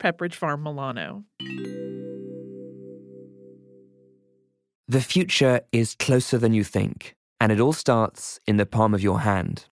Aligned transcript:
Pepperidge 0.00 0.34
Farm 0.34 0.62
Milano. 0.62 1.24
The 4.88 5.00
future 5.00 5.60
is 5.70 5.94
closer 5.94 6.38
than 6.38 6.54
you 6.54 6.64
think, 6.64 7.14
and 7.38 7.52
it 7.52 7.60
all 7.60 7.74
starts 7.74 8.40
in 8.46 8.56
the 8.56 8.66
palm 8.66 8.94
of 8.94 9.02
your 9.02 9.20
hand. 9.20 9.66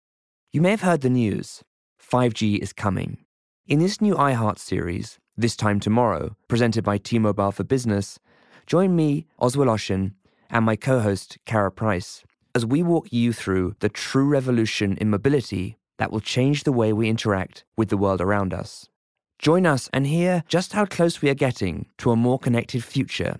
You 0.52 0.60
may 0.60 0.70
have 0.70 0.82
heard 0.82 1.00
the 1.00 1.10
news 1.10 1.62
5G 2.00 2.58
is 2.58 2.72
coming. 2.72 3.24
In 3.66 3.78
this 3.80 4.00
new 4.00 4.14
iHeart 4.14 4.58
series, 4.58 5.18
This 5.36 5.56
Time 5.56 5.80
Tomorrow, 5.80 6.36
presented 6.46 6.84
by 6.84 6.98
T 6.98 7.18
Mobile 7.18 7.50
for 7.50 7.64
Business, 7.64 8.18
join 8.66 8.94
me, 8.94 9.26
Oz 9.38 9.56
Woloshyn, 9.56 10.12
and 10.50 10.64
my 10.64 10.76
co 10.76 11.00
host, 11.00 11.38
Kara 11.46 11.72
Price, 11.72 12.22
as 12.54 12.66
we 12.66 12.82
walk 12.82 13.08
you 13.10 13.32
through 13.32 13.76
the 13.80 13.88
true 13.88 14.26
revolution 14.26 14.96
in 14.98 15.10
mobility 15.10 15.78
that 15.98 16.12
will 16.12 16.20
change 16.20 16.64
the 16.64 16.72
way 16.72 16.92
we 16.92 17.08
interact 17.08 17.64
with 17.76 17.88
the 17.88 17.96
world 17.96 18.20
around 18.20 18.52
us. 18.52 18.88
Join 19.38 19.66
us 19.66 19.88
and 19.92 20.04
hear 20.04 20.42
just 20.48 20.72
how 20.72 20.84
close 20.84 21.22
we 21.22 21.30
are 21.30 21.34
getting 21.34 21.86
to 21.98 22.10
a 22.10 22.16
more 22.16 22.40
connected 22.40 22.82
future. 22.82 23.38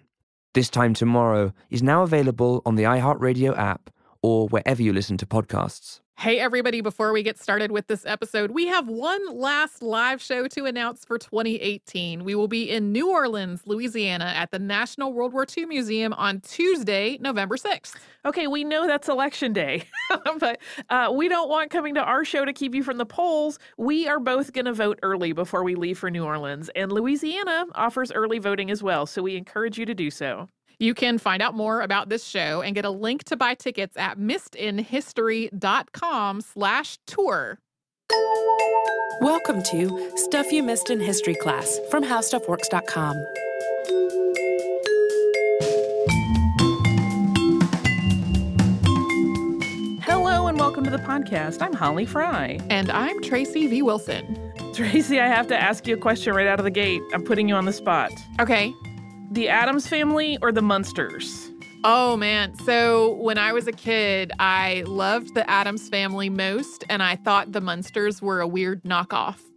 This 0.54 0.70
Time 0.70 0.94
Tomorrow 0.94 1.52
is 1.70 1.82
now 1.82 2.04
available 2.04 2.62
on 2.64 2.76
the 2.76 2.84
iHeartRadio 2.84 3.58
app 3.58 3.90
or 4.22 4.46
wherever 4.46 4.80
you 4.80 4.92
listen 4.92 5.16
to 5.16 5.26
podcasts. 5.26 6.00
Hey, 6.20 6.40
everybody, 6.40 6.80
before 6.80 7.12
we 7.12 7.22
get 7.22 7.38
started 7.38 7.70
with 7.70 7.86
this 7.86 8.04
episode, 8.04 8.50
we 8.50 8.66
have 8.66 8.88
one 8.88 9.38
last 9.38 9.84
live 9.84 10.20
show 10.20 10.48
to 10.48 10.64
announce 10.64 11.04
for 11.04 11.16
2018. 11.16 12.24
We 12.24 12.34
will 12.34 12.48
be 12.48 12.68
in 12.68 12.90
New 12.90 13.08
Orleans, 13.08 13.62
Louisiana 13.66 14.24
at 14.24 14.50
the 14.50 14.58
National 14.58 15.12
World 15.12 15.32
War 15.32 15.46
II 15.56 15.66
Museum 15.66 16.12
on 16.14 16.40
Tuesday, 16.40 17.18
November 17.20 17.56
6th. 17.56 17.94
Okay, 18.24 18.48
we 18.48 18.64
know 18.64 18.88
that's 18.88 19.08
election 19.08 19.52
day, 19.52 19.84
but 20.40 20.58
uh, 20.90 21.12
we 21.14 21.28
don't 21.28 21.48
want 21.48 21.70
coming 21.70 21.94
to 21.94 22.02
our 22.02 22.24
show 22.24 22.44
to 22.44 22.52
keep 22.52 22.74
you 22.74 22.82
from 22.82 22.98
the 22.98 23.06
polls. 23.06 23.60
We 23.76 24.08
are 24.08 24.18
both 24.18 24.52
going 24.52 24.64
to 24.64 24.72
vote 24.72 24.98
early 25.04 25.30
before 25.32 25.62
we 25.62 25.76
leave 25.76 26.00
for 26.00 26.10
New 26.10 26.24
Orleans, 26.24 26.68
and 26.74 26.90
Louisiana 26.90 27.66
offers 27.76 28.10
early 28.10 28.40
voting 28.40 28.72
as 28.72 28.82
well, 28.82 29.06
so 29.06 29.22
we 29.22 29.36
encourage 29.36 29.78
you 29.78 29.86
to 29.86 29.94
do 29.94 30.10
so. 30.10 30.48
You 30.80 30.94
can 30.94 31.18
find 31.18 31.42
out 31.42 31.54
more 31.54 31.80
about 31.80 32.08
this 32.08 32.24
show 32.24 32.62
and 32.62 32.72
get 32.72 32.84
a 32.84 32.90
link 32.90 33.24
to 33.24 33.36
buy 33.36 33.54
tickets 33.54 33.96
at 33.96 34.16
missedinhistory.com 34.16 36.40
slash 36.40 36.98
tour. 37.04 37.58
Welcome 39.20 39.64
to 39.64 40.12
Stuff 40.16 40.52
You 40.52 40.62
Missed 40.62 40.90
in 40.90 41.00
History 41.00 41.34
Class 41.34 41.80
from 41.90 42.04
HowStuffWorks.com. 42.04 43.16
Hello 50.02 50.46
and 50.46 50.60
welcome 50.60 50.84
to 50.84 50.90
the 50.90 50.98
podcast. 50.98 51.60
I'm 51.60 51.72
Holly 51.72 52.06
Fry. 52.06 52.60
And 52.70 52.88
I'm 52.92 53.20
Tracy 53.20 53.66
V. 53.66 53.82
Wilson. 53.82 54.38
Tracy, 54.74 55.18
I 55.18 55.26
have 55.26 55.48
to 55.48 55.60
ask 55.60 55.88
you 55.88 55.96
a 55.96 55.98
question 55.98 56.34
right 56.34 56.46
out 56.46 56.60
of 56.60 56.64
the 56.64 56.70
gate. 56.70 57.02
I'm 57.12 57.24
putting 57.24 57.48
you 57.48 57.56
on 57.56 57.64
the 57.64 57.72
spot. 57.72 58.12
Okay. 58.38 58.72
The 59.30 59.48
Addams 59.50 59.86
family 59.86 60.38
or 60.40 60.52
the 60.52 60.62
Munsters? 60.62 61.50
Oh 61.84 62.16
man. 62.16 62.56
So 62.64 63.12
when 63.16 63.36
I 63.36 63.52
was 63.52 63.66
a 63.66 63.72
kid, 63.72 64.32
I 64.38 64.84
loved 64.86 65.34
the 65.34 65.48
Addams 65.48 65.88
family 65.88 66.30
most, 66.30 66.82
and 66.88 67.02
I 67.02 67.16
thought 67.16 67.52
the 67.52 67.60
Munsters 67.60 68.22
were 68.22 68.40
a 68.40 68.48
weird 68.48 68.82
knockoff. 68.84 69.47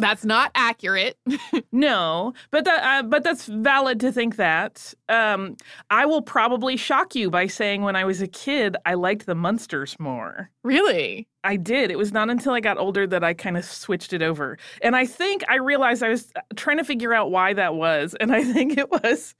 That's 0.00 0.24
not 0.24 0.50
accurate. 0.54 1.16
no, 1.72 2.34
but 2.50 2.64
that 2.64 2.82
uh, 2.82 3.02
but 3.06 3.22
that's 3.24 3.46
valid 3.46 4.00
to 4.00 4.12
think 4.12 4.36
that. 4.36 4.94
Um, 5.08 5.56
I 5.90 6.06
will 6.06 6.22
probably 6.22 6.76
shock 6.76 7.14
you 7.14 7.30
by 7.30 7.46
saying 7.46 7.82
when 7.82 7.96
I 7.96 8.04
was 8.04 8.20
a 8.20 8.26
kid, 8.26 8.76
I 8.86 8.94
liked 8.94 9.26
the 9.26 9.34
Munsters 9.34 9.98
more. 9.98 10.50
Really? 10.64 11.28
I 11.44 11.56
did. 11.56 11.90
It 11.90 11.96
was 11.98 12.12
not 12.12 12.28
until 12.28 12.52
I 12.52 12.60
got 12.60 12.78
older 12.78 13.06
that 13.06 13.24
I 13.24 13.34
kind 13.34 13.56
of 13.56 13.64
switched 13.64 14.12
it 14.12 14.22
over. 14.22 14.58
And 14.82 14.94
I 14.94 15.06
think 15.06 15.42
I 15.48 15.56
realized 15.56 16.02
I 16.02 16.10
was 16.10 16.30
uh, 16.36 16.40
trying 16.56 16.76
to 16.76 16.84
figure 16.84 17.14
out 17.14 17.30
why 17.30 17.54
that 17.54 17.74
was. 17.74 18.14
And 18.20 18.32
I 18.34 18.44
think 18.44 18.76
it 18.76 18.90
was 18.90 19.34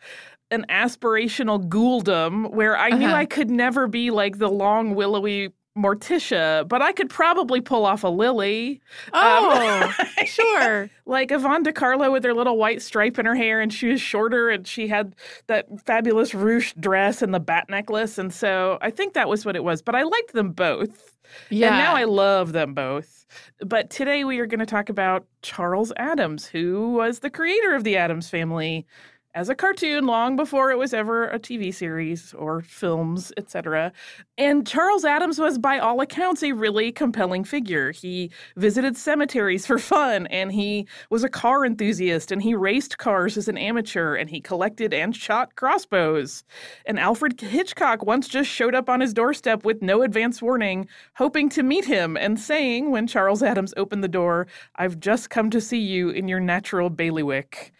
an 0.51 0.67
aspirational 0.69 1.69
ghouldom 1.69 2.45
where 2.51 2.77
I 2.77 2.89
uh-huh. 2.89 2.99
knew 2.99 3.09
I 3.09 3.27
could 3.27 3.51
never 3.51 3.87
be 3.87 4.11
like 4.11 4.39
the 4.39 4.51
long, 4.51 4.95
willowy 4.95 5.53
Morticia, 5.81 6.67
but 6.69 6.83
I 6.83 6.93
could 6.93 7.11
probably 7.11 7.61
pull 7.61 7.85
off 7.85 8.05
a 8.05 8.09
Lily. 8.09 8.81
Um, 9.13 9.23
oh, 9.23 9.95
um, 9.99 10.07
sure. 10.27 10.91
Like 11.07 11.31
Yvonne 11.31 11.63
De 11.63 11.73
Carlo 11.73 12.11
with 12.13 12.25
her 12.25 12.35
little 12.35 12.57
white 12.57 12.83
stripe 12.83 13.19
in 13.19 13.27
her 13.27 13.35
hair, 13.35 13.61
and 13.61 13.73
she 13.73 13.89
was 13.89 14.01
shorter, 14.01 14.51
and 14.51 14.67
she 14.67 14.89
had 14.89 15.15
that 15.47 15.67
fabulous 15.85 16.33
ruched 16.33 16.81
dress 16.81 17.23
and 17.23 17.33
the 17.33 17.41
bat 17.41 17.69
necklace, 17.69 18.19
and 18.19 18.33
so 18.33 18.79
I 18.81 18.91
think 18.91 19.15
that 19.15 19.29
was 19.29 19.45
what 19.45 19.57
it 19.57 19.65
was. 19.65 19.83
But 19.83 19.95
I 19.95 20.03
liked 20.03 20.33
them 20.33 20.53
both. 20.53 21.17
Yeah. 21.49 21.69
And 21.69 21.77
now 21.79 21.95
I 21.95 22.05
love 22.05 22.53
them 22.53 22.75
both. 22.75 23.27
But 23.61 23.91
today 23.91 24.25
we 24.25 24.39
are 24.41 24.47
going 24.47 24.61
to 24.61 24.67
talk 24.67 24.89
about 24.89 25.27
Charles 25.43 25.93
Addams, 25.97 26.47
who 26.47 26.93
was 26.93 27.21
the 27.21 27.31
creator 27.31 27.75
of 27.75 27.85
the 27.85 27.97
Addams 27.97 28.29
family 28.29 28.87
as 29.35 29.49
a 29.49 29.55
cartoon 29.55 30.07
long 30.07 30.35
before 30.35 30.71
it 30.71 30.79
was 30.79 30.93
ever 30.93 31.29
a 31.29 31.39
TV 31.39 31.73
series 31.73 32.35
or 32.35 32.61
films, 32.63 33.33
etc. 33.37 33.93
And 34.37 34.67
Charles 34.67 35.05
Addams 35.05 35.39
was, 35.39 35.57
by 35.57 35.79
all 35.79 36.01
accounts, 36.01 36.43
a 36.43 36.53
really 36.53 36.91
compelling 36.91 37.45
figure. 37.45 37.93
He 37.93 38.31
visited 38.57 38.97
cemeteries 38.97 39.67
for 39.67 39.79
fun, 39.79 40.27
and 40.29 40.51
he 40.51 40.89
was 41.11 41.23
a 41.23 41.29
car 41.29 41.65
enthusiast, 41.65 42.33
and 42.33 42.43
he 42.43 42.55
raced 42.55 42.99
cars 42.99 43.37
as 43.37 43.47
an 43.47 43.57
amateur, 43.57 44.17
and 44.17 44.29
he 44.29 44.41
collected 44.41 44.93
and 44.93 45.15
shot 45.15 45.55
crossbows. 45.55 46.43
And 46.87 46.99
Alfred 46.99 47.41
Hitchcock 47.41 48.05
once 48.05 48.27
just 48.27 48.51
showed 48.51 48.75
up 48.75 48.89
on 48.89 49.01
his 49.01 49.15
doorstep 49.15 49.65
with 49.65 49.81
no 49.81 50.03
advance 50.03 50.43
warning, 50.43 50.89
hoping 51.15 51.49
to 51.51 51.63
meet 51.63 51.85
him 51.85 52.17
and 52.17 52.41
saying, 52.41 52.91
when 52.91 53.07
Charles 53.07 53.43
Addams 53.43 53.75
opened 53.77 54.03
the 54.03 54.09
door, 54.09 54.49
I've 54.77 54.99
just 54.99 55.31
come 55.31 55.51
to 55.51 55.61
see 55.61 55.79
you 55.81 56.11
in 56.11 56.27
your 56.27 56.41
natural 56.41 56.91
bailiwick. 56.91 57.73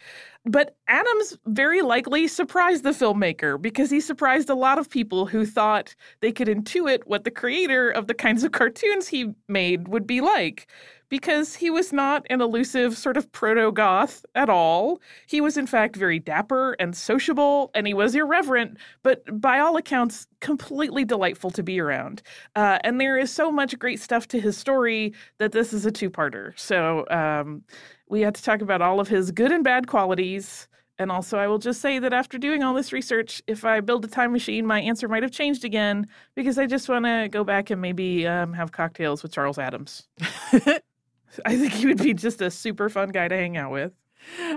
But 0.47 0.77
Addams 0.89 1.37
very 1.47 1.83
likely 1.83 2.27
surprised 2.27 2.83
the 2.83 2.91
filmmaker 2.91 3.61
because 3.61 3.91
he 3.91 4.01
surprised 4.01 4.49
a 4.49 4.55
lot 4.55 4.79
of 4.79 4.89
people 4.89 5.27
who 5.27 5.45
thought 5.45 5.95
they 6.21 6.33
could 6.33 6.49
intuit 6.49 7.01
what 7.05 7.25
the 7.25 7.31
creator 7.31 7.91
of 7.91 8.07
the 8.07 8.15
kinds 8.15 8.43
of 8.43 8.53
cartoons 8.53 9.09
he 9.09 9.35
made 9.49 9.89
would 9.89 10.07
be 10.07 10.21
like. 10.21 10.67
Because 11.11 11.55
he 11.55 11.69
was 11.69 11.93
not 11.93 12.27
an 12.31 12.41
elusive 12.41 12.97
sort 12.97 13.19
of 13.19 13.31
proto 13.33 13.71
goth 13.71 14.25
at 14.35 14.49
all. 14.49 15.01
He 15.27 15.43
was, 15.43 15.59
in 15.59 15.67
fact, 15.67 15.97
very 15.97 16.19
dapper 16.19 16.73
and 16.79 16.97
sociable, 16.97 17.71
and 17.75 17.87
he 17.87 17.93
was 17.93 18.15
irreverent, 18.15 18.79
but 19.03 19.23
by 19.41 19.59
all 19.59 19.77
accounts, 19.77 20.27
completely 20.41 21.05
delightful 21.05 21.51
to 21.51 21.63
be 21.63 21.79
around. 21.81 22.23
Uh, 22.57 22.79
and 22.85 22.99
there 22.99 23.19
is 23.19 23.31
so 23.31 23.53
much 23.53 23.79
great 23.79 24.01
stuff 24.01 24.29
to 24.29 24.41
his 24.41 24.57
story 24.57 25.13
that 25.39 25.53
this 25.53 25.75
is 25.75 25.85
a 25.85 25.91
two 25.91 26.09
parter. 26.11 26.59
So, 26.59 27.05
um, 27.11 27.63
we 28.09 28.21
had 28.21 28.35
to 28.35 28.43
talk 28.43 28.61
about 28.61 28.83
all 28.83 29.01
of 29.01 29.09
his 29.09 29.31
good 29.31 29.53
and 29.53 29.65
bad 29.65 29.87
qualities. 29.87 30.69
And 30.99 31.11
also, 31.11 31.39
I 31.39 31.47
will 31.47 31.59
just 31.59 31.81
say 31.81 31.99
that 31.99 32.13
after 32.13 32.37
doing 32.37 32.63
all 32.63 32.75
this 32.75 32.93
research, 32.93 33.41
if 33.47 33.65
I 33.65 33.81
build 33.81 34.05
a 34.05 34.09
time 34.09 34.33
machine, 34.33 34.67
my 34.67 34.81
answer 34.83 35.09
might 35.09 35.23
have 35.23 35.33
changed 35.33 35.65
again 35.65 36.07
because 36.35 36.59
I 36.59 36.67
just 36.67 36.91
want 36.91 37.07
to 37.07 37.29
go 37.31 37.43
back 37.43 37.71
and 37.71 37.81
maybe 37.81 38.27
um, 38.27 38.53
have 38.53 38.73
cocktails 38.73 39.23
with 39.23 39.33
Charles 39.33 39.59
Addams. 39.59 40.09
I 41.45 41.57
think 41.57 41.73
he 41.73 41.87
would 41.87 42.03
be 42.03 42.15
just 42.15 42.41
a 42.41 42.51
super 42.51 42.89
fun 42.89 43.11
guy 43.11 43.29
to 43.29 43.37
hang 43.37 43.57
out 43.57 43.73
with. 43.73 43.93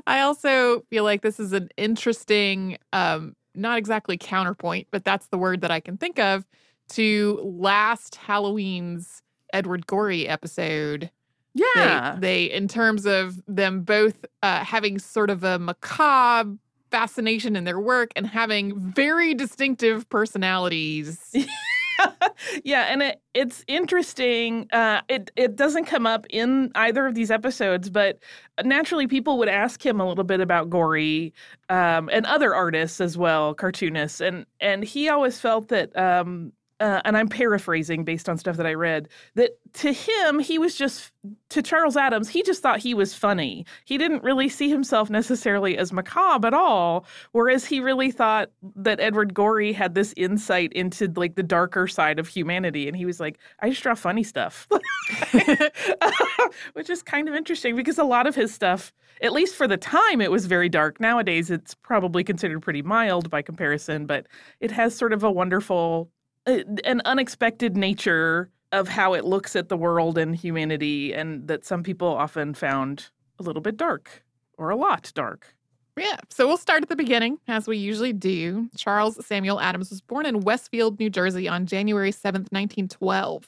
I 0.05 0.21
also 0.21 0.81
feel 0.89 1.03
like 1.03 1.21
this 1.21 1.39
is 1.39 1.53
an 1.53 1.69
interesting, 1.77 2.77
um, 2.91 3.35
not 3.55 3.77
exactly 3.77 4.17
counterpoint, 4.17 4.87
but 4.91 5.05
that's 5.05 5.27
the 5.27 5.37
word 5.37 5.61
that 5.61 5.71
I 5.71 5.79
can 5.79 5.97
think 5.97 6.19
of 6.19 6.45
to 6.89 7.39
last 7.43 8.15
Halloween's 8.15 9.21
Edward 9.53 9.87
Gorey 9.87 10.27
episode 10.27 11.11
yeah. 11.53 12.15
They, 12.15 12.19
they 12.19 12.43
in 12.45 12.67
terms 12.67 13.05
of 13.05 13.41
them 13.47 13.81
both 13.81 14.25
uh, 14.41 14.63
having 14.63 14.99
sort 14.99 15.29
of 15.29 15.43
a 15.43 15.59
macabre 15.59 16.57
fascination 16.91 17.55
in 17.55 17.63
their 17.63 17.79
work 17.79 18.11
and 18.15 18.27
having 18.27 18.79
very 18.79 19.33
distinctive 19.33 20.07
personalities. 20.09 21.33
yeah, 22.63 22.87
and 22.89 23.01
it 23.01 23.21
it's 23.33 23.63
interesting. 23.67 24.67
Uh, 24.71 25.01
it 25.09 25.31
it 25.35 25.55
doesn't 25.55 25.85
come 25.85 26.05
up 26.05 26.25
in 26.29 26.71
either 26.75 27.05
of 27.07 27.15
these 27.15 27.31
episodes, 27.31 27.89
but 27.89 28.19
naturally, 28.63 29.07
people 29.07 29.37
would 29.37 29.49
ask 29.49 29.85
him 29.85 29.99
a 29.99 30.07
little 30.07 30.23
bit 30.23 30.39
about 30.41 30.69
Gorey 30.69 31.33
um, 31.69 32.09
and 32.11 32.25
other 32.25 32.53
artists 32.53 33.01
as 33.01 33.17
well, 33.17 33.53
cartoonists, 33.53 34.21
and 34.21 34.45
and 34.59 34.83
he 34.83 35.09
always 35.09 35.39
felt 35.39 35.69
that 35.69 35.95
um, 35.97 36.53
uh, 36.83 37.01
and 37.05 37.15
I'm 37.15 37.29
paraphrasing 37.29 38.03
based 38.03 38.27
on 38.27 38.37
stuff 38.37 38.57
that 38.57 38.65
I 38.65 38.73
read, 38.73 39.07
that 39.35 39.57
to 39.75 39.93
him, 39.93 40.39
he 40.39 40.59
was 40.59 40.75
just, 40.75 41.13
to 41.47 41.61
Charles 41.61 41.95
Addams, 41.95 42.27
he 42.27 42.43
just 42.43 42.61
thought 42.61 42.79
he 42.79 42.93
was 42.93 43.13
funny. 43.13 43.65
He 43.85 43.97
didn't 43.97 44.21
really 44.21 44.49
see 44.49 44.67
himself 44.67 45.09
necessarily 45.09 45.77
as 45.77 45.93
macabre 45.93 46.45
at 46.45 46.53
all, 46.53 47.05
whereas 47.31 47.63
he 47.63 47.79
really 47.79 48.11
thought 48.11 48.51
that 48.75 48.99
Edward 48.99 49.33
Gorey 49.33 49.71
had 49.71 49.95
this 49.95 50.13
insight 50.17 50.73
into 50.73 51.09
like 51.15 51.35
the 51.35 51.43
darker 51.43 51.87
side 51.87 52.19
of 52.19 52.27
humanity. 52.27 52.89
And 52.89 52.97
he 52.97 53.05
was 53.05 53.17
like, 53.17 53.39
I 53.61 53.69
just 53.69 53.81
draw 53.81 53.95
funny 53.95 54.23
stuff, 54.23 54.67
which 56.73 56.89
is 56.89 57.01
kind 57.01 57.29
of 57.29 57.33
interesting 57.33 57.77
because 57.77 57.97
a 57.97 58.03
lot 58.03 58.27
of 58.27 58.35
his 58.35 58.53
stuff, 58.53 58.91
at 59.21 59.31
least 59.31 59.55
for 59.55 59.69
the 59.69 59.77
time, 59.77 60.19
it 60.19 60.31
was 60.31 60.47
very 60.47 60.67
dark. 60.67 60.99
Nowadays, 60.99 61.49
it's 61.49 61.75
probably 61.75 62.25
considered 62.25 62.61
pretty 62.61 62.81
mild 62.81 63.29
by 63.29 63.41
comparison, 63.41 64.05
but 64.05 64.27
it 64.59 64.71
has 64.71 64.93
sort 64.93 65.13
of 65.13 65.23
a 65.23 65.31
wonderful 65.31 66.09
Uh, 66.45 66.59
an 66.83 67.01
unexpected 67.05 67.77
nature 67.77 68.49
of 68.71 68.87
how 68.87 69.13
it 69.13 69.23
looks 69.23 69.55
at 69.55 69.69
the 69.69 69.77
world 69.77 70.17
and 70.17 70.35
humanity, 70.35 71.13
and 71.13 71.47
that 71.47 71.63
some 71.63 71.83
people 71.83 72.07
often 72.07 72.53
found 72.53 73.09
a 73.39 73.43
little 73.43 73.61
bit 73.61 73.77
dark 73.77 74.23
or 74.57 74.69
a 74.69 74.75
lot 74.75 75.11
dark. 75.15 75.55
Yeah, 75.95 76.17
so 76.29 76.47
we'll 76.47 76.57
start 76.57 76.81
at 76.81 76.89
the 76.89 76.95
beginning, 76.95 77.37
as 77.47 77.67
we 77.67 77.77
usually 77.77 78.13
do. 78.13 78.67
Charles 78.75 79.23
Samuel 79.25 79.59
Addams 79.59 79.91
was 79.91 80.01
born 80.01 80.25
in 80.25 80.41
Westfield, 80.41 80.99
New 80.99 81.09
Jersey 81.09 81.47
on 81.47 81.67
January 81.67 82.11
7th, 82.11 82.51
1912. 82.51 83.47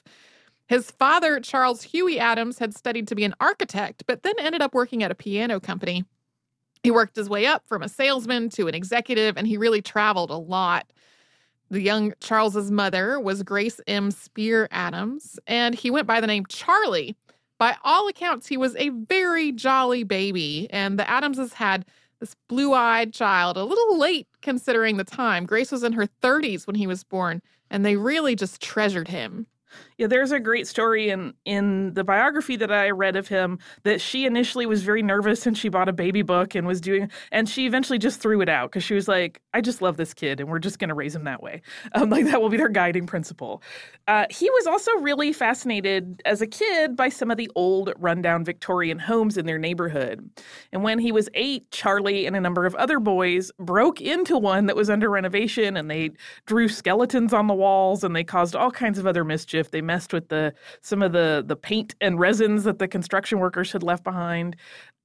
His 0.68 0.92
father, 0.92 1.40
Charles 1.40 1.82
Huey 1.82 2.20
Addams, 2.20 2.60
had 2.60 2.76
studied 2.76 3.08
to 3.08 3.16
be 3.16 3.24
an 3.24 3.34
architect, 3.40 4.04
but 4.08 4.24
then 4.24 4.36
ended 4.38 4.62
up 4.62 4.76
working 4.76 5.02
at 5.02 5.12
a 5.12 5.16
piano 5.16 5.60
company. 5.60 6.06
He 6.84 6.92
worked 6.92 7.16
his 7.16 7.30
way 7.30 7.48
up 7.48 7.64
from 7.68 7.82
a 7.82 7.90
salesman 7.90 8.50
to 8.52 8.68
an 8.68 8.76
executive, 8.76 9.38
and 9.38 9.48
he 9.48 9.58
really 9.58 9.82
traveled 9.82 10.30
a 10.30 10.38
lot. 10.38 10.92
The 11.72 11.82
young 11.82 12.14
Charles's 12.20 12.70
mother 12.70 13.20
was 13.20 13.44
Grace 13.44 13.82
M. 13.88 14.12
Spear 14.12 14.68
Addams, 14.72 15.40
and 15.48 15.74
he 15.74 15.90
went 15.90 16.08
by 16.08 16.22
the 16.22 16.28
name 16.28 16.46
Charlie. 16.48 17.16
By 17.58 17.76
all 17.84 18.08
accounts, 18.08 18.48
he 18.48 18.58
was 18.58 18.76
a 18.76 18.90
very 18.90 19.52
jolly 19.52 20.04
baby, 20.04 20.68
and 20.72 21.00
the 21.00 21.10
Addamses 21.10 21.54
had 21.54 21.86
this 22.20 22.36
blue 22.48 22.74
eyed 22.74 23.14
child, 23.14 23.58
a 23.58 23.64
little 23.64 23.98
late 23.98 24.28
considering 24.42 24.98
the 24.98 25.04
time. 25.04 25.46
Grace 25.46 25.72
was 25.72 25.84
in 25.84 25.94
her 25.94 26.08
30s 26.22 26.68
when 26.68 26.76
he 26.76 26.88
was 26.88 27.04
born, 27.04 27.42
and 27.70 27.86
they 27.86 27.96
really 27.96 28.36
just 28.36 28.62
treasured 28.62 29.08
him. 29.08 29.48
Yeah, 29.98 30.08
there's 30.08 30.34
a 30.34 30.42
great 30.42 30.68
story 30.68 31.10
in 31.10 31.34
in 31.46 31.94
the 31.94 32.04
biography 32.04 32.58
that 32.58 32.70
I 32.70 32.90
read 32.90 33.16
of 33.16 33.30
him 33.30 33.60
that 33.84 34.02
she 34.02 34.26
initially 34.26 34.66
was 34.66 34.84
very 34.84 35.02
nervous 35.02 35.46
and 35.46 35.58
she 35.58 35.70
bought 35.70 35.88
a 35.88 35.94
baby 35.94 36.22
book 36.22 36.54
and 36.54 36.68
was 36.68 36.82
doing 36.82 37.10
and 37.32 37.48
she 37.48 37.66
eventually 37.66 37.98
just 37.98 38.20
threw 38.20 38.42
it 38.42 38.50
out 38.50 38.72
because 38.72 38.84
she 38.84 38.94
was 38.94 39.08
like, 39.08 39.42
I 39.54 39.62
just 39.62 39.82
love 39.82 39.96
this 39.96 40.14
kid 40.14 40.42
and 40.42 40.50
we're 40.50 40.60
just 40.60 40.80
going 40.80 40.90
to 40.90 40.96
raise 40.96 41.16
him 41.16 41.24
that 41.26 41.42
way. 41.42 41.62
Um, 41.96 42.10
like 42.10 42.26
that 42.26 42.42
will 42.42 42.50
be 42.50 42.58
their 42.58 42.68
guiding 42.68 43.06
principle. 43.06 43.64
Uh, 44.08 44.26
he 44.30 44.50
was 44.50 44.68
also 44.68 44.92
really 45.00 45.32
fascinated 45.32 46.22
as 46.26 46.42
a 46.42 46.48
kid 46.48 46.96
by 46.96 47.08
some 47.08 47.32
of 47.32 47.38
the 47.38 47.50
old 47.56 47.94
rundown 47.98 48.44
Victorian 48.44 49.00
homes 49.00 49.38
in 49.38 49.46
their 49.46 49.58
neighborhood. 49.58 50.30
And 50.74 50.84
when 50.84 51.00
he 51.00 51.12
was 51.14 51.30
eight, 51.36 51.72
Charlie 51.72 52.26
and 52.26 52.36
a 52.36 52.42
number 52.42 52.66
of 52.66 52.76
other 52.76 53.00
boys 53.00 53.50
broke 53.60 54.02
into 54.02 54.38
one 54.38 54.66
that 54.66 54.76
was 54.76 54.90
under 54.90 55.10
renovation 55.10 55.78
and 55.78 55.90
they 55.90 56.12
drew 56.48 56.68
skeletons 56.68 57.34
on 57.34 57.48
the 57.48 57.54
walls 57.54 58.04
and 58.04 58.14
they 58.14 58.24
caused 58.26 58.56
all 58.58 58.72
kinds 58.72 59.00
of 59.00 59.08
other 59.08 59.24
mischief. 59.24 59.72
They 59.72 59.82
messed 59.86 60.14
with 60.14 60.30
the 60.30 60.54
some 60.82 61.02
of 61.02 61.12
the 61.12 61.44
the 61.46 61.56
paint 61.56 61.96
and 62.02 62.20
resins 62.20 62.64
that 62.64 62.80
the 62.80 62.88
construction 62.88 63.40
workers 63.40 63.72
had 63.72 63.84
left 63.84 64.04
behind. 64.04 64.56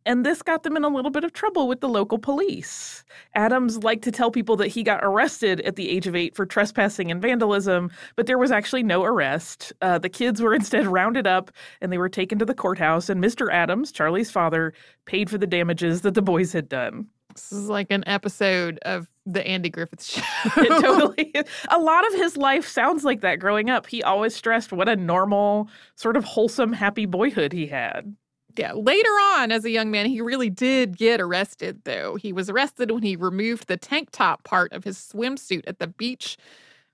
And 0.06 0.24
this 0.24 0.40
got 0.40 0.62
them 0.62 0.76
in 0.76 0.84
a 0.84 0.88
little 0.88 1.10
bit 1.10 1.24
of 1.24 1.34
trouble 1.34 1.68
with 1.68 1.80
the 1.80 1.88
local 1.88 2.18
police. 2.18 3.04
Addams 3.34 3.84
liked 3.84 4.02
to 4.04 4.10
tell 4.10 4.30
people 4.30 4.56
that 4.56 4.68
he 4.68 4.82
got 4.82 5.04
arrested 5.04 5.60
at 5.60 5.76
the 5.76 5.90
age 5.90 6.06
of 6.06 6.16
eight 6.16 6.34
for 6.34 6.46
trespassing 6.46 7.10
and 7.10 7.20
vandalism, 7.20 7.90
but 8.16 8.26
there 8.26 8.38
was 8.38 8.50
actually 8.50 8.82
no 8.82 9.04
arrest. 9.04 9.74
Uh, 9.82 9.98
the 9.98 10.08
kids 10.08 10.40
were 10.40 10.54
instead 10.60 10.86
rounded 10.86 11.26
up 11.26 11.50
and 11.82 11.92
they 11.92 11.98
were 11.98 12.08
taken 12.08 12.38
to 12.38 12.46
the 12.46 12.54
courthouse, 12.54 13.10
and 13.10 13.22
Mr. 13.22 13.52
Addams, 13.52 13.92
Charlie's 13.92 14.30
father, 14.30 14.72
paid 15.04 15.28
for 15.28 15.36
the 15.36 15.46
damages 15.46 16.00
that 16.00 16.14
the 16.14 16.22
boys 16.22 16.52
had 16.52 16.68
done. 16.68 17.06
This 17.48 17.58
is 17.58 17.68
like 17.68 17.90
an 17.90 18.04
episode 18.06 18.78
of 18.82 19.08
the 19.26 19.46
Andy 19.46 19.70
Griffith 19.70 20.02
show. 20.04 20.22
it 20.56 20.68
totally 20.82 21.32
A 21.68 21.78
lot 21.78 22.06
of 22.06 22.14
his 22.14 22.36
life 22.36 22.66
sounds 22.66 23.04
like 23.04 23.20
that 23.20 23.38
growing 23.38 23.70
up. 23.70 23.86
He 23.86 24.02
always 24.02 24.34
stressed 24.34 24.72
what 24.72 24.88
a 24.88 24.96
normal, 24.96 25.68
sort 25.94 26.16
of 26.16 26.24
wholesome, 26.24 26.72
happy 26.72 27.06
boyhood 27.06 27.52
he 27.52 27.66
had. 27.66 28.14
Yeah, 28.56 28.72
later 28.72 29.10
on 29.10 29.52
as 29.52 29.64
a 29.64 29.70
young 29.70 29.90
man, 29.90 30.06
he 30.06 30.20
really 30.20 30.50
did 30.50 30.98
get 30.98 31.20
arrested, 31.20 31.82
though. 31.84 32.16
He 32.16 32.32
was 32.32 32.50
arrested 32.50 32.90
when 32.90 33.02
he 33.02 33.14
removed 33.16 33.68
the 33.68 33.76
tank 33.76 34.10
top 34.10 34.42
part 34.44 34.72
of 34.72 34.84
his 34.84 34.98
swimsuit 34.98 35.62
at 35.66 35.78
the 35.78 35.86
beach 35.86 36.36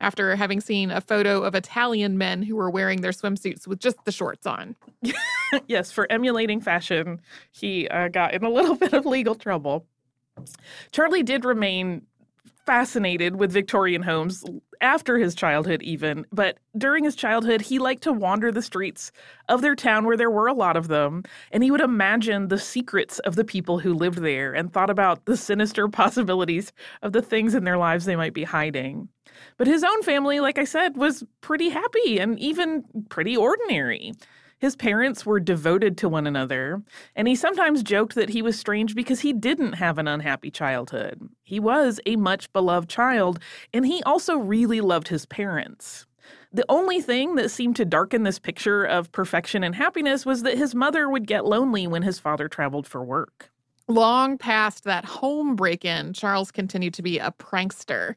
after 0.01 0.37
having 0.37 0.61
seen 0.61 0.91
a 0.91 1.01
photo 1.01 1.43
of 1.43 1.55
Italian 1.55 2.19
men 2.19 2.43
who 2.43 2.57
were 2.57 2.71
wearing 2.71 3.01
their 3.01 3.13
swimsuits 3.13 3.67
with 3.67 3.81
just 3.81 4.05
the 4.05 4.13
shorts 4.13 4.47
on. 4.47 4.77
yes, 5.67 5.91
for 5.91 6.11
emulating 6.11 6.61
fashion, 6.61 7.21
he 7.53 7.89
uh, 7.89 8.09
got 8.09 8.35
in 8.35 8.45
a 8.45 8.51
little 8.51 8.77
bit 8.77 8.93
of 8.93 9.07
legal 9.07 9.35
trouble. 9.35 9.87
Charlie 10.93 11.23
did 11.23 11.45
remain 11.45 12.03
fascinated 12.67 13.37
with 13.37 13.53
Victorian 13.53 14.03
homes 14.03 14.45
after 14.81 15.17
his 15.19 15.35
childhood, 15.35 15.83
even. 15.83 16.27
But 16.33 16.59
during 16.77 17.05
his 17.05 17.15
childhood, 17.15 17.63
he 17.63 17.79
liked 17.79 18.03
to 18.03 18.13
wander 18.13 18.51
the 18.51 18.61
streets 18.61 19.13
of 19.49 19.63
their 19.63 19.77
town 19.77 20.05
where 20.05 20.17
there 20.17 20.31
were 20.31 20.49
a 20.49 20.53
lot 20.53 20.77
of 20.77 20.89
them. 20.89 21.23
And 21.53 21.63
he 21.63 21.71
would 21.71 21.81
imagine 21.81 22.49
the 22.49 22.59
secrets 22.59 23.21
of 23.21 23.37
the 23.37 23.45
people 23.45 23.79
who 23.79 23.95
lived 23.95 24.19
there 24.19 24.53
and 24.53 24.73
thought 24.73 24.91
about 24.91 25.25
the 25.25 25.37
sinister 25.37 25.89
possibilities 26.03 26.73
of 27.03 27.13
the 27.13 27.23
things 27.23 27.55
in 27.55 27.65
their 27.65 27.79
lives 27.79 28.05
they 28.05 28.17
might 28.17 28.35
be 28.35 28.45
hiding. 28.45 29.09
But 29.59 29.67
his 29.67 29.85
own 29.85 30.03
family, 30.03 30.41
like 30.41 30.59
I 30.59 30.65
said, 30.65 30.97
was 30.97 31.25
pretty 31.41 31.69
happy 31.69 32.19
and 32.19 32.39
even 32.39 32.85
pretty 33.09 33.37
ordinary. 33.37 34.13
His 34.59 34.75
parents 34.75 35.27
were 35.27 35.39
devoted 35.39 35.99
to 35.99 36.09
one 36.09 36.27
another, 36.27 36.83
and 37.15 37.29
he 37.29 37.37
sometimes 37.37 37.83
joked 37.83 38.15
that 38.15 38.31
he 38.31 38.41
was 38.41 38.59
strange 38.59 38.95
because 38.95 39.21
he 39.21 39.33
didn't 39.33 39.75
have 39.75 39.99
an 39.99 40.09
unhappy 40.09 40.51
childhood. 40.51 41.29
He 41.43 41.61
was 41.61 42.01
a 42.07 42.17
much 42.17 42.51
beloved 42.53 42.89
child, 42.89 43.39
and 43.75 43.87
he 43.87 44.03
also 44.05 44.37
really 44.37 44.81
loved 44.81 45.09
his 45.09 45.27
parents. 45.27 46.07
The 46.53 46.65
only 46.71 47.03
thing 47.03 47.35
that 47.35 47.51
seemed 47.51 47.77
to 47.77 47.85
darken 47.85 48.23
this 48.23 48.39
picture 48.39 48.85
of 48.85 49.13
perfection 49.13 49.63
and 49.63 49.75
happiness 49.75 50.25
was 50.25 50.43
that 50.43 50.57
his 50.57 50.75
mother 50.75 51.09
would 51.09 51.27
get 51.27 51.45
lonely 51.45 51.87
when 51.87 52.03
his 52.03 52.19
father 52.19 52.49
traveled 52.49 52.87
for 52.87 53.05
work. 53.05 53.51
Long 53.89 54.39
past 54.39 54.85
that 54.85 55.05
home 55.05 55.55
break 55.55 55.85
in, 55.85 56.13
Charles 56.13 56.51
continued 56.51 56.95
to 56.95 57.03
be 57.03 57.19
a 57.19 57.31
prankster. 57.31 58.15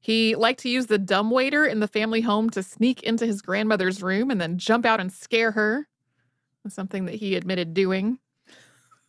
He 0.00 0.34
liked 0.34 0.60
to 0.60 0.70
use 0.70 0.86
the 0.86 0.98
dumbwaiter 0.98 1.66
in 1.66 1.80
the 1.80 1.88
family 1.88 2.22
home 2.22 2.48
to 2.50 2.62
sneak 2.62 3.02
into 3.02 3.26
his 3.26 3.42
grandmother's 3.42 4.02
room 4.02 4.30
and 4.30 4.40
then 4.40 4.58
jump 4.58 4.86
out 4.86 4.98
and 4.98 5.12
scare 5.12 5.52
her. 5.52 5.86
Something 6.68 7.04
that 7.04 7.14
he 7.14 7.36
admitted 7.36 7.74
doing. 7.74 8.18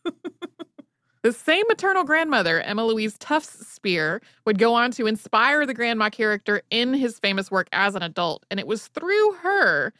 the 1.22 1.32
same 1.32 1.64
maternal 1.68 2.04
grandmother, 2.04 2.60
Emma 2.60 2.84
Louise 2.84 3.16
Tufts 3.18 3.66
Spear, 3.66 4.20
would 4.44 4.58
go 4.58 4.74
on 4.74 4.90
to 4.92 5.06
inspire 5.06 5.64
the 5.64 5.74
grandma 5.74 6.10
character 6.10 6.62
in 6.70 6.92
his 6.92 7.18
famous 7.18 7.50
work 7.50 7.68
as 7.72 7.94
an 7.94 8.02
adult. 8.02 8.44
And 8.50 8.60
it 8.60 8.66
was 8.66 8.88
through 8.88 9.32
her 9.42 9.92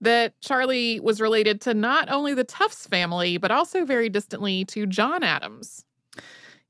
that 0.00 0.40
Charlie 0.40 0.98
was 0.98 1.20
related 1.20 1.60
to 1.62 1.74
not 1.74 2.10
only 2.10 2.34
the 2.34 2.44
Tufts 2.44 2.86
family, 2.86 3.38
but 3.38 3.50
also 3.50 3.84
very 3.84 4.08
distantly 4.08 4.64
to 4.66 4.86
John 4.86 5.22
Adams. 5.22 5.84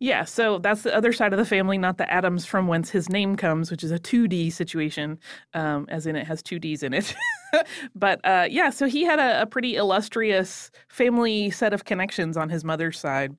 Yeah, 0.03 0.25
so 0.25 0.59
that's 0.59 0.81
the 0.83 0.97
other 0.97 1.13
side 1.13 1.35
of 1.35 1.39
the 1.39 1.45
family, 1.45 1.77
not 1.77 1.99
the 1.99 2.11
Addams 2.11 2.47
from 2.47 2.67
whence 2.67 2.89
his 2.89 3.11
name 3.11 3.37
comes, 3.37 3.71
which 3.71 3.85
is 3.85 3.91
a 3.91 3.99
2D 3.99 4.51
situation, 4.51 5.19
um, 5.53 5.85
as 5.91 6.07
in 6.07 6.17
it 6.17 6.27
has 6.27 6.43
two 6.43 6.59
Ds 6.59 6.83
in 6.83 6.95
it. 6.95 7.15
but 7.95 8.19
uh, 8.25 8.47
yeah, 8.51 8.71
so 8.71 8.87
he 8.87 9.05
had 9.05 9.19
a, 9.19 9.43
a 9.43 9.47
pretty 9.47 9.77
illustrious 9.77 10.71
family 10.89 11.51
set 11.51 11.75
of 11.75 11.85
connections 11.85 12.39
on 12.39 12.49
his 12.49 12.65
mother's 12.65 12.99
side. 12.99 13.37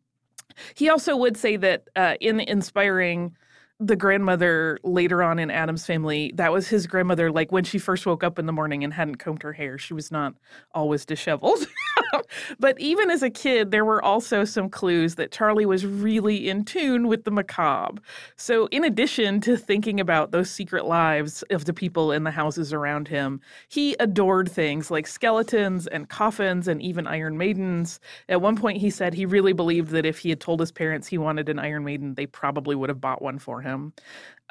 He 0.75 0.87
also 0.87 1.15
would 1.17 1.35
say 1.35 1.55
that 1.57 1.87
uh, 1.95 2.15
in 2.21 2.39
inspiring 2.39 3.35
the 3.79 3.95
grandmother 3.95 4.77
later 4.83 5.23
on 5.23 5.39
in 5.39 5.49
Addams 5.49 5.87
family, 5.87 6.31
that 6.35 6.51
was 6.51 6.67
his 6.67 6.85
grandmother, 6.85 7.31
like 7.31 7.51
when 7.51 7.63
she 7.63 7.79
first 7.79 8.05
woke 8.05 8.23
up 8.23 8.37
in 8.37 8.45
the 8.45 8.53
morning 8.53 8.83
and 8.83 8.93
hadn't 8.93 9.15
combed 9.15 9.41
her 9.41 9.53
hair. 9.53 9.79
She 9.79 9.95
was 9.95 10.11
not 10.11 10.35
always 10.75 11.05
disheveled. 11.07 11.65
but 12.59 12.79
even 12.79 13.09
as 13.09 13.23
a 13.23 13.29
kid, 13.29 13.71
there 13.71 13.85
were 13.85 14.03
also 14.03 14.43
some 14.45 14.69
clues 14.69 15.15
that 15.15 15.31
Charlie 15.31 15.65
was 15.65 15.85
really 15.85 16.49
in 16.49 16.63
tune 16.63 17.07
with 17.07 17.23
the 17.23 17.31
macabre. 17.31 18.01
So, 18.35 18.67
in 18.67 18.83
addition 18.83 19.41
to 19.41 19.57
thinking 19.57 19.99
about 19.99 20.31
those 20.31 20.49
secret 20.49 20.85
lives 20.85 21.43
of 21.51 21.65
the 21.65 21.73
people 21.73 22.11
in 22.11 22.23
the 22.23 22.31
houses 22.31 22.73
around 22.73 23.07
him, 23.07 23.41
he 23.69 23.95
adored 23.99 24.51
things 24.51 24.91
like 24.91 25.07
skeletons 25.07 25.87
and 25.87 26.09
coffins 26.09 26.67
and 26.67 26.81
even 26.81 27.07
Iron 27.07 27.37
Maidens. 27.37 27.99
At 28.29 28.41
one 28.41 28.55
point, 28.55 28.77
he 28.77 28.89
said 28.89 29.13
he 29.13 29.25
really 29.25 29.53
believed 29.53 29.89
that 29.91 30.05
if 30.05 30.19
he 30.19 30.29
had 30.29 30.39
told 30.39 30.59
his 30.59 30.71
parents 30.71 31.07
he 31.07 31.17
wanted 31.17 31.49
an 31.49 31.59
Iron 31.59 31.83
Maiden, 31.83 32.15
they 32.15 32.25
probably 32.25 32.75
would 32.75 32.89
have 32.89 33.01
bought 33.01 33.21
one 33.21 33.39
for 33.39 33.61
him. 33.61 33.93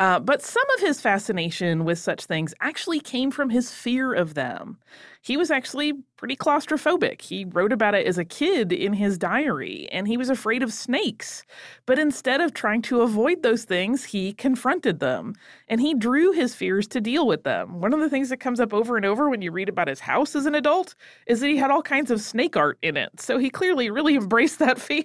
Uh, 0.00 0.19
but 0.19 0.42
some 0.42 0.64
of 0.76 0.80
his 0.80 0.99
fascination 1.00 1.85
with 1.85 1.99
such 1.99 2.25
things 2.25 2.54
actually 2.62 3.00
came 3.00 3.30
from 3.30 3.50
his 3.50 3.71
fear 3.71 4.14
of 4.14 4.35
them. 4.35 4.78
He 5.21 5.37
was 5.37 5.50
actually 5.50 5.92
pretty 6.16 6.37
claustrophobic. 6.37 7.21
He 7.21 7.45
wrote 7.45 7.71
about 7.71 7.95
it 7.95 8.07
as 8.07 8.16
a 8.16 8.25
kid 8.25 8.73
in 8.73 8.95
his 8.95 9.19
diary, 9.19 9.88
and 9.92 10.09
he 10.09 10.16
was 10.16 10.30
afraid 10.30 10.62
of 10.62 10.73
snakes. 10.73 11.45
But 11.85 11.99
instead 11.99 12.40
of 12.40 12.54
trying 12.54 12.80
to 12.83 13.02
avoid 13.02 13.42
those 13.42 13.64
things, 13.64 14.04
he 14.04 14.33
confronted 14.33 15.00
them, 15.00 15.35
and 15.69 15.83
he 15.83 15.95
drew 15.95 16.33
his 16.33 16.54
fears 16.54 16.88
to 16.88 17.00
deal 17.02 17.26
with 17.26 17.45
them. 17.45 17.80
One 17.80 17.92
of 17.92 18.00
the 18.00 18.09
things 18.11 18.30
that 18.30 18.38
comes 18.38 18.59
up 18.59 18.73
over 18.73 18.97
and 18.97 19.04
over 19.04 19.28
when 19.28 19.42
you 19.42 19.52
read 19.52 19.69
about 19.69 19.88
his 19.88 20.00
house 20.00 20.35
as 20.35 20.47
an 20.47 20.54
adult 20.54 20.95
is 21.26 21.40
that 21.40 21.49
he 21.49 21.59
had 21.59 21.71
all 21.71 21.83
kinds 21.83 22.11
of 22.11 22.23
snake 22.23 22.57
art 22.57 22.78
in 22.80 22.97
it. 22.97 23.21
So 23.21 23.37
he 23.38 23.50
clearly 23.50 23.90
really 23.90 24.16
embraced 24.16 24.61
that 24.61 24.80
fear. 24.80 25.04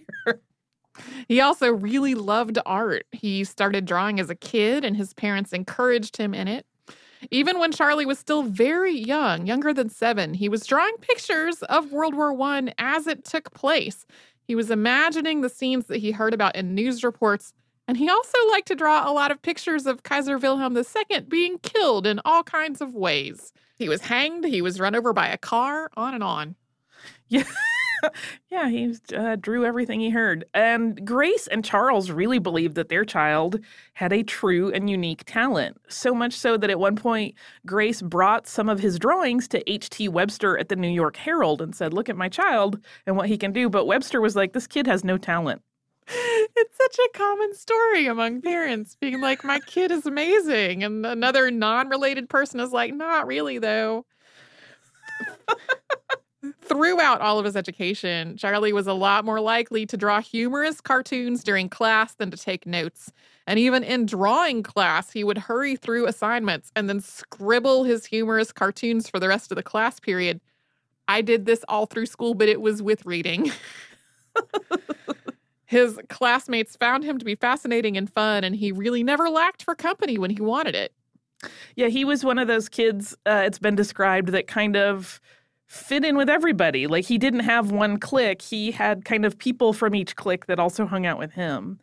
He 1.27 1.41
also 1.41 1.71
really 1.71 2.15
loved 2.15 2.57
art. 2.65 3.05
He 3.11 3.43
started 3.43 3.85
drawing 3.85 4.19
as 4.19 4.29
a 4.29 4.35
kid, 4.35 4.85
and 4.85 4.95
his 4.95 5.13
parents 5.13 5.53
encouraged 5.53 6.17
him 6.17 6.33
in 6.33 6.47
it. 6.47 6.65
Even 7.31 7.59
when 7.59 7.71
Charlie 7.71 8.05
was 8.05 8.19
still 8.19 8.43
very 8.43 8.95
young, 8.95 9.47
younger 9.47 9.73
than 9.73 9.89
seven, 9.89 10.33
he 10.33 10.49
was 10.49 10.65
drawing 10.65 10.95
pictures 10.97 11.61
of 11.63 11.91
World 11.91 12.15
War 12.15 12.39
I 12.41 12.73
as 12.77 13.07
it 13.07 13.25
took 13.25 13.53
place. 13.53 14.05
He 14.47 14.55
was 14.55 14.69
imagining 14.69 15.41
the 15.41 15.49
scenes 15.49 15.85
that 15.87 15.97
he 15.97 16.11
heard 16.11 16.33
about 16.33 16.55
in 16.55 16.75
news 16.75 17.03
reports, 17.03 17.53
and 17.87 17.97
he 17.97 18.09
also 18.09 18.37
liked 18.49 18.67
to 18.67 18.75
draw 18.75 19.09
a 19.09 19.13
lot 19.13 19.31
of 19.31 19.41
pictures 19.41 19.85
of 19.85 20.03
Kaiser 20.03 20.37
Wilhelm 20.37 20.77
II 20.77 21.21
being 21.21 21.57
killed 21.59 22.05
in 22.05 22.19
all 22.25 22.43
kinds 22.43 22.81
of 22.81 22.93
ways. 22.93 23.53
He 23.77 23.89
was 23.89 24.01
hanged, 24.01 24.45
he 24.45 24.61
was 24.61 24.79
run 24.79 24.95
over 24.95 25.13
by 25.13 25.27
a 25.27 25.37
car, 25.37 25.89
on 25.97 26.13
and 26.13 26.23
on. 26.23 26.55
Yeah. 27.27 27.43
yeah, 28.49 28.69
he 28.69 28.95
uh, 29.15 29.35
drew 29.35 29.65
everything 29.65 29.99
he 29.99 30.09
heard. 30.09 30.45
And 30.53 31.05
Grace 31.05 31.47
and 31.47 31.63
Charles 31.63 32.11
really 32.11 32.39
believed 32.39 32.75
that 32.75 32.89
their 32.89 33.05
child 33.05 33.59
had 33.93 34.13
a 34.13 34.23
true 34.23 34.71
and 34.71 34.89
unique 34.89 35.23
talent. 35.25 35.77
So 35.87 36.13
much 36.13 36.33
so 36.33 36.57
that 36.57 36.69
at 36.69 36.79
one 36.79 36.95
point, 36.95 37.35
Grace 37.65 38.01
brought 38.01 38.47
some 38.47 38.69
of 38.69 38.79
his 38.79 38.99
drawings 38.99 39.47
to 39.49 39.71
H.T. 39.71 40.09
Webster 40.09 40.57
at 40.57 40.69
the 40.69 40.75
New 40.75 40.89
York 40.89 41.17
Herald 41.17 41.61
and 41.61 41.75
said, 41.75 41.93
Look 41.93 42.09
at 42.09 42.17
my 42.17 42.29
child 42.29 42.79
and 43.05 43.17
what 43.17 43.27
he 43.27 43.37
can 43.37 43.51
do. 43.51 43.69
But 43.69 43.85
Webster 43.85 44.21
was 44.21 44.35
like, 44.35 44.53
This 44.53 44.67
kid 44.67 44.87
has 44.87 45.03
no 45.03 45.17
talent. 45.17 45.61
It's 46.57 46.77
such 46.77 46.97
a 46.99 47.17
common 47.17 47.53
story 47.53 48.07
among 48.07 48.41
parents 48.41 48.95
being 48.95 49.19
like, 49.19 49.43
My 49.43 49.59
kid 49.59 49.91
is 49.91 50.05
amazing. 50.05 50.83
And 50.83 51.05
another 51.05 51.51
non 51.51 51.89
related 51.89 52.29
person 52.29 52.61
is 52.61 52.71
like, 52.71 52.93
Not 52.93 53.27
really, 53.27 53.57
though. 53.59 54.05
Throughout 56.61 57.21
all 57.21 57.39
of 57.39 57.45
his 57.45 57.55
education, 57.55 58.37
Charlie 58.37 58.73
was 58.73 58.87
a 58.87 58.93
lot 58.93 59.25
more 59.25 59.39
likely 59.39 59.85
to 59.85 59.97
draw 59.97 60.21
humorous 60.21 60.81
cartoons 60.81 61.43
during 61.43 61.69
class 61.69 62.15
than 62.15 62.31
to 62.31 62.37
take 62.37 62.65
notes. 62.65 63.11
And 63.47 63.59
even 63.59 63.83
in 63.83 64.05
drawing 64.05 64.63
class, 64.63 65.11
he 65.11 65.23
would 65.23 65.37
hurry 65.37 65.75
through 65.75 66.07
assignments 66.07 66.71
and 66.75 66.89
then 66.89 66.99
scribble 66.99 67.83
his 67.83 68.05
humorous 68.05 68.51
cartoons 68.51 69.09
for 69.09 69.19
the 69.19 69.27
rest 69.27 69.51
of 69.51 69.55
the 69.55 69.63
class 69.63 69.99
period. 69.99 70.41
I 71.07 71.21
did 71.21 71.45
this 71.45 71.63
all 71.67 71.85
through 71.85 72.07
school, 72.07 72.33
but 72.33 72.49
it 72.49 72.61
was 72.61 72.81
with 72.81 73.05
reading. 73.05 73.51
his 75.65 75.99
classmates 76.09 76.75
found 76.75 77.03
him 77.03 77.19
to 77.19 77.25
be 77.25 77.35
fascinating 77.35 77.97
and 77.97 78.11
fun, 78.11 78.43
and 78.43 78.55
he 78.55 78.71
really 78.71 79.03
never 79.03 79.29
lacked 79.29 79.63
for 79.63 79.75
company 79.75 80.17
when 80.17 80.31
he 80.31 80.41
wanted 80.41 80.75
it. 80.75 80.93
Yeah, 81.75 81.87
he 81.87 82.05
was 82.05 82.23
one 82.23 82.39
of 82.39 82.47
those 82.47 82.69
kids, 82.69 83.15
uh, 83.27 83.43
it's 83.45 83.59
been 83.59 83.75
described, 83.75 84.29
that 84.29 84.47
kind 84.47 84.75
of 84.75 85.19
fit 85.67 86.05
in 86.05 86.17
with 86.17 86.29
everybody. 86.29 86.87
Like 86.87 87.05
he 87.05 87.17
didn't 87.17 87.41
have 87.41 87.71
one 87.71 87.97
clique, 87.97 88.41
he 88.41 88.71
had 88.71 89.05
kind 89.05 89.25
of 89.25 89.37
people 89.37 89.73
from 89.73 89.95
each 89.95 90.15
clique 90.15 90.45
that 90.45 90.59
also 90.59 90.85
hung 90.85 91.05
out 91.05 91.19
with 91.19 91.31
him. 91.31 91.79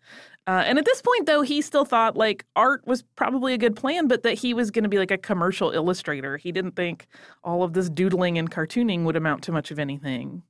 Uh, 0.49 0.65
and 0.67 0.77
at 0.77 0.85
this 0.85 1.01
point, 1.01 1.27
though, 1.27 1.43
he 1.43 1.63
still 1.63 1.85
thought 1.85 2.17
like 2.17 2.45
art 2.57 2.85
was 2.85 3.03
probably 3.15 3.55
a 3.55 3.59
good 3.59 3.77
plan, 3.77 4.09
but 4.09 4.25
that 4.25 4.35
he 4.35 4.53
was 4.53 4.73
going 4.73 4.83
to 4.83 4.89
be 4.89 4.99
like 4.99 5.13
a 5.13 5.19
commercial 5.19 5.71
illustrator. 5.71 6.37
He 6.37 6.51
didn't 6.51 6.75
think 6.75 7.07
all 7.45 7.63
of 7.63 7.75
this 7.75 7.89
doodling 7.89 8.39
and 8.39 8.51
cartooning 8.51 9.05
would 9.05 9.15
amount 9.15 9.45
to 9.45 9.53
much 9.53 9.71
of 9.71 9.79
anything. 9.79 10.43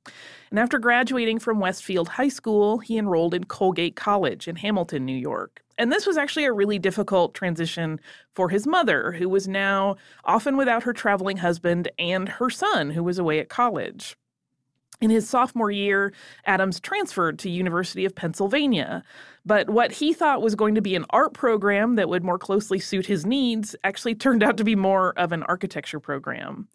And 0.49 0.59
after 0.59 0.79
graduating 0.79 1.37
from 1.37 1.59
Westfield 1.59 2.07
High 2.07 2.29
School, 2.29 2.79
he 2.79 2.97
enrolled 2.97 3.35
in 3.35 3.43
Colgate 3.43 3.95
College 3.95 4.47
in 4.47 4.55
Hamilton, 4.55 5.05
New 5.05 5.15
York. 5.15 5.61
And 5.77 5.91
this 5.91 6.07
was 6.07 6.17
actually 6.17 6.45
a 6.45 6.53
really 6.53 6.79
difficult 6.79 7.35
transition 7.35 7.99
for 8.33 8.49
his 8.49 8.65
mother, 8.65 9.11
who 9.11 9.29
was 9.29 9.47
now 9.47 9.97
often 10.25 10.57
without 10.57 10.83
her 10.83 10.93
traveling 10.93 11.37
husband 11.37 11.89
and 11.99 12.29
her 12.29 12.49
son, 12.49 12.91
who 12.91 13.03
was 13.03 13.19
away 13.19 13.39
at 13.39 13.49
college. 13.49 14.15
In 15.03 15.09
his 15.09 15.27
sophomore 15.27 15.69
year, 15.69 16.13
Addams 16.45 16.79
transferred 16.79 17.37
to 17.39 17.49
University 17.49 18.05
of 18.05 18.15
Pennsylvania, 18.15 19.03
but 19.45 19.69
what 19.69 19.91
he 19.91 20.13
thought 20.13 20.41
was 20.41 20.55
going 20.55 20.75
to 20.75 20.81
be 20.81 20.95
an 20.95 21.03
art 21.09 21.33
program 21.33 21.95
that 21.95 22.07
would 22.07 22.23
more 22.23 22.39
closely 22.39 22.79
suit 22.79 23.07
his 23.07 23.25
needs 23.25 23.75
actually 23.83 24.15
turned 24.23 24.41
out 24.43 24.55
to 24.55 24.63
be 24.63 24.77
more 24.77 25.11
of 25.19 25.33
an 25.33 25.43
architecture 25.43 25.99
program. 25.99 26.69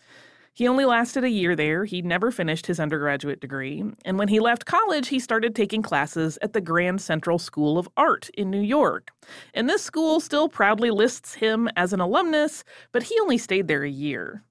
He 0.52 0.68
only 0.68 0.84
lasted 0.84 1.24
a 1.24 1.30
year 1.30 1.56
there. 1.56 1.86
He 1.86 2.02
never 2.02 2.30
finished 2.30 2.66
his 2.66 2.78
undergraduate 2.78 3.40
degree. 3.40 3.82
And 4.04 4.18
when 4.18 4.28
he 4.28 4.40
left 4.40 4.66
college, 4.66 5.08
he 5.08 5.20
started 5.20 5.54
taking 5.54 5.80
classes 5.80 6.38
at 6.42 6.52
the 6.52 6.60
Grand 6.60 7.00
Central 7.00 7.38
School 7.38 7.78
of 7.78 7.88
Art 7.96 8.28
in 8.36 8.50
New 8.50 8.60
York. 8.60 9.10
And 9.54 9.70
this 9.70 9.82
school 9.82 10.20
still 10.20 10.50
proudly 10.50 10.90
lists 10.90 11.32
him 11.32 11.70
as 11.76 11.94
an 11.94 12.00
alumnus, 12.00 12.62
but 12.92 13.04
he 13.04 13.18
only 13.22 13.38
stayed 13.38 13.68
there 13.68 13.84
a 13.84 13.88
year. 13.88 14.44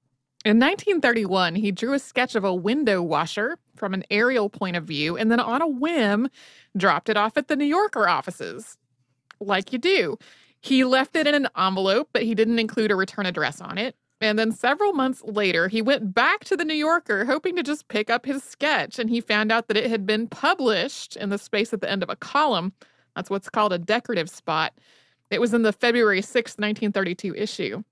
In 0.48 0.58
1931, 0.60 1.56
he 1.56 1.70
drew 1.70 1.92
a 1.92 1.98
sketch 1.98 2.34
of 2.34 2.42
a 2.42 2.54
window 2.54 3.02
washer 3.02 3.58
from 3.76 3.92
an 3.92 4.02
aerial 4.10 4.48
point 4.48 4.76
of 4.76 4.84
view 4.84 5.14
and 5.14 5.30
then, 5.30 5.40
on 5.40 5.60
a 5.60 5.68
whim, 5.68 6.30
dropped 6.74 7.10
it 7.10 7.18
off 7.18 7.36
at 7.36 7.48
the 7.48 7.54
New 7.54 7.66
Yorker 7.66 8.08
offices. 8.08 8.78
Like 9.40 9.74
you 9.74 9.78
do. 9.78 10.16
He 10.62 10.84
left 10.84 11.16
it 11.16 11.26
in 11.26 11.34
an 11.34 11.48
envelope, 11.54 12.08
but 12.14 12.22
he 12.22 12.34
didn't 12.34 12.58
include 12.58 12.90
a 12.90 12.96
return 12.96 13.26
address 13.26 13.60
on 13.60 13.76
it. 13.76 13.94
And 14.22 14.38
then 14.38 14.50
several 14.50 14.94
months 14.94 15.22
later, 15.22 15.68
he 15.68 15.82
went 15.82 16.14
back 16.14 16.44
to 16.44 16.56
the 16.56 16.64
New 16.64 16.72
Yorker 16.72 17.26
hoping 17.26 17.54
to 17.56 17.62
just 17.62 17.88
pick 17.88 18.08
up 18.08 18.24
his 18.24 18.42
sketch. 18.42 18.98
And 18.98 19.10
he 19.10 19.20
found 19.20 19.52
out 19.52 19.68
that 19.68 19.76
it 19.76 19.90
had 19.90 20.06
been 20.06 20.28
published 20.28 21.14
in 21.16 21.28
the 21.28 21.36
space 21.36 21.74
at 21.74 21.82
the 21.82 21.90
end 21.90 22.02
of 22.02 22.08
a 22.08 22.16
column. 22.16 22.72
That's 23.14 23.28
what's 23.28 23.50
called 23.50 23.74
a 23.74 23.78
decorative 23.78 24.30
spot. 24.30 24.72
It 25.30 25.42
was 25.42 25.52
in 25.52 25.60
the 25.60 25.74
February 25.74 26.22
6, 26.22 26.52
1932 26.52 27.34
issue. 27.34 27.82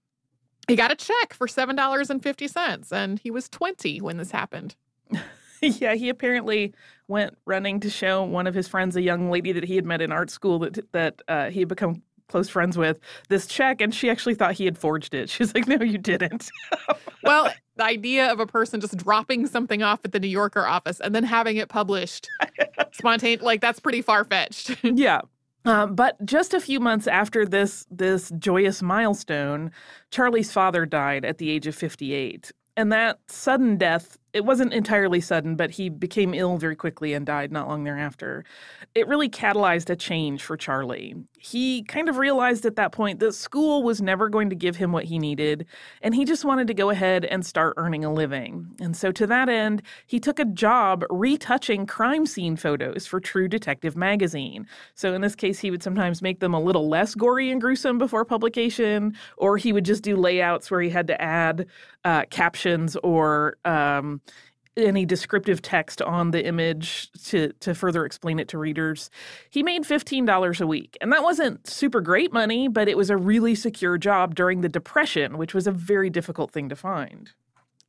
He 0.68 0.76
got 0.76 0.90
a 0.90 0.96
check 0.96 1.32
for 1.32 1.46
$7.50, 1.46 2.92
and 2.92 3.18
he 3.18 3.30
was 3.30 3.48
20 3.48 4.00
when 4.00 4.16
this 4.16 4.32
happened. 4.32 4.74
yeah, 5.60 5.94
he 5.94 6.08
apparently 6.08 6.74
went 7.08 7.36
running 7.44 7.80
to 7.80 7.90
show 7.90 8.24
one 8.24 8.46
of 8.46 8.54
his 8.54 8.66
friends, 8.68 8.96
a 8.96 9.02
young 9.02 9.30
lady 9.30 9.52
that 9.52 9.64
he 9.64 9.76
had 9.76 9.84
met 9.84 10.02
in 10.02 10.10
art 10.12 10.30
school, 10.30 10.58
that 10.58 10.92
that 10.92 11.22
uh, 11.28 11.50
he 11.50 11.60
had 11.60 11.68
become 11.68 12.02
close 12.28 12.48
friends 12.48 12.76
with 12.76 12.98
this 13.28 13.46
check 13.46 13.80
and 13.80 13.94
she 13.94 14.10
actually 14.10 14.34
thought 14.34 14.54
he 14.54 14.64
had 14.64 14.76
forged 14.76 15.14
it. 15.14 15.30
She's 15.30 15.54
like, 15.54 15.68
"No, 15.68 15.76
you 15.76 15.98
didn't." 15.98 16.50
well, 17.22 17.52
the 17.76 17.84
idea 17.84 18.30
of 18.32 18.40
a 18.40 18.46
person 18.46 18.80
just 18.80 18.96
dropping 18.96 19.46
something 19.46 19.82
off 19.82 20.00
at 20.04 20.12
the 20.12 20.20
New 20.20 20.28
Yorker 20.28 20.66
office 20.66 21.00
and 21.00 21.14
then 21.14 21.24
having 21.24 21.56
it 21.56 21.68
published 21.68 22.28
spontaneous 22.92 23.42
like 23.42 23.60
that's 23.60 23.80
pretty 23.80 24.02
far-fetched. 24.02 24.76
yeah. 24.82 25.20
Uh, 25.66 25.86
but 25.86 26.24
just 26.24 26.54
a 26.54 26.60
few 26.60 26.78
months 26.78 27.08
after 27.08 27.44
this 27.44 27.86
this 27.90 28.32
joyous 28.38 28.82
milestone, 28.82 29.72
Charlie's 30.10 30.52
father 30.52 30.86
died 30.86 31.24
at 31.24 31.38
the 31.38 31.50
age 31.50 31.66
of 31.66 31.74
58. 31.74 32.52
And 32.76 32.92
that 32.92 33.18
sudden 33.26 33.76
death 33.76 34.16
it 34.36 34.44
wasn't 34.44 34.74
entirely 34.74 35.22
sudden, 35.22 35.56
but 35.56 35.70
he 35.70 35.88
became 35.88 36.34
ill 36.34 36.58
very 36.58 36.76
quickly 36.76 37.14
and 37.14 37.24
died 37.24 37.50
not 37.50 37.68
long 37.68 37.84
thereafter. 37.84 38.44
It 38.94 39.08
really 39.08 39.30
catalyzed 39.30 39.88
a 39.88 39.96
change 39.96 40.44
for 40.44 40.58
Charlie. 40.58 41.14
He 41.50 41.84
kind 41.84 42.08
of 42.08 42.16
realized 42.16 42.66
at 42.66 42.74
that 42.74 42.90
point 42.90 43.20
that 43.20 43.32
school 43.32 43.84
was 43.84 44.02
never 44.02 44.28
going 44.28 44.50
to 44.50 44.56
give 44.56 44.74
him 44.74 44.90
what 44.90 45.04
he 45.04 45.16
needed, 45.16 45.64
and 46.02 46.12
he 46.12 46.24
just 46.24 46.44
wanted 46.44 46.66
to 46.66 46.74
go 46.74 46.90
ahead 46.90 47.24
and 47.24 47.46
start 47.46 47.74
earning 47.76 48.04
a 48.04 48.12
living. 48.12 48.66
And 48.80 48.96
so, 48.96 49.12
to 49.12 49.28
that 49.28 49.48
end, 49.48 49.82
he 50.06 50.18
took 50.18 50.40
a 50.40 50.44
job 50.44 51.04
retouching 51.08 51.86
crime 51.86 52.26
scene 52.26 52.56
photos 52.56 53.06
for 53.06 53.20
True 53.20 53.46
Detective 53.46 53.96
magazine. 53.96 54.66
So, 54.94 55.14
in 55.14 55.20
this 55.20 55.36
case, 55.36 55.60
he 55.60 55.70
would 55.70 55.84
sometimes 55.84 56.20
make 56.20 56.40
them 56.40 56.52
a 56.52 56.60
little 56.60 56.88
less 56.88 57.14
gory 57.14 57.52
and 57.52 57.60
gruesome 57.60 57.98
before 57.98 58.24
publication, 58.24 59.16
or 59.36 59.56
he 59.56 59.72
would 59.72 59.84
just 59.84 60.02
do 60.02 60.16
layouts 60.16 60.68
where 60.68 60.80
he 60.80 60.90
had 60.90 61.06
to 61.06 61.22
add 61.22 61.66
uh, 62.04 62.24
captions 62.30 62.96
or 63.04 63.56
um, 63.64 64.20
any 64.76 65.06
descriptive 65.06 65.62
text 65.62 66.02
on 66.02 66.30
the 66.30 66.44
image 66.44 67.10
to 67.24 67.52
to 67.60 67.74
further 67.74 68.04
explain 68.04 68.38
it 68.38 68.48
to 68.48 68.58
readers. 68.58 69.10
He 69.50 69.62
made 69.62 69.84
$15 69.84 70.60
a 70.60 70.66
week. 70.66 70.96
And 71.00 71.12
that 71.12 71.22
wasn't 71.22 71.66
super 71.66 72.00
great 72.00 72.32
money, 72.32 72.68
but 72.68 72.88
it 72.88 72.96
was 72.96 73.10
a 73.10 73.16
really 73.16 73.54
secure 73.54 73.98
job 73.98 74.34
during 74.34 74.60
the 74.60 74.68
depression, 74.68 75.38
which 75.38 75.54
was 75.54 75.66
a 75.66 75.72
very 75.72 76.10
difficult 76.10 76.50
thing 76.50 76.68
to 76.68 76.76
find. 76.76 77.30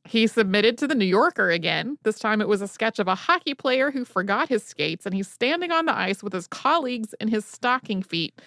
He 0.04 0.26
submitted 0.26 0.78
to 0.78 0.86
the 0.86 0.94
New 0.94 1.04
Yorker 1.04 1.50
again. 1.50 1.98
This 2.02 2.18
time 2.18 2.40
it 2.40 2.48
was 2.48 2.62
a 2.62 2.68
sketch 2.68 2.98
of 2.98 3.08
a 3.08 3.14
hockey 3.14 3.52
player 3.52 3.90
who 3.90 4.04
forgot 4.06 4.48
his 4.48 4.64
skates 4.64 5.04
and 5.04 5.14
he's 5.14 5.28
standing 5.28 5.70
on 5.70 5.84
the 5.84 5.96
ice 5.96 6.22
with 6.22 6.32
his 6.32 6.46
colleagues 6.46 7.14
in 7.20 7.28
his 7.28 7.44
stocking 7.44 8.02
feet. 8.02 8.40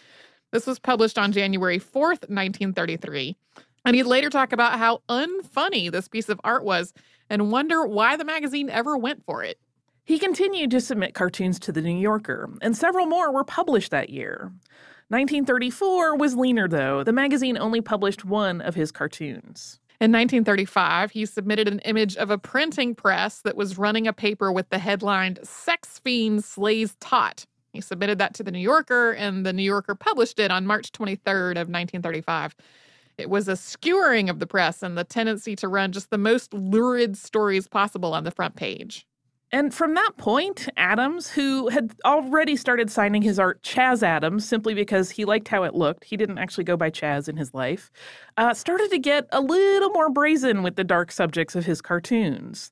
This 0.52 0.66
was 0.66 0.80
published 0.80 1.20
on 1.20 1.32
January 1.32 1.80
4th, 1.80 2.28
1933. 2.30 3.36
And 3.86 3.96
he'd 3.96 4.04
later 4.04 4.30
talk 4.30 4.52
about 4.52 4.78
how 4.78 5.02
unfunny 5.10 5.92
this 5.92 6.08
piece 6.08 6.30
of 6.30 6.42
art 6.44 6.64
was 6.64 6.94
and 7.32 7.50
wonder 7.50 7.86
why 7.88 8.18
the 8.18 8.26
magazine 8.26 8.70
ever 8.70 8.98
went 8.98 9.24
for 9.26 9.42
it. 9.42 9.58
He 10.04 10.20
continued 10.20 10.70
to 10.72 10.82
submit 10.82 11.14
cartoons 11.14 11.60
to 11.62 11.72
the 11.72 11.82
New 11.82 11.98
Yorker, 11.98 12.50
and 12.62 12.76
several 12.76 13.06
more 13.06 13.32
were 13.32 13.46
published 13.46 13.92
that 13.92 14.10
year. 14.10 14.52
1934 15.08 16.18
was 16.18 16.36
leaner, 16.36 16.68
though. 16.68 17.06
The 17.06 17.14
magazine 17.14 17.58
only 17.58 17.80
published 17.80 18.26
one 18.26 18.60
of 18.60 18.76
his 18.76 18.92
cartoons. 18.92 19.80
In 20.02 20.12
1935, 20.12 21.12
he 21.12 21.26
submitted 21.26 21.70
an 21.70 21.80
image 21.80 22.18
of 22.18 22.32
a 22.32 22.38
printing 22.38 22.96
press 22.96 23.40
that 23.44 23.56
was 23.56 23.78
running 23.78 24.08
a 24.08 24.14
paper 24.14 24.52
with 24.52 24.70
the 24.70 24.80
headline 24.80 25.38
Sex 25.42 26.00
Fiend 26.00 26.44
Slays 26.44 26.96
Tot. 27.00 27.46
He 27.72 27.80
submitted 27.80 28.18
that 28.18 28.34
to 28.34 28.44
the 28.44 28.52
New 28.52 28.60
Yorker, 28.60 29.12
and 29.14 29.46
the 29.46 29.54
New 29.54 29.64
Yorker 29.64 29.96
published 29.96 30.38
it 30.40 30.52
on 30.52 30.66
March 30.66 30.92
23rd 30.92 31.52
of 31.52 31.70
1935. 31.70 32.56
It 33.22 33.30
was 33.30 33.48
a 33.48 33.56
skewering 33.56 34.30
of 34.30 34.40
the 34.40 34.48
press 34.48 34.82
and 34.82 34.98
the 34.98 35.04
tendency 35.04 35.56
to 35.58 35.68
run 35.68 35.92
just 35.92 36.10
the 36.10 36.18
most 36.18 36.54
lurid 36.54 37.16
stories 37.16 37.68
possible 37.68 38.16
on 38.16 38.24
the 38.24 38.32
front 38.32 38.56
page. 38.56 39.06
And 39.52 39.74
from 39.74 39.94
that 39.94 40.14
point, 40.18 40.70
Addams, 40.78 41.30
who 41.30 41.68
had 41.68 41.94
already 42.04 42.56
started 42.56 42.90
signing 42.90 43.22
his 43.22 43.38
art 43.38 43.62
Chas 43.62 44.02
Addams 44.02 44.48
simply 44.48 44.74
because 44.74 45.12
he 45.12 45.26
liked 45.26 45.50
how 45.50 45.64
it 45.64 45.76
looked, 45.76 46.06
he 46.06 46.18
didn't 46.18 46.38
actually 46.40 46.64
go 46.64 46.78
by 46.78 46.90
Chaz 46.90 47.30
in 47.30 47.38
his 47.38 47.54
life, 47.54 47.92
uh, 48.38 48.54
started 48.54 48.90
to 48.90 48.98
get 48.98 49.28
a 49.32 49.42
little 49.42 49.90
more 49.90 50.10
brazen 50.10 50.64
with 50.64 50.78
the 50.78 50.84
dark 50.84 51.12
subjects 51.12 51.56
of 51.56 51.66
his 51.66 51.82
cartoons. 51.82 52.72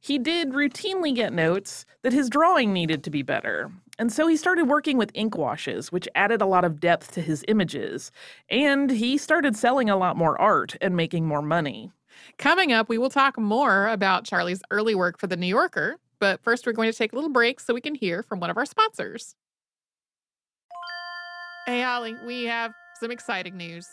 He 0.00 0.18
did 0.18 0.50
routinely 0.50 1.14
get 1.14 1.32
notes 1.32 1.84
that 2.02 2.12
his 2.12 2.30
drawing 2.30 2.72
needed 2.72 3.02
to 3.04 3.10
be 3.10 3.22
better. 3.22 3.72
And 3.98 4.12
so 4.12 4.26
he 4.26 4.36
started 4.36 4.64
working 4.64 4.96
with 4.96 5.10
ink 5.14 5.36
washes, 5.36 5.90
which 5.90 6.08
added 6.14 6.40
a 6.40 6.46
lot 6.46 6.64
of 6.64 6.80
depth 6.80 7.12
to 7.12 7.20
his 7.20 7.44
images. 7.48 8.10
And 8.48 8.90
he 8.90 9.18
started 9.18 9.56
selling 9.56 9.90
a 9.90 9.96
lot 9.96 10.16
more 10.16 10.40
art 10.40 10.76
and 10.80 10.94
making 10.96 11.26
more 11.26 11.42
money. 11.42 11.90
Coming 12.36 12.72
up, 12.72 12.88
we 12.88 12.98
will 12.98 13.10
talk 13.10 13.38
more 13.38 13.88
about 13.88 14.24
Charlie's 14.24 14.62
early 14.70 14.94
work 14.94 15.18
for 15.18 15.26
The 15.26 15.36
New 15.36 15.46
Yorker 15.46 15.98
but 16.20 16.42
first, 16.42 16.66
we're 16.66 16.72
going 16.72 16.90
to 16.90 16.96
take 16.96 17.12
a 17.12 17.14
little 17.14 17.30
break 17.30 17.60
so 17.60 17.74
we 17.74 17.80
can 17.80 17.94
hear 17.94 18.22
from 18.22 18.40
one 18.40 18.50
of 18.50 18.56
our 18.56 18.66
sponsors. 18.66 19.34
Hey, 21.66 21.82
Holly, 21.82 22.14
we 22.26 22.44
have 22.44 22.72
some 23.00 23.10
exciting 23.10 23.56
news. 23.56 23.86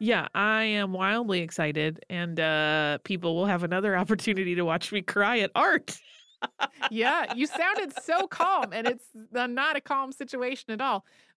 Yeah, 0.00 0.26
I 0.34 0.64
am 0.64 0.92
wildly 0.92 1.40
excited, 1.40 2.04
and 2.10 2.40
uh, 2.40 2.98
people 3.04 3.36
will 3.36 3.46
have 3.46 3.62
another 3.62 3.96
opportunity 4.02 4.54
to 4.56 4.64
watch 4.64 4.92
me 4.92 5.02
cry 5.02 5.38
at 5.38 5.50
art. 5.54 5.96
Yeah, 6.90 7.34
you 7.34 7.46
sounded 7.46 7.92
so 8.02 8.26
calm, 8.26 8.72
and 8.72 8.86
it's 8.86 9.06
not 9.32 9.76
a 9.76 9.80
calm 9.80 10.12
situation 10.12 10.72
at 10.72 10.80
all. 10.80 11.04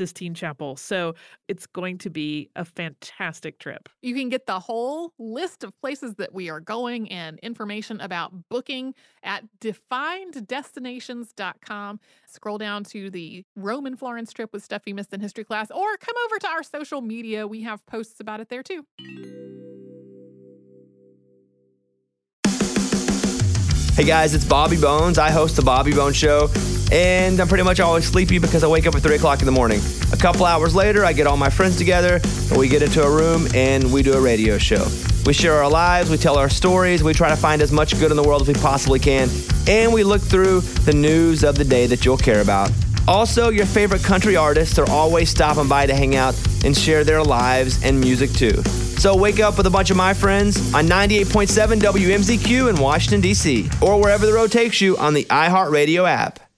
Sistine 0.00 0.32
Chapel. 0.32 0.76
So 0.76 1.14
it's 1.46 1.66
going 1.66 1.98
to 1.98 2.08
be 2.08 2.48
a 2.56 2.64
fantastic 2.64 3.58
trip. 3.58 3.86
You 4.00 4.14
can 4.14 4.30
get 4.30 4.46
the 4.46 4.58
whole 4.58 5.12
list 5.18 5.62
of 5.62 5.78
places 5.78 6.14
that 6.14 6.32
we 6.32 6.48
are 6.48 6.58
going 6.58 7.12
and 7.12 7.38
information 7.40 8.00
about 8.00 8.32
booking 8.48 8.94
at 9.22 9.44
defineddestinations.com. 9.60 12.00
Scroll 12.26 12.56
down 12.56 12.84
to 12.84 13.10
the 13.10 13.44
Roman 13.56 13.94
Florence 13.94 14.32
trip 14.32 14.54
with 14.54 14.64
stuff 14.64 14.80
you 14.86 14.94
missed 14.94 15.12
in 15.12 15.20
history 15.20 15.44
class, 15.44 15.70
or 15.70 15.98
come 15.98 16.16
over 16.24 16.38
to 16.38 16.48
our 16.48 16.62
social 16.62 17.02
media. 17.02 17.46
We 17.46 17.60
have 17.64 17.84
posts 17.84 18.20
about 18.20 18.40
it 18.40 18.48
there 18.48 18.62
too. 18.62 18.86
Hey 23.94 24.06
guys, 24.06 24.32
it's 24.32 24.46
Bobby 24.46 24.80
Bones. 24.80 25.18
I 25.18 25.30
host 25.30 25.56
the 25.56 25.62
Bobby 25.62 25.92
Bones 25.92 26.16
Show, 26.16 26.48
and 26.92 27.40
I'm 27.40 27.48
pretty 27.48 27.64
much 27.64 27.80
always 27.80 28.04
sleepy 28.04 28.38
because 28.38 28.64
I 28.64 28.66
wake 28.66 28.86
up 28.86 28.94
at 28.94 29.02
3 29.02 29.16
o'clock 29.16 29.40
in 29.40 29.46
the 29.46 29.52
morning. 29.52 29.80
A 30.12 30.16
couple 30.16 30.44
hours 30.44 30.74
later, 30.74 31.04
I 31.04 31.12
get 31.12 31.26
all 31.26 31.36
my 31.36 31.50
friends 31.50 31.76
together, 31.76 32.20
and 32.48 32.56
we 32.56 32.68
get 32.68 32.82
into 32.82 33.02
a 33.02 33.10
room 33.10 33.46
and 33.54 33.92
we 33.92 34.02
do 34.02 34.12
a 34.12 34.20
radio 34.20 34.58
show. 34.58 34.86
We 35.26 35.34
share 35.34 35.54
our 35.54 35.70
lives, 35.70 36.10
we 36.10 36.16
tell 36.16 36.38
our 36.38 36.48
stories, 36.48 37.02
we 37.02 37.12
try 37.12 37.28
to 37.28 37.36
find 37.36 37.62
as 37.62 37.72
much 37.72 37.98
good 37.98 38.10
in 38.10 38.16
the 38.16 38.22
world 38.22 38.42
as 38.42 38.48
we 38.48 38.54
possibly 38.54 38.98
can, 38.98 39.28
and 39.68 39.92
we 39.92 40.02
look 40.02 40.22
through 40.22 40.60
the 40.60 40.92
news 40.92 41.44
of 41.44 41.56
the 41.56 41.64
day 41.64 41.86
that 41.86 42.04
you'll 42.04 42.16
care 42.16 42.40
about. 42.40 42.70
Also, 43.06 43.50
your 43.50 43.66
favorite 43.66 44.02
country 44.02 44.36
artists 44.36 44.78
are 44.78 44.88
always 44.90 45.30
stopping 45.30 45.68
by 45.68 45.86
to 45.86 45.94
hang 45.94 46.16
out 46.16 46.34
and 46.64 46.76
share 46.76 47.04
their 47.04 47.22
lives 47.22 47.82
and 47.82 48.00
music 48.00 48.30
too. 48.32 48.62
So 49.00 49.16
wake 49.16 49.40
up 49.40 49.56
with 49.56 49.66
a 49.66 49.70
bunch 49.70 49.90
of 49.90 49.96
my 49.96 50.12
friends 50.12 50.74
on 50.74 50.86
98.7 50.86 51.80
WMZQ 51.80 52.68
in 52.68 52.76
Washington, 52.76 53.20
D.C., 53.20 53.70
or 53.80 53.98
wherever 54.00 54.26
the 54.26 54.32
road 54.32 54.52
takes 54.52 54.80
you 54.80 54.96
on 54.98 55.14
the 55.14 55.24
iHeartRadio 55.24 56.08
app. 56.08 56.49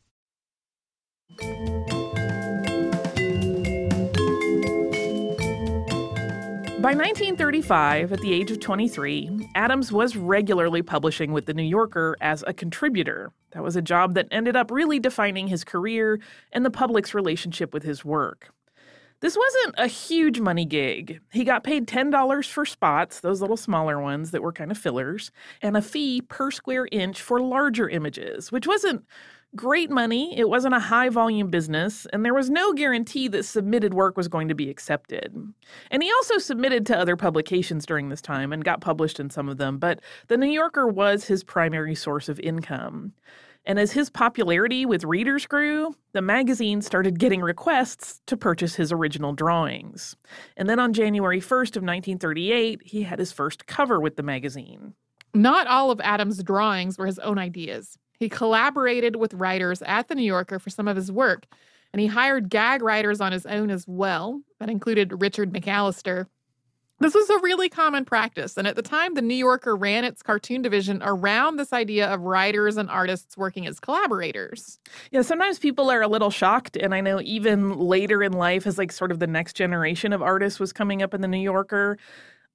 By 6.83 6.95
1935, 6.95 8.13
at 8.13 8.21
the 8.21 8.33
age 8.33 8.51
of 8.51 8.59
23, 8.59 9.49
Adams 9.55 9.93
was 9.93 10.17
regularly 10.17 10.83
publishing 10.83 11.33
with 11.33 11.47
The 11.47 11.55
New 11.55 11.63
Yorker 11.63 12.17
as 12.21 12.43
a 12.47 12.53
contributor. 12.53 13.31
That 13.53 13.63
was 13.63 13.77
a 13.77 13.83
job 13.83 14.15
that 14.15 14.27
ended 14.31 14.57
up 14.57 14.71
really 14.71 14.99
defining 14.99 15.47
his 15.47 15.63
career 15.63 16.19
and 16.53 16.65
the 16.65 16.71
public's 16.71 17.15
relationship 17.15 17.73
with 17.73 17.85
his 17.85 18.05
work. 18.05 18.53
This 19.21 19.37
wasn't 19.37 19.77
a 19.79 19.87
huge 19.87 20.41
money 20.41 20.65
gig. 20.65 21.21
He 21.31 21.45
got 21.45 21.63
paid 21.63 21.87
$10 21.87 22.49
for 22.51 22.67
spots, 22.67 23.21
those 23.21 23.41
little 23.41 23.57
smaller 23.57 24.01
ones 24.01 24.33
that 24.33 24.43
were 24.43 24.53
kind 24.53 24.73
of 24.73 24.77
fillers, 24.77 25.31
and 25.63 25.77
a 25.77 25.83
fee 25.83 26.23
per 26.23 26.51
square 26.51 26.89
inch 26.91 27.23
for 27.23 27.41
larger 27.41 27.89
images, 27.89 28.51
which 28.51 28.67
wasn't 28.67 29.05
great 29.55 29.91
money. 29.91 30.37
It 30.39 30.49
wasn't 30.49 30.75
a 30.75 30.81
high 30.81 31.09
volume 31.09 31.51
business, 31.51 32.07
and 32.13 32.25
there 32.25 32.35
was 32.35 32.51
no 32.51 32.73
guarantee 32.73 33.29
that 33.29 33.45
submitted 33.45 33.95
work 33.95 34.17
was 34.17 34.29
going 34.29 34.49
to 34.49 34.55
be 34.55 34.71
accepted. 34.71 35.35
And 35.91 36.03
he 36.03 36.11
also 36.13 36.39
submitted 36.39 36.87
to 36.87 36.99
other 36.99 37.17
publications 37.17 37.87
during 37.87 38.09
this 38.09 38.23
time 38.23 38.53
and 38.53 38.65
got 38.65 38.81
published 38.81 39.21
in 39.21 39.31
some 39.31 39.49
of 39.49 39.59
them, 39.59 39.79
but 39.79 40.01
The 40.29 40.37
New 40.37 40.51
Yorker 40.51 40.87
was 40.87 41.25
his 41.25 41.45
primary 41.45 41.95
source 41.95 42.29
of 42.29 42.41
income. 42.41 43.13
And 43.65 43.79
as 43.79 43.93
his 43.93 44.11
popularity 44.11 44.85
with 44.85 45.05
readers 45.05 45.47
grew, 45.47 45.95
the 46.13 46.23
magazine 46.23 46.83
started 46.83 47.21
getting 47.21 47.41
requests 47.41 48.21
to 48.27 48.37
purchase 48.37 48.75
his 48.75 48.91
original 48.91 49.33
drawings. 49.33 50.17
And 50.57 50.69
then 50.69 50.81
on 50.81 50.93
January 50.93 51.41
1st 51.41 51.77
of 51.77 51.83
1938, 51.85 52.81
he 52.85 53.03
had 53.05 53.21
his 53.21 53.31
first 53.31 53.67
cover 53.67 54.01
with 54.01 54.17
the 54.17 54.23
magazine. 54.25 54.95
Not 55.33 55.67
all 55.69 55.91
of 55.91 56.01
Addams' 56.01 56.43
drawings 56.43 56.99
were 56.99 57.07
his 57.07 57.21
own 57.21 57.39
ideas. 57.39 57.99
He 58.23 58.29
collaborated 58.29 59.17
with 59.17 59.35
writers 59.35 59.83
at 59.83 60.07
the 60.07 60.15
New 60.15 60.23
Yorker 60.23 60.61
for 60.61 60.71
some 60.71 60.87
of 60.87 60.95
his 60.95 61.11
work, 61.11 61.45
and 61.93 62.01
he 62.01 62.07
hired 62.07 62.51
gag 62.51 62.81
writers 62.81 63.21
on 63.21 63.33
his 63.33 63.45
own 63.47 63.69
as 63.69 63.85
well. 63.89 64.43
That 64.61 64.71
included 64.71 65.21
Richard 65.21 65.53
McAllister, 65.53 66.27
this 67.01 67.15
was 67.15 67.29
a 67.31 67.41
really 67.41 67.69
common 67.69 68.05
practice. 68.05 68.57
And 68.57 68.69
at 68.69 68.77
the 68.77 68.83
time, 68.83 69.15
the 69.15 69.23
New 69.23 69.35
Yorker 69.35 69.75
ran 69.75 70.05
its 70.05 70.23
cartoon 70.23 70.63
division 70.63 71.03
around 71.03 71.57
this 71.57 71.73
idea 71.73 72.15
of 72.15 72.21
writers 72.21 72.77
and 72.77 72.89
artists 72.89 73.37
working 73.37 73.67
as 73.67 73.81
collaborators. 73.81 74.79
Yeah, 75.11 75.23
sometimes 75.23 75.59
people 75.59 75.91
are 75.91 76.03
a 76.03 76.07
little 76.07 76.31
shocked. 76.31 76.77
And 76.77 76.95
I 76.95 77.01
know 77.01 77.21
even 77.23 77.77
later 77.77 78.23
in 78.23 78.35
life, 78.35 78.69
as 78.69 78.79
like 78.79 78.93
sort 78.93 79.11
of 79.11 79.19
the 79.19 79.27
next 79.27 79.55
generation 79.55 80.13
of 80.13 80.23
artists 80.23 80.61
was 80.61 80.73
coming 80.73 81.03
up 81.03 81.13
in 81.13 81.23
the 81.23 81.27
New 81.27 81.41
Yorker, 81.41 81.99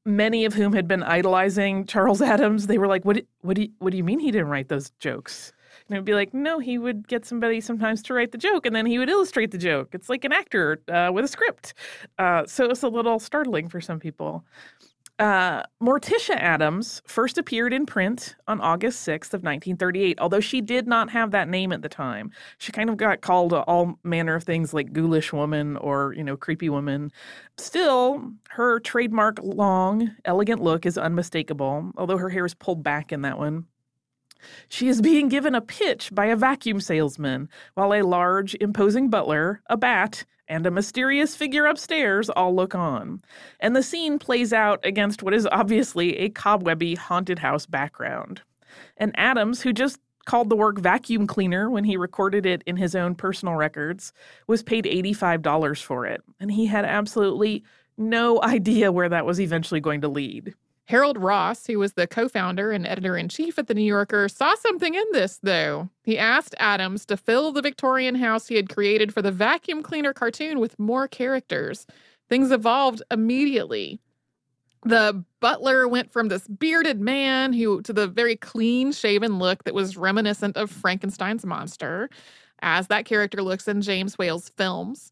many 0.05 0.45
of 0.45 0.53
whom 0.53 0.71
had 0.71 0.87
been 0.87 1.03
idolizing 1.03 1.85
Charles 1.85 2.21
Addams, 2.21 2.67
they 2.67 2.77
were 2.77 2.87
like, 2.87 3.03
what, 3.03 3.25
what, 3.41 3.57
do, 3.57 3.63
you, 3.63 3.69
what 3.79 3.91
do 3.91 3.97
you 3.97 4.03
mean 4.05 4.19
he 4.19 4.31
didn't 4.31 4.47
write 4.47 4.69
those 4.69 4.91
jokes? 5.01 5.51
And 5.87 5.95
it 5.95 5.99
would 5.99 6.05
be 6.05 6.13
like, 6.13 6.33
no, 6.33 6.59
he 6.59 6.77
would 6.77 7.07
get 7.07 7.25
somebody 7.25 7.61
sometimes 7.61 8.01
to 8.03 8.13
write 8.13 8.31
the 8.31 8.37
joke 8.37 8.65
and 8.65 8.75
then 8.75 8.85
he 8.85 8.97
would 8.97 9.09
illustrate 9.09 9.51
the 9.51 9.57
joke. 9.57 9.89
It's 9.93 10.09
like 10.09 10.23
an 10.25 10.31
actor 10.31 10.81
uh, 10.87 11.11
with 11.13 11.25
a 11.25 11.27
script. 11.27 11.73
Uh, 12.17 12.45
so 12.45 12.65
it's 12.65 12.83
a 12.83 12.89
little 12.89 13.19
startling 13.19 13.69
for 13.69 13.81
some 13.81 13.99
people. 13.99 14.43
Uh, 15.19 15.63
Morticia 15.81 16.35
Addams 16.35 17.01
first 17.07 17.39
appeared 17.39 17.73
in 17.73 17.87
print 17.87 18.35
on 18.47 18.61
August 18.61 19.07
6th 19.07 19.33
of 19.33 19.41
1938, 19.41 20.19
although 20.19 20.39
she 20.39 20.61
did 20.61 20.87
not 20.87 21.09
have 21.09 21.31
that 21.31 21.49
name 21.49 21.71
at 21.71 21.81
the 21.81 21.89
time. 21.89 22.29
She 22.59 22.71
kind 22.71 22.87
of 22.87 22.97
got 22.97 23.21
called 23.21 23.51
all 23.51 23.97
manner 24.03 24.35
of 24.35 24.43
things 24.43 24.75
like 24.75 24.93
ghoulish 24.93 25.33
woman 25.33 25.75
or, 25.77 26.13
you 26.13 26.23
know, 26.23 26.37
creepy 26.37 26.69
woman. 26.69 27.11
Still, 27.57 28.31
her 28.49 28.79
trademark 28.79 29.39
long, 29.41 30.11
elegant 30.23 30.61
look 30.61 30.85
is 30.85 30.99
unmistakable, 30.99 31.91
although 31.97 32.17
her 32.17 32.29
hair 32.29 32.45
is 32.45 32.53
pulled 32.53 32.83
back 32.83 33.11
in 33.11 33.23
that 33.23 33.39
one. 33.39 33.65
She 34.69 34.87
is 34.87 35.01
being 35.01 35.29
given 35.29 35.55
a 35.55 35.61
pitch 35.61 36.13
by 36.13 36.25
a 36.25 36.35
vacuum 36.35 36.79
salesman, 36.79 37.49
while 37.73 37.93
a 37.93 38.01
large, 38.01 38.55
imposing 38.61 39.09
butler, 39.09 39.61
a 39.69 39.77
bat, 39.77 40.25
and 40.47 40.65
a 40.65 40.71
mysterious 40.71 41.35
figure 41.35 41.65
upstairs 41.65 42.29
all 42.29 42.55
look 42.55 42.73
on. 42.73 43.21
And 43.59 43.75
the 43.75 43.83
scene 43.83 44.19
plays 44.19 44.53
out 44.53 44.79
against 44.83 45.23
what 45.23 45.33
is 45.33 45.47
obviously 45.51 46.17
a 46.17 46.29
cobwebby 46.29 46.95
haunted 46.95 47.39
house 47.39 47.65
background. 47.65 48.41
And 48.97 49.17
Addams, 49.17 49.61
who 49.61 49.73
just 49.73 49.99
called 50.25 50.49
the 50.49 50.55
work 50.55 50.77
vacuum 50.77 51.25
cleaner 51.25 51.69
when 51.69 51.85
he 51.85 51.97
recorded 51.97 52.45
it 52.45 52.61
in 52.65 52.77
his 52.77 52.95
own 52.95 53.15
personal 53.15 53.55
records, 53.55 54.13
was 54.47 54.61
paid 54.61 54.85
$85 54.85 55.81
for 55.81 56.05
it. 56.05 56.21
And 56.39 56.51
he 56.51 56.65
had 56.65 56.85
absolutely 56.85 57.63
no 57.97 58.41
idea 58.43 58.91
where 58.91 59.09
that 59.09 59.25
was 59.25 59.39
eventually 59.39 59.79
going 59.79 60.01
to 60.01 60.07
lead. 60.07 60.53
Harold 60.87 61.17
Ross, 61.17 61.67
who 61.67 61.79
was 61.79 61.93
the 61.93 62.07
co 62.07 62.29
founder 62.29 62.71
and 62.71 62.87
editor 62.87 63.17
in 63.17 63.27
chief 63.27 63.59
at 63.59 63.67
The 63.67 63.73
New 63.73 63.83
Yorker, 63.83 64.29
saw 64.29 64.55
something 64.55 64.95
in 64.95 65.03
this, 65.11 65.37
though. 65.43 65.89
He 66.03 66.17
asked 66.17 66.55
Addams 66.59 67.05
to 67.07 67.17
fill 67.17 67.51
the 67.51 67.61
Victorian 67.61 68.15
house 68.15 68.47
he 68.47 68.55
had 68.55 68.73
created 68.73 69.13
for 69.13 69.21
the 69.21 69.31
vacuum 69.31 69.83
cleaner 69.83 70.13
cartoon 70.13 70.59
with 70.59 70.79
more 70.79 71.07
characters. 71.07 71.85
Things 72.29 72.51
evolved 72.51 73.03
immediately. 73.11 73.99
The 74.85 75.25
butler 75.41 75.89
went 75.89 76.13
from 76.13 76.29
this 76.29 76.47
bearded 76.47 77.01
man 77.01 77.51
who 77.51 77.81
to 77.81 77.91
the 77.91 78.07
very 78.07 78.37
clean 78.37 78.93
shaven 78.93 79.39
look 79.39 79.65
that 79.65 79.73
was 79.73 79.97
reminiscent 79.97 80.55
of 80.55 80.71
Frankenstein's 80.71 81.45
monster, 81.45 82.09
as 82.61 82.87
that 82.87 83.03
character 83.03 83.41
looks 83.41 83.67
in 83.67 83.81
James 83.81 84.17
Whale's 84.17 84.49
films. 84.55 85.11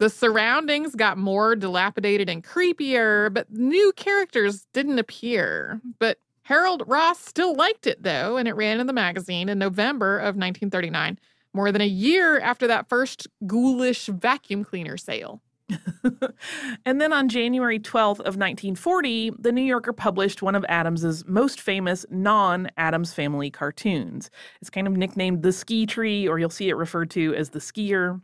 The 0.00 0.08
surroundings 0.08 0.94
got 0.94 1.18
more 1.18 1.54
dilapidated 1.54 2.30
and 2.30 2.42
creepier, 2.42 3.32
but 3.32 3.52
new 3.52 3.92
characters 3.96 4.66
didn't 4.72 4.98
appear. 4.98 5.82
But 5.98 6.16
Harold 6.44 6.82
Ross 6.86 7.20
still 7.20 7.54
liked 7.54 7.86
it, 7.86 8.02
though, 8.02 8.38
and 8.38 8.48
it 8.48 8.54
ran 8.54 8.80
in 8.80 8.86
the 8.86 8.94
magazine 8.94 9.50
in 9.50 9.58
November 9.58 10.16
of 10.16 10.36
1939, 10.36 11.18
more 11.52 11.70
than 11.70 11.82
a 11.82 11.86
year 11.86 12.40
after 12.40 12.66
that 12.66 12.88
first 12.88 13.28
ghoulish 13.46 14.06
vacuum 14.06 14.64
cleaner 14.64 14.96
sale. 14.96 15.42
and 16.86 16.98
then 16.98 17.12
on 17.12 17.28
January 17.28 17.78
12th 17.78 18.20
of 18.20 18.36
1940, 18.38 19.32
the 19.38 19.52
New 19.52 19.60
Yorker 19.60 19.92
published 19.92 20.40
one 20.40 20.54
of 20.54 20.64
Addams's 20.64 21.26
most 21.26 21.60
famous 21.60 22.06
non-Addams 22.10 23.12
family 23.12 23.50
cartoons. 23.50 24.30
It's 24.62 24.70
kind 24.70 24.86
of 24.86 24.96
nicknamed 24.96 25.42
the 25.42 25.52
ski 25.52 25.84
tree 25.84 26.26
or 26.26 26.38
you'll 26.38 26.48
see 26.48 26.70
it 26.70 26.76
referred 26.76 27.10
to 27.10 27.34
as 27.34 27.50
the 27.50 27.58
skier 27.58 28.22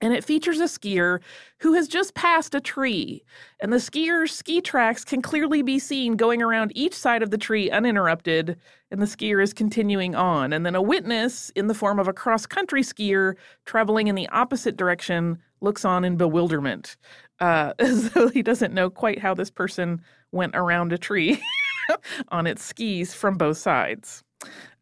and 0.00 0.12
it 0.12 0.24
features 0.24 0.60
a 0.60 0.64
skier 0.64 1.20
who 1.58 1.74
has 1.74 1.88
just 1.88 2.14
passed 2.14 2.54
a 2.54 2.60
tree. 2.60 3.22
And 3.60 3.72
the 3.72 3.78
skier's 3.78 4.32
ski 4.32 4.60
tracks 4.60 5.04
can 5.04 5.22
clearly 5.22 5.62
be 5.62 5.78
seen 5.78 6.16
going 6.16 6.42
around 6.42 6.72
each 6.74 6.94
side 6.94 7.22
of 7.22 7.30
the 7.30 7.38
tree 7.38 7.70
uninterrupted, 7.70 8.56
and 8.90 9.02
the 9.02 9.06
skier 9.06 9.42
is 9.42 9.52
continuing 9.52 10.14
on. 10.14 10.52
And 10.52 10.64
then 10.64 10.74
a 10.74 10.82
witness, 10.82 11.50
in 11.50 11.66
the 11.66 11.74
form 11.74 11.98
of 11.98 12.08
a 12.08 12.12
cross 12.12 12.46
country 12.46 12.82
skier 12.82 13.34
traveling 13.64 14.06
in 14.06 14.14
the 14.14 14.28
opposite 14.28 14.76
direction, 14.76 15.38
looks 15.60 15.84
on 15.84 16.04
in 16.04 16.16
bewilderment, 16.16 16.96
uh, 17.40 17.72
as 17.78 18.10
though 18.10 18.28
he 18.28 18.42
doesn't 18.42 18.74
know 18.74 18.90
quite 18.90 19.18
how 19.18 19.34
this 19.34 19.50
person 19.50 20.00
went 20.30 20.54
around 20.54 20.92
a 20.92 20.98
tree 20.98 21.42
on 22.28 22.46
its 22.46 22.62
skis 22.62 23.14
from 23.14 23.34
both 23.34 23.56
sides. 23.56 24.22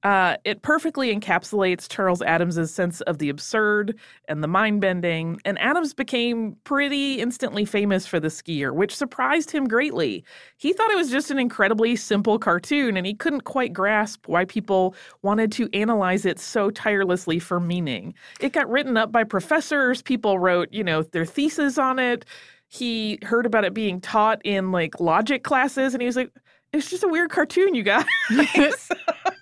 Uh, 0.06 0.36
it 0.44 0.62
perfectly 0.62 1.12
encapsulates 1.12 1.88
Charles 1.88 2.20
Addams's 2.20 2.72
sense 2.72 3.00
of 3.02 3.18
the 3.18 3.28
absurd 3.28 3.98
and 4.28 4.40
the 4.40 4.46
mind 4.46 4.80
bending, 4.80 5.40
and 5.44 5.58
Addams 5.58 5.94
became 5.94 6.56
pretty 6.62 7.20
instantly 7.20 7.64
famous 7.64 8.06
for 8.06 8.20
the 8.20 8.28
skier, 8.28 8.72
which 8.72 8.94
surprised 8.94 9.50
him 9.50 9.66
greatly. 9.66 10.22
He 10.58 10.72
thought 10.72 10.92
it 10.92 10.96
was 10.96 11.10
just 11.10 11.32
an 11.32 11.40
incredibly 11.40 11.96
simple 11.96 12.38
cartoon, 12.38 12.96
and 12.96 13.04
he 13.04 13.14
couldn't 13.14 13.40
quite 13.40 13.72
grasp 13.72 14.28
why 14.28 14.44
people 14.44 14.94
wanted 15.22 15.50
to 15.52 15.68
analyze 15.72 16.24
it 16.24 16.38
so 16.38 16.70
tirelessly 16.70 17.40
for 17.40 17.58
meaning. 17.58 18.14
It 18.38 18.52
got 18.52 18.70
written 18.70 18.96
up 18.96 19.10
by 19.10 19.24
professors, 19.24 20.02
people 20.02 20.38
wrote, 20.38 20.68
you 20.72 20.84
know, 20.84 21.02
their 21.02 21.26
thesis 21.26 21.78
on 21.78 21.98
it. 21.98 22.24
He 22.68 23.18
heard 23.22 23.44
about 23.44 23.64
it 23.64 23.74
being 23.74 24.00
taught 24.00 24.40
in 24.44 24.70
like 24.70 25.00
logic 25.00 25.42
classes, 25.42 25.94
and 25.94 26.00
he 26.00 26.06
was 26.06 26.14
like, 26.14 26.30
it's 26.72 26.90
just 26.90 27.02
a 27.02 27.08
weird 27.08 27.30
cartoon, 27.30 27.74
you 27.74 27.82
guys. 27.82 28.04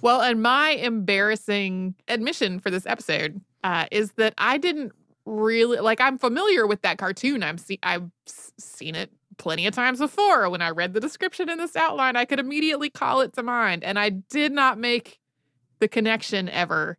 well, 0.00 0.20
and 0.20 0.42
my 0.42 0.70
embarrassing 0.70 1.94
admission 2.08 2.60
for 2.60 2.70
this 2.70 2.86
episode 2.86 3.40
uh, 3.64 3.86
is 3.90 4.12
that 4.12 4.34
I 4.38 4.58
didn't 4.58 4.92
really 5.24 5.78
like. 5.78 6.00
I'm 6.00 6.18
familiar 6.18 6.66
with 6.66 6.82
that 6.82 6.98
cartoon. 6.98 7.42
I'm 7.42 7.58
see 7.58 7.78
I've 7.82 8.10
seen 8.26 8.94
it 8.94 9.10
plenty 9.38 9.66
of 9.66 9.74
times 9.74 9.98
before. 9.98 10.48
When 10.50 10.62
I 10.62 10.70
read 10.70 10.94
the 10.94 11.00
description 11.00 11.48
in 11.48 11.58
this 11.58 11.76
outline, 11.76 12.16
I 12.16 12.24
could 12.24 12.40
immediately 12.40 12.90
call 12.90 13.20
it 13.20 13.32
to 13.34 13.42
mind, 13.42 13.84
and 13.84 13.98
I 13.98 14.10
did 14.10 14.52
not 14.52 14.78
make 14.78 15.18
the 15.78 15.88
connection 15.88 16.48
ever 16.48 16.96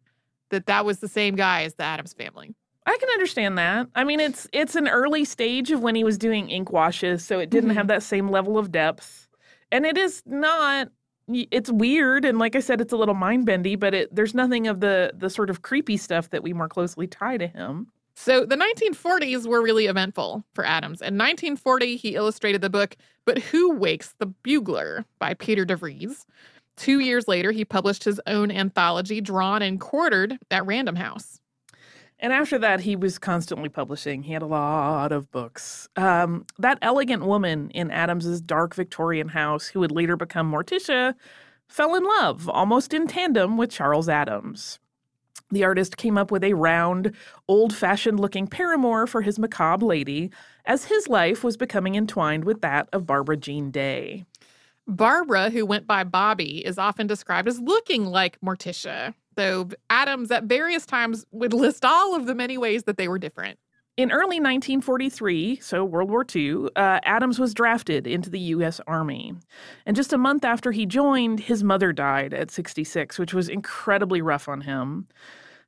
that 0.49 0.65
that 0.67 0.85
was 0.85 0.99
the 0.99 1.07
same 1.07 1.35
guy 1.35 1.63
as 1.63 1.75
the 1.75 1.83
Addams 1.83 2.13
family. 2.13 2.53
I 2.85 2.97
can 2.99 3.09
understand 3.09 3.57
that. 3.57 3.87
I 3.95 4.03
mean, 4.03 4.19
it's 4.19 4.47
it's 4.51 4.75
an 4.75 4.87
early 4.87 5.25
stage 5.25 5.71
of 5.71 5.81
when 5.81 5.95
he 5.95 6.03
was 6.03 6.17
doing 6.17 6.49
ink 6.49 6.71
washes, 6.71 7.25
so 7.25 7.39
it 7.39 7.49
didn't 7.49 7.69
mm-hmm. 7.69 7.77
have 7.77 7.87
that 7.87 8.03
same 8.03 8.29
level 8.29 8.57
of 8.57 8.71
depth. 8.71 9.27
And 9.71 9.85
it 9.85 9.97
is 9.97 10.21
not 10.25 10.89
it's 11.27 11.71
weird 11.71 12.25
and 12.25 12.37
like 12.37 12.55
i 12.55 12.59
said 12.59 12.81
it's 12.81 12.93
a 12.93 12.97
little 12.97 13.15
mind 13.15 13.45
bendy 13.45 13.75
but 13.75 13.93
it, 13.93 14.13
there's 14.13 14.33
nothing 14.33 14.67
of 14.67 14.81
the 14.81 15.11
the 15.15 15.29
sort 15.29 15.49
of 15.49 15.61
creepy 15.61 15.95
stuff 15.95 16.29
that 16.29 16.43
we 16.43 16.51
more 16.53 16.67
closely 16.67 17.07
tie 17.07 17.37
to 17.37 17.47
him 17.47 17.87
so 18.15 18.45
the 18.45 18.55
1940s 18.55 19.47
were 19.47 19.61
really 19.61 19.87
eventful 19.87 20.43
for 20.53 20.65
addams 20.65 21.01
In 21.01 21.17
1940, 21.17 21.95
he 21.95 22.15
illustrated 22.15 22.61
the 22.61 22.69
book 22.69 22.95
But 23.25 23.39
Who 23.39 23.73
Wakes 23.73 24.13
the 24.19 24.27
Bugler 24.27 25.05
by 25.19 25.33
Peter 25.33 25.65
DeVries. 25.65 26.25
Two 26.75 26.99
years 26.99 27.27
later, 27.27 27.51
he 27.51 27.65
published 27.65 28.03
his 28.03 28.21
own 28.27 28.51
anthology, 28.51 29.21
drawn 29.21 29.61
and 29.61 29.79
quartered 29.79 30.37
at 30.51 30.65
Random 30.65 30.95
House. 30.95 31.39
And 32.19 32.31
after 32.31 32.57
that, 32.59 32.81
he 32.81 32.95
was 32.95 33.19
constantly 33.19 33.69
publishing. 33.69 34.23
He 34.23 34.33
had 34.33 34.41
a 34.41 34.47
lot 34.47 35.11
of 35.11 35.29
books. 35.31 35.89
Um, 35.95 36.45
that 36.57 36.77
elegant 36.81 37.25
woman 37.25 37.69
in 37.71 37.89
Addams's 37.89 38.41
dark 38.41 38.75
Victorian 38.75 39.29
house, 39.29 39.67
who 39.67 39.79
would 39.81 39.91
later 39.91 40.15
become 40.15 40.51
Morticia, 40.51 41.15
fell 41.67 41.95
in 41.95 42.03
love 42.03 42.47
almost 42.47 42.93
in 42.93 43.07
tandem 43.07 43.57
with 43.57 43.71
Charles 43.71 44.07
Addams. 44.07 44.79
The 45.51 45.63
artist 45.63 45.97
came 45.97 46.17
up 46.17 46.31
with 46.31 46.43
a 46.43 46.53
round, 46.53 47.13
old 47.47 47.75
fashioned 47.75 48.19
looking 48.19 48.47
paramour 48.47 49.05
for 49.05 49.21
his 49.21 49.37
macabre 49.37 49.85
lady, 49.85 50.31
as 50.65 50.85
his 50.85 51.07
life 51.07 51.43
was 51.43 51.57
becoming 51.57 51.95
entwined 51.95 52.45
with 52.45 52.61
that 52.61 52.89
of 52.91 53.05
Barbara 53.05 53.37
Jean 53.37 53.69
Day. 53.69 54.25
Barbara, 54.87 55.49
who 55.49 55.65
went 55.65 55.87
by 55.87 56.03
Bobby, 56.03 56.65
is 56.65 56.77
often 56.77 57.07
described 57.07 57.47
as 57.47 57.59
looking 57.59 58.05
like 58.05 58.39
Morticia 58.41 59.13
though 59.35 59.69
Addams 59.89 60.31
at 60.31 60.45
various 60.45 60.85
times 60.85 61.25
would 61.31 61.53
list 61.53 61.85
all 61.85 62.15
of 62.15 62.25
the 62.25 62.35
many 62.35 62.57
ways 62.57 62.83
that 62.83 62.97
they 62.97 63.07
were 63.07 63.19
different. 63.19 63.59
In 63.95 64.11
early 64.11 64.39
1943, 64.39 65.59
so 65.61 65.85
World 65.85 66.09
War 66.09 66.25
II, 66.35 66.65
uh, 66.75 66.99
Addams 67.03 67.37
was 67.37 67.53
drafted 67.53 68.07
into 68.07 68.31
the 68.31 68.39
U.S. 68.39 68.81
Army. 68.87 69.35
And 69.85 69.95
just 69.95 70.13
a 70.13 70.17
month 70.17 70.43
after 70.43 70.71
he 70.71 70.87
joined, 70.87 71.39
his 71.39 71.63
mother 71.63 71.93
died 71.93 72.33
at 72.33 72.49
66, 72.49 73.19
which 73.19 73.35
was 73.35 73.49
incredibly 73.49 74.19
rough 74.19 74.49
on 74.49 74.61
him. 74.61 75.07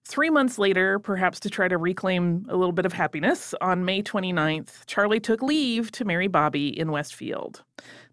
Three 0.07 0.31
months 0.31 0.57
later, 0.57 0.97
perhaps 0.97 1.39
to 1.41 1.51
try 1.51 1.67
to 1.67 1.77
reclaim 1.77 2.47
a 2.49 2.55
little 2.55 2.71
bit 2.71 2.85
of 2.87 2.93
happiness, 2.93 3.53
on 3.61 3.85
May 3.85 4.01
29th, 4.01 4.85
Charlie 4.87 5.19
took 5.19 5.43
leave 5.43 5.91
to 5.91 6.05
marry 6.05 6.27
Bobby 6.27 6.67
in 6.67 6.91
Westfield. 6.91 7.63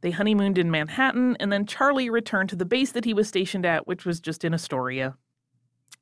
They 0.03 0.11
honeymooned 0.11 0.59
in 0.59 0.71
Manhattan, 0.71 1.37
and 1.39 1.51
then 1.51 1.65
Charlie 1.65 2.11
returned 2.11 2.51
to 2.51 2.57
the 2.57 2.65
base 2.67 2.93
that 2.93 3.07
he 3.07 3.15
was 3.15 3.29
stationed 3.29 3.65
at, 3.65 3.87
which 3.87 4.05
was 4.05 4.21
just 4.21 4.45
in 4.45 4.53
Astoria. 4.53 5.17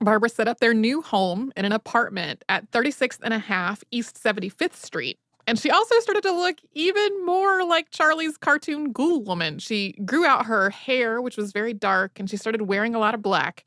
Barbara 0.01 0.29
set 0.29 0.49
up 0.49 0.61
their 0.61 0.75
new 0.75 1.03
home 1.03 1.53
in 1.57 1.65
an 1.65 1.73
apartment 1.73 2.45
at 2.49 2.71
36th 2.71 3.19
and 3.23 3.35
a 3.35 3.39
half 3.39 3.85
East 3.91 4.23
75th 4.23 4.75
Street. 4.75 5.19
And 5.47 5.59
she 5.59 5.71
also 5.71 5.99
started 6.01 6.23
to 6.23 6.33
look 6.33 6.59
even 6.73 7.27
more 7.27 7.65
like 7.65 7.91
Charlie's 7.91 8.37
cartoon 8.37 8.93
ghoul 8.93 9.23
woman. 9.23 9.59
She 9.59 9.93
grew 10.05 10.25
out 10.25 10.47
her 10.47 10.71
hair, 10.71 11.21
which 11.21 11.37
was 11.37 11.53
very 11.53 11.75
dark, 11.75 12.19
and 12.19 12.31
she 12.31 12.37
started 12.37 12.63
wearing 12.63 12.95
a 12.95 12.99
lot 12.99 13.15
of 13.15 13.23
black. 13.23 13.65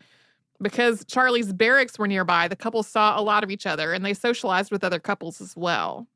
Because 0.62 1.04
Charlie's 1.06 1.52
barracks 1.52 2.00
were 2.00 2.08
nearby, 2.08 2.48
the 2.48 2.56
couple 2.56 2.84
saw 2.84 3.20
a 3.20 3.22
lot 3.22 3.44
of 3.44 3.52
each 3.52 3.66
other 3.66 3.92
and 3.92 4.06
they 4.06 4.14
socialized 4.14 4.72
with 4.72 4.84
other 4.84 5.00
couples 5.00 5.42
as 5.42 5.56
well. 5.58 6.08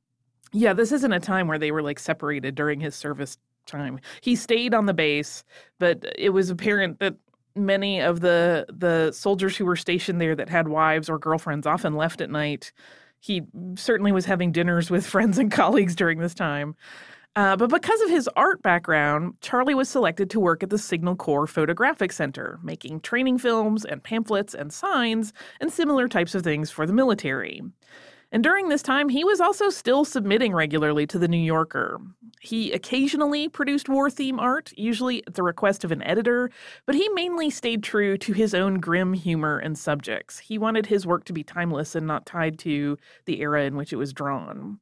Yeah, 0.54 0.74
this 0.74 0.92
isn't 0.94 1.12
a 1.12 1.20
time 1.20 1.48
where 1.48 1.60
they 1.60 1.72
were 1.72 1.82
like 1.82 2.00
separated 2.00 2.56
during 2.56 2.80
his 2.80 2.96
service 2.96 3.38
time. 3.66 4.00
He 4.22 4.36
stayed 4.36 4.74
on 4.74 4.86
the 4.86 4.94
base, 4.94 5.44
but 5.80 6.06
it 6.18 6.30
was 6.30 6.50
apparent 6.50 7.00
that 7.00 7.16
many 7.58 8.00
of 8.00 8.22
the 8.22 8.66
the 8.70 9.12
soldiers 9.12 9.58
who 9.58 9.66
were 9.66 9.76
stationed 9.76 10.22
there 10.22 10.36
that 10.36 10.50
had 10.50 10.68
wives 10.68 11.10
or 11.10 11.18
girlfriends 11.20 11.68
often 11.68 11.96
left 11.96 12.22
at 12.22 12.30
night. 12.30 12.72
He 13.20 13.44
certainly 13.76 14.12
was 14.12 14.26
having 14.26 14.52
dinners 14.52 14.90
with 14.90 15.06
friends 15.16 15.38
and 15.38 15.52
colleagues 15.52 15.96
during 15.96 16.20
this 16.20 16.34
time. 16.34 16.76
Uh, 17.36 17.56
but 17.56 17.70
because 17.70 18.02
of 18.02 18.10
his 18.10 18.28
art 18.36 18.64
background, 18.64 19.36
Charlie 19.42 19.76
was 19.76 19.88
selected 19.88 20.28
to 20.32 20.40
work 20.40 20.64
at 20.64 20.72
the 20.72 20.78
Signal 20.80 21.16
Corps 21.16 21.46
Photographic 21.46 22.12
Center, 22.12 22.60
making 22.64 23.02
training 23.02 23.38
films 23.38 23.86
and 23.86 24.04
pamphlets 24.04 24.56
and 24.56 24.74
signs 24.74 25.34
and 25.62 25.72
similar 25.72 26.08
types 26.08 26.34
of 26.34 26.42
things 26.42 26.72
for 26.72 26.88
the 26.88 26.94
military. 26.94 27.62
And 28.32 28.44
during 28.44 28.68
this 28.68 28.82
time, 28.82 29.10
he 29.10 29.24
was 29.24 29.40
also 29.40 29.70
still 29.70 30.04
submitting 30.04 30.54
regularly 30.54 31.08
to 31.08 31.18
the 31.18 31.30
New 31.30 31.38
Yorker. 31.38 32.00
He 32.42 32.74
occasionally 32.74 33.48
produced 33.48 33.88
war 33.88 34.10
theme 34.10 34.40
art, 34.40 34.74
usually 34.76 35.26
at 35.26 35.36
the 35.36 35.44
request 35.44 35.84
of 35.84 35.92
an 35.92 36.04
editor, 36.04 36.50
but 36.86 36.96
he 36.96 37.08
mainly 37.10 37.50
stayed 37.50 37.84
true 37.84 38.18
to 38.18 38.34
his 38.34 38.54
own 38.54 38.80
grim 38.80 39.14
humor 39.14 39.58
and 39.58 39.78
subjects. 39.78 40.40
He 40.40 40.58
wanted 40.58 40.88
his 40.88 41.08
work 41.08 41.24
to 41.26 41.34
be 41.34 41.44
timeless 41.44 41.96
and 41.96 42.06
not 42.06 42.26
tied 42.26 42.60
to 42.60 42.98
the 43.26 43.40
era 43.42 43.64
in 43.64 43.78
which 43.78 43.94
it 43.94 43.98
was 43.98 44.14
drawn. 44.14 44.80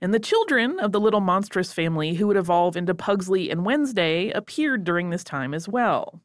And 0.00 0.14
the 0.14 0.20
children 0.20 0.78
of 0.78 0.92
the 0.92 1.00
little 1.00 1.20
monstrous 1.20 1.72
family 1.72 2.14
who 2.14 2.26
would 2.28 2.36
evolve 2.36 2.76
into 2.76 2.94
Pugsley 2.94 3.50
and 3.50 3.64
Wednesday 3.64 4.30
appeared 4.30 4.84
during 4.84 5.10
this 5.10 5.24
time 5.24 5.52
as 5.52 5.68
well. 5.68 6.20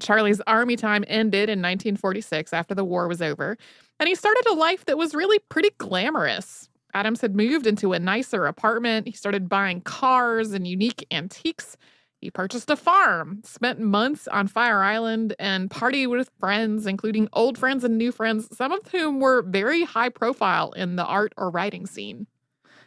Charlie's 0.00 0.40
army 0.46 0.76
time 0.76 1.04
ended 1.06 1.48
in 1.48 1.60
1946 1.60 2.52
after 2.52 2.74
the 2.74 2.84
war 2.84 3.08
was 3.08 3.22
over, 3.22 3.56
and 4.00 4.08
he 4.08 4.14
started 4.14 4.44
a 4.50 4.54
life 4.54 4.84
that 4.86 4.98
was 4.98 5.14
really 5.14 5.38
pretty 5.48 5.70
glamorous. 5.78 6.68
Addams 6.94 7.20
had 7.20 7.34
moved 7.34 7.66
into 7.66 7.92
a 7.92 7.98
nicer 7.98 8.46
apartment. 8.46 9.06
He 9.06 9.14
started 9.14 9.48
buying 9.48 9.80
cars 9.80 10.52
and 10.52 10.66
unique 10.66 11.06
antiques. 11.10 11.76
He 12.20 12.30
purchased 12.30 12.70
a 12.70 12.76
farm, 12.76 13.40
spent 13.44 13.80
months 13.80 14.28
on 14.28 14.46
Fire 14.46 14.82
Island, 14.82 15.34
and 15.38 15.70
partied 15.70 16.10
with 16.10 16.30
friends, 16.38 16.86
including 16.86 17.28
old 17.32 17.58
friends 17.58 17.82
and 17.82 17.98
new 17.98 18.12
friends, 18.12 18.54
some 18.56 18.70
of 18.70 18.86
whom 18.88 19.20
were 19.20 19.42
very 19.42 19.84
high 19.84 20.08
profile 20.08 20.72
in 20.72 20.96
the 20.96 21.04
art 21.04 21.32
or 21.36 21.50
writing 21.50 21.86
scene. 21.86 22.26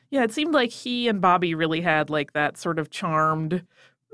Yeah, 0.10 0.24
it 0.24 0.32
seemed 0.32 0.54
like 0.54 0.70
he 0.70 1.08
and 1.08 1.20
Bobby 1.20 1.56
really 1.56 1.82
had 1.82 2.10
like 2.10 2.34
that 2.34 2.58
sort 2.58 2.80
of 2.80 2.90
charmed 2.90 3.66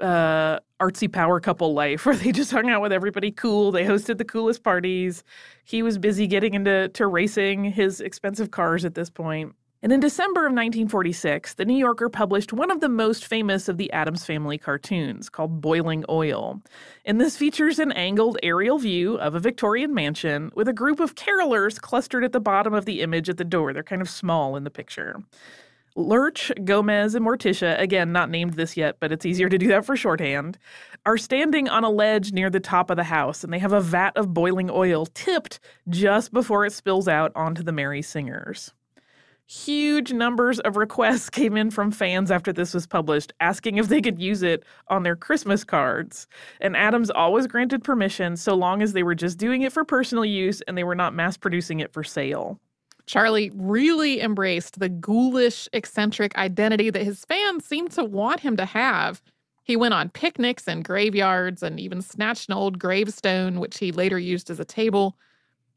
uh 0.01 0.59
artsy 0.81 1.11
power 1.11 1.39
couple 1.39 1.73
life 1.73 2.05
where 2.05 2.15
they 2.15 2.31
just 2.31 2.51
hung 2.51 2.69
out 2.69 2.81
with 2.81 2.91
everybody 2.91 3.31
cool. 3.31 3.71
They 3.71 3.85
hosted 3.85 4.17
the 4.17 4.25
coolest 4.25 4.63
parties. 4.63 5.23
He 5.63 5.83
was 5.83 5.97
busy 5.97 6.27
getting 6.27 6.53
into 6.53 6.89
to 6.89 7.07
racing 7.07 7.65
his 7.65 8.01
expensive 8.01 8.51
cars 8.51 8.83
at 8.83 8.95
this 8.95 9.09
point. 9.09 9.55
And 9.83 9.91
in 9.91 9.99
December 9.99 10.41
of 10.41 10.51
1946, 10.51 11.55
the 11.55 11.65
New 11.65 11.77
Yorker 11.77 12.07
published 12.07 12.53
one 12.53 12.69
of 12.69 12.81
the 12.81 12.89
most 12.89 13.25
famous 13.25 13.67
of 13.67 13.77
the 13.77 13.91
Addams 13.91 14.23
Family 14.23 14.59
cartoons 14.59 15.27
called 15.27 15.59
Boiling 15.59 16.05
Oil. 16.07 16.61
And 17.03 17.19
this 17.19 17.35
features 17.35 17.79
an 17.79 17.91
angled 17.93 18.37
aerial 18.43 18.77
view 18.77 19.15
of 19.15 19.33
a 19.33 19.39
Victorian 19.39 19.91
mansion 19.91 20.51
with 20.53 20.67
a 20.67 20.73
group 20.73 20.99
of 20.99 21.15
carolers 21.15 21.81
clustered 21.81 22.23
at 22.23 22.31
the 22.31 22.39
bottom 22.39 22.75
of 22.75 22.85
the 22.85 23.01
image 23.01 23.27
at 23.27 23.37
the 23.37 23.43
door. 23.43 23.73
They're 23.73 23.81
kind 23.81 24.03
of 24.03 24.09
small 24.09 24.55
in 24.55 24.65
the 24.65 24.69
picture. 24.69 25.15
Lurch, 25.95 26.51
Gomez, 26.63 27.15
and 27.15 27.25
Morticia, 27.25 27.79
again, 27.79 28.11
not 28.11 28.29
named 28.29 28.53
this 28.53 28.77
yet, 28.77 28.97
but 28.99 29.11
it's 29.11 29.25
easier 29.25 29.49
to 29.49 29.57
do 29.57 29.67
that 29.67 29.85
for 29.85 29.95
shorthand, 29.95 30.57
are 31.05 31.17
standing 31.17 31.67
on 31.67 31.83
a 31.83 31.89
ledge 31.89 32.31
near 32.31 32.49
the 32.49 32.59
top 32.59 32.89
of 32.89 32.97
the 32.97 33.03
house, 33.03 33.43
and 33.43 33.51
they 33.51 33.59
have 33.59 33.73
a 33.73 33.81
vat 33.81 34.15
of 34.15 34.33
boiling 34.33 34.69
oil 34.69 35.05
tipped 35.07 35.59
just 35.89 36.31
before 36.31 36.65
it 36.65 36.71
spills 36.71 37.07
out 37.07 37.31
onto 37.35 37.63
the 37.63 37.71
merry 37.71 38.01
singers. 38.01 38.73
Huge 39.51 40.13
numbers 40.13 40.61
of 40.61 40.77
requests 40.77 41.29
came 41.29 41.57
in 41.57 41.71
from 41.71 41.91
fans 41.91 42.31
after 42.31 42.53
this 42.53 42.73
was 42.73 42.87
published, 42.87 43.33
asking 43.41 43.77
if 43.77 43.89
they 43.89 44.01
could 44.01 44.17
use 44.17 44.43
it 44.43 44.63
on 44.87 45.03
their 45.03 45.17
Christmas 45.17 45.65
cards. 45.65 46.25
And 46.61 46.77
Addams 46.77 47.09
always 47.09 47.47
granted 47.47 47.83
permission 47.83 48.37
so 48.37 48.53
long 48.53 48.81
as 48.81 48.93
they 48.93 49.03
were 49.03 49.15
just 49.15 49.37
doing 49.37 49.63
it 49.63 49.73
for 49.73 49.83
personal 49.83 50.23
use 50.23 50.61
and 50.61 50.77
they 50.77 50.85
were 50.85 50.95
not 50.95 51.13
mass 51.13 51.35
producing 51.35 51.81
it 51.81 51.91
for 51.91 52.01
sale. 52.01 52.61
Charlie 53.05 53.51
really 53.53 54.21
embraced 54.21 54.79
the 54.79 54.89
ghoulish, 54.89 55.67
eccentric 55.73 56.37
identity 56.37 56.89
that 56.89 57.03
his 57.03 57.25
fans 57.25 57.65
seemed 57.65 57.91
to 57.91 58.03
want 58.03 58.39
him 58.41 58.57
to 58.57 58.65
have. 58.65 59.21
He 59.63 59.75
went 59.75 59.93
on 59.93 60.09
picnics 60.09 60.67
and 60.67 60.83
graveyards 60.83 61.63
and 61.63 61.79
even 61.79 62.01
snatched 62.01 62.49
an 62.49 62.55
old 62.55 62.79
gravestone, 62.79 63.59
which 63.59 63.77
he 63.79 63.91
later 63.91 64.17
used 64.19 64.49
as 64.49 64.59
a 64.59 64.65
table. 64.65 65.15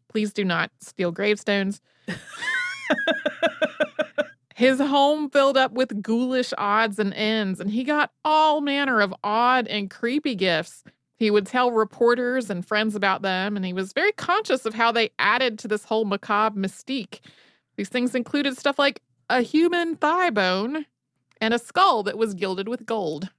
Please 0.08 0.32
do 0.32 0.44
not 0.44 0.70
steal 0.80 1.12
gravestones. 1.12 1.80
His 4.54 4.78
home 4.78 5.30
filled 5.30 5.56
up 5.56 5.72
with 5.72 6.00
ghoulish 6.00 6.54
odds 6.56 7.00
and 7.00 7.12
ends, 7.14 7.58
and 7.58 7.68
he 7.70 7.82
got 7.82 8.12
all 8.24 8.60
manner 8.60 9.00
of 9.00 9.12
odd 9.24 9.66
and 9.66 9.90
creepy 9.90 10.37
gifts. 10.37 10.84
He 11.16 11.31
would 11.31 11.46
tell 11.46 11.70
reporters 11.70 12.50
and 12.50 12.66
friends 12.66 12.94
about 12.94 13.22
them, 13.22 13.57
and 13.57 13.64
he 13.64 13.72
was 13.72 13.92
very 13.92 14.12
conscious 14.12 14.66
of 14.66 14.74
how 14.74 14.90
they 14.92 15.11
added 15.18 15.59
to 15.61 15.68
this 15.68 15.85
whole 15.85 16.05
macabre 16.05 16.59
mystique. 16.59 17.20
These 17.77 17.88
things 17.88 18.14
included 18.14 18.57
stuff 18.57 18.79
like 18.79 19.00
a 19.31 19.42
human 19.42 19.96
thigh 19.96 20.31
bone 20.31 20.87
and 21.40 21.55
a 21.55 21.59
skull 21.59 22.03
that 22.05 22.18
was 22.18 22.35
gilded 22.35 22.68
with 22.68 22.87
gold. 22.87 23.31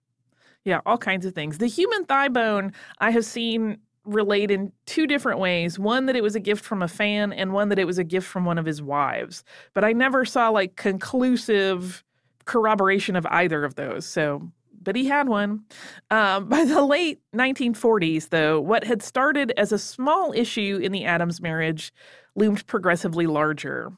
Yeah, 0.63 0.81
all 0.85 0.97
kinds 0.97 1.25
of 1.25 1.35
things. 1.35 1.57
The 1.57 1.67
human 1.67 2.05
thigh 2.05 2.29
bone 2.29 2.73
I 2.99 3.11
have 3.11 3.25
seen 3.25 3.77
relate 4.03 4.51
in 4.51 4.71
two 4.85 5.07
different 5.07 5.39
ways 5.39 5.79
one 5.79 6.05
that 6.05 6.15
it 6.15 6.23
was 6.23 6.35
a 6.35 6.39
gift 6.39 6.63
from 6.63 6.81
a 6.81 6.87
fan, 6.87 7.33
and 7.33 7.53
one 7.53 7.69
that 7.69 7.79
it 7.79 7.85
was 7.85 7.97
a 7.97 8.03
gift 8.03 8.27
from 8.27 8.45
one 8.45 8.57
of 8.57 8.65
his 8.65 8.81
wives. 8.81 9.43
But 9.73 9.83
I 9.83 9.93
never 9.93 10.25
saw 10.25 10.49
like 10.49 10.75
conclusive 10.75 12.03
corroboration 12.45 13.15
of 13.15 13.25
either 13.27 13.63
of 13.63 13.75
those. 13.75 14.05
So 14.05 14.51
but 14.85 14.95
he 14.95 15.05
had 15.05 15.27
one. 15.27 15.65
Um, 16.09 16.47
by 16.49 16.63
the 16.63 16.85
late 16.85 17.19
1940s, 17.35 18.29
though, 18.29 18.61
what 18.61 18.85
had 18.85 19.03
started 19.03 19.51
as 19.57 19.73
a 19.73 19.79
small 19.79 20.31
issue 20.31 20.79
in 20.81 20.93
the 20.93 21.03
Addams 21.03 21.41
marriage 21.41 21.93
loomed 22.35 22.65
progressively 22.67 23.27
larger. 23.27 23.91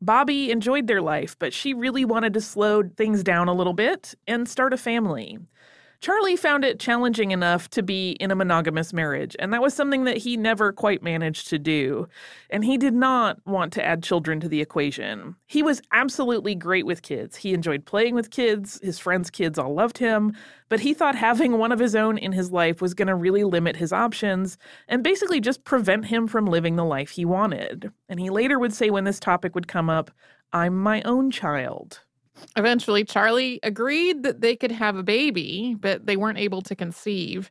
Bobby 0.00 0.50
enjoyed 0.50 0.86
their 0.86 1.02
life, 1.02 1.36
but 1.38 1.52
she 1.52 1.74
really 1.74 2.04
wanted 2.04 2.32
to 2.34 2.40
slow 2.40 2.82
things 2.96 3.22
down 3.22 3.48
a 3.48 3.54
little 3.54 3.72
bit 3.72 4.14
and 4.26 4.48
start 4.48 4.72
a 4.72 4.76
family. 4.76 5.38
Charlie 6.00 6.36
found 6.36 6.64
it 6.64 6.78
challenging 6.78 7.32
enough 7.32 7.68
to 7.70 7.82
be 7.82 8.12
in 8.12 8.30
a 8.30 8.36
monogamous 8.36 8.92
marriage, 8.92 9.34
and 9.40 9.52
that 9.52 9.62
was 9.62 9.74
something 9.74 10.04
that 10.04 10.18
he 10.18 10.36
never 10.36 10.72
quite 10.72 11.02
managed 11.02 11.48
to 11.48 11.58
do. 11.58 12.06
And 12.50 12.64
he 12.64 12.78
did 12.78 12.94
not 12.94 13.44
want 13.44 13.72
to 13.72 13.84
add 13.84 14.04
children 14.04 14.38
to 14.40 14.48
the 14.48 14.60
equation. 14.60 15.34
He 15.46 15.60
was 15.60 15.82
absolutely 15.92 16.54
great 16.54 16.86
with 16.86 17.02
kids. 17.02 17.38
He 17.38 17.52
enjoyed 17.52 17.84
playing 17.84 18.14
with 18.14 18.30
kids, 18.30 18.78
his 18.80 19.00
friends' 19.00 19.28
kids 19.28 19.58
all 19.58 19.74
loved 19.74 19.98
him, 19.98 20.36
but 20.68 20.80
he 20.80 20.94
thought 20.94 21.16
having 21.16 21.58
one 21.58 21.72
of 21.72 21.80
his 21.80 21.96
own 21.96 22.16
in 22.16 22.30
his 22.30 22.52
life 22.52 22.80
was 22.80 22.94
going 22.94 23.08
to 23.08 23.16
really 23.16 23.42
limit 23.42 23.74
his 23.74 23.92
options 23.92 24.56
and 24.86 25.02
basically 25.02 25.40
just 25.40 25.64
prevent 25.64 26.06
him 26.06 26.28
from 26.28 26.46
living 26.46 26.76
the 26.76 26.84
life 26.84 27.10
he 27.10 27.24
wanted. 27.24 27.90
And 28.08 28.20
he 28.20 28.30
later 28.30 28.60
would 28.60 28.72
say 28.72 28.90
when 28.90 29.04
this 29.04 29.18
topic 29.18 29.56
would 29.56 29.66
come 29.66 29.90
up, 29.90 30.12
I'm 30.52 30.76
my 30.76 31.02
own 31.02 31.32
child. 31.32 32.00
Eventually, 32.56 33.04
Charlie 33.04 33.60
agreed 33.62 34.22
that 34.22 34.40
they 34.40 34.56
could 34.56 34.72
have 34.72 34.96
a 34.96 35.02
baby, 35.02 35.76
but 35.78 36.06
they 36.06 36.16
weren't 36.16 36.38
able 36.38 36.62
to 36.62 36.74
conceive. 36.74 37.50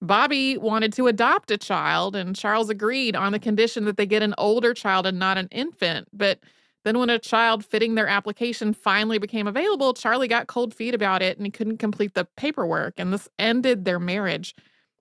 Bobby 0.00 0.58
wanted 0.58 0.92
to 0.94 1.06
adopt 1.06 1.50
a 1.50 1.56
child, 1.58 2.16
and 2.16 2.34
Charles 2.34 2.68
agreed 2.68 3.14
on 3.14 3.32
the 3.32 3.38
condition 3.38 3.84
that 3.84 3.96
they 3.96 4.06
get 4.06 4.22
an 4.22 4.34
older 4.36 4.74
child 4.74 5.06
and 5.06 5.18
not 5.18 5.38
an 5.38 5.48
infant. 5.52 6.08
But 6.12 6.40
then, 6.84 6.98
when 6.98 7.10
a 7.10 7.18
child 7.18 7.64
fitting 7.64 7.94
their 7.94 8.08
application 8.08 8.74
finally 8.74 9.18
became 9.18 9.46
available, 9.46 9.94
Charlie 9.94 10.28
got 10.28 10.48
cold 10.48 10.74
feet 10.74 10.94
about 10.94 11.22
it 11.22 11.36
and 11.36 11.46
he 11.46 11.50
couldn't 11.50 11.78
complete 11.78 12.14
the 12.14 12.26
paperwork, 12.36 12.94
and 12.98 13.12
this 13.12 13.28
ended 13.38 13.84
their 13.84 14.00
marriage. 14.00 14.54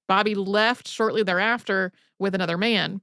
Bobby 0.07 0.35
left 0.35 0.87
shortly 0.87 1.23
thereafter 1.23 1.91
with 2.19 2.35
another 2.35 2.57
man. 2.57 3.01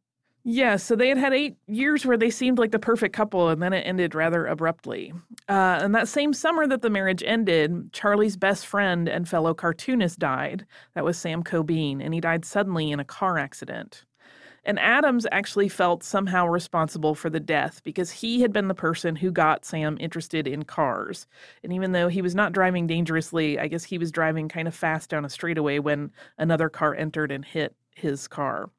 Yeah, 0.51 0.77
so 0.77 0.97
they 0.97 1.11
had 1.11 1.19
had 1.19 1.35
eight 1.35 1.59
years 1.67 2.07
where 2.07 2.17
they 2.17 2.31
seemed 2.31 2.59
like 2.59 2.71
the 2.71 2.79
perfect 2.79 3.15
couple, 3.15 3.51
and 3.51 3.63
then 3.63 3.75
it 3.75 3.83
ended 3.83 4.15
rather 4.15 4.47
abruptly. 4.47 5.13
Uh, 5.47 5.81
and 5.83 5.95
that 5.95 6.09
same 6.09 6.33
summer 6.33 6.67
that 6.67 6.81
the 6.81 6.89
marriage 6.89 7.23
ended, 7.23 7.93
Charlie's 7.93 8.39
best 8.39 8.67
friend 8.67 9.11
and 9.11 9.29
fellow 9.29 9.53
cartoonist 9.53 10.19
died. 10.19 10.65
That 10.95 11.05
was 11.05 11.19
Sam 11.19 11.45
Cobean, 11.45 12.03
and 12.03 12.15
he 12.15 12.21
died 12.23 12.47
suddenly 12.47 12.91
in 12.91 12.99
a 12.99 13.05
car 13.05 13.37
accident. 13.37 14.07
And 14.65 14.79
Addams 14.79 15.27
actually 15.33 15.69
felt 15.69 16.03
somehow 16.03 16.47
responsible 16.47 17.15
for 17.15 17.29
the 17.29 17.41
death 17.41 17.83
because 17.85 18.11
he 18.11 18.41
had 18.41 18.51
been 18.51 18.69
the 18.69 18.75
person 18.75 19.17
who 19.17 19.31
got 19.31 19.67
Sam 19.67 19.99
interested 20.01 20.49
in 20.49 20.63
cars. 20.63 21.27
And 21.63 21.75
even 21.75 21.93
though 21.93 22.09
he 22.09 22.23
was 22.23 22.35
not 22.35 22.53
driving 22.53 22.87
dangerously, 22.87 23.59
I 23.59 23.69
guess 23.69 23.85
he 23.85 23.99
was 23.99 24.11
driving 24.11 24.49
kind 24.49 24.67
of 24.67 24.75
fast 24.75 25.11
down 25.11 25.27
a 25.27 25.29
straightaway 25.29 25.79
when 25.79 26.11
another 26.39 26.71
car 26.71 26.95
entered 26.95 27.33
and 27.33 27.45
hit 27.45 27.75
his 27.95 28.27
car. 28.27 28.71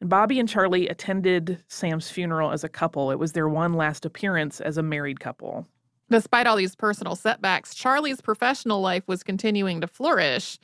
And 0.00 0.08
Bobby 0.08 0.40
and 0.40 0.48
Charlie 0.48 0.88
attended 0.88 1.62
Sam's 1.68 2.10
funeral 2.10 2.52
as 2.52 2.64
a 2.64 2.68
couple. 2.68 3.10
It 3.10 3.18
was 3.18 3.32
their 3.32 3.48
one 3.48 3.74
last 3.74 4.04
appearance 4.04 4.60
as 4.60 4.78
a 4.78 4.82
married 4.82 5.20
couple. 5.20 5.66
Despite 6.10 6.46
all 6.46 6.56
these 6.56 6.74
personal 6.74 7.14
setbacks, 7.14 7.74
Charlie's 7.74 8.20
professional 8.20 8.80
life 8.80 9.06
was 9.06 9.22
continuing 9.22 9.80
to 9.80 9.86
flourish. 9.86 10.58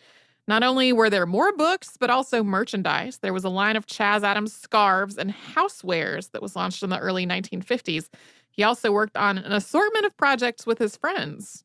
Not 0.49 0.63
only 0.63 0.93
were 0.93 1.11
there 1.11 1.27
more 1.27 1.55
books, 1.55 1.97
but 1.99 2.11
also 2.11 2.43
merchandise. 2.43 3.19
There 3.19 3.33
was 3.33 3.45
a 3.45 3.49
line 3.49 3.77
of 3.77 3.87
Chas 3.87 4.25
Addams 4.25 4.53
scarves 4.53 5.19
and 5.19 5.33
housewares 5.33 6.31
that 6.31 6.43
was 6.43 6.57
launched 6.57 6.83
in 6.83 6.91
the 6.91 6.99
early 6.99 7.27
1950s. 7.27 8.09
He 8.51 8.63
also 8.63 8.91
worked 8.91 9.17
on 9.17 9.39
an 9.39 9.53
assortment 9.53 10.07
of 10.07 10.17
projects 10.17 10.67
with 10.67 10.79
his 10.79 10.97
friends. 10.97 11.65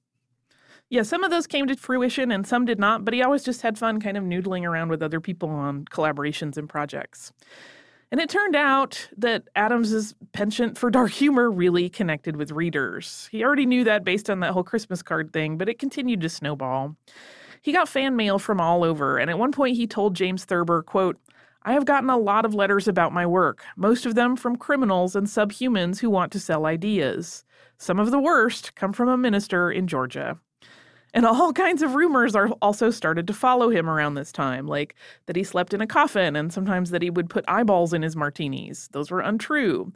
Yeah, 0.91 1.03
some 1.03 1.23
of 1.23 1.31
those 1.31 1.47
came 1.47 1.67
to 1.67 1.75
fruition 1.77 2.31
and 2.31 2.45
some 2.45 2.65
did 2.65 2.77
not, 2.77 3.05
but 3.05 3.13
he 3.13 3.23
always 3.23 3.45
just 3.45 3.61
had 3.61 3.77
fun 3.77 4.01
kind 4.01 4.17
of 4.17 4.25
noodling 4.25 4.67
around 4.67 4.89
with 4.89 5.01
other 5.01 5.21
people 5.21 5.47
on 5.49 5.85
collaborations 5.85 6.57
and 6.57 6.67
projects. 6.67 7.31
And 8.11 8.19
it 8.19 8.29
turned 8.29 8.57
out 8.57 9.07
that 9.15 9.43
Addams's 9.55 10.13
penchant 10.33 10.77
for 10.77 10.91
dark 10.91 11.11
humor 11.11 11.49
really 11.49 11.87
connected 11.87 12.35
with 12.35 12.51
readers. 12.51 13.29
He 13.31 13.41
already 13.41 13.65
knew 13.65 13.85
that 13.85 14.03
based 14.03 14.29
on 14.29 14.41
that 14.41 14.51
whole 14.51 14.65
Christmas 14.65 15.01
card 15.01 15.31
thing, 15.31 15.57
but 15.57 15.69
it 15.69 15.79
continued 15.79 16.19
to 16.21 16.29
snowball. 16.29 16.97
He 17.61 17.71
got 17.71 17.87
fan 17.87 18.17
mail 18.17 18.37
from 18.37 18.59
all 18.59 18.83
over, 18.83 19.17
and 19.17 19.29
at 19.29 19.39
one 19.39 19.53
point 19.53 19.77
he 19.77 19.87
told 19.87 20.13
James 20.13 20.43
Thurber, 20.43 20.83
quote, 20.83 21.17
I 21.63 21.71
have 21.71 21.85
gotten 21.85 22.09
a 22.09 22.17
lot 22.17 22.43
of 22.43 22.53
letters 22.53 22.89
about 22.89 23.13
my 23.13 23.25
work, 23.25 23.63
most 23.77 24.05
of 24.05 24.15
them 24.15 24.35
from 24.35 24.57
criminals 24.57 25.15
and 25.15 25.25
subhumans 25.25 25.99
who 25.99 26.09
want 26.09 26.33
to 26.33 26.39
sell 26.39 26.65
ideas. 26.65 27.45
Some 27.77 27.97
of 27.97 28.11
the 28.11 28.19
worst 28.19 28.75
come 28.75 28.91
from 28.91 29.07
a 29.07 29.15
minister 29.15 29.71
in 29.71 29.87
Georgia. 29.87 30.37
And 31.13 31.25
all 31.25 31.51
kinds 31.51 31.81
of 31.81 31.95
rumors 31.95 32.35
are 32.35 32.49
also 32.61 32.89
started 32.89 33.27
to 33.27 33.33
follow 33.33 33.69
him 33.69 33.89
around 33.89 34.13
this 34.13 34.31
time, 34.31 34.67
like 34.67 34.95
that 35.25 35.35
he 35.35 35.43
slept 35.43 35.73
in 35.73 35.81
a 35.81 35.87
coffin 35.87 36.35
and 36.35 36.53
sometimes 36.53 36.91
that 36.91 37.01
he 37.01 37.09
would 37.09 37.29
put 37.29 37.43
eyeballs 37.47 37.93
in 37.93 38.01
his 38.01 38.15
martinis. 38.15 38.87
Those 38.93 39.11
were 39.11 39.19
untrue. 39.19 39.91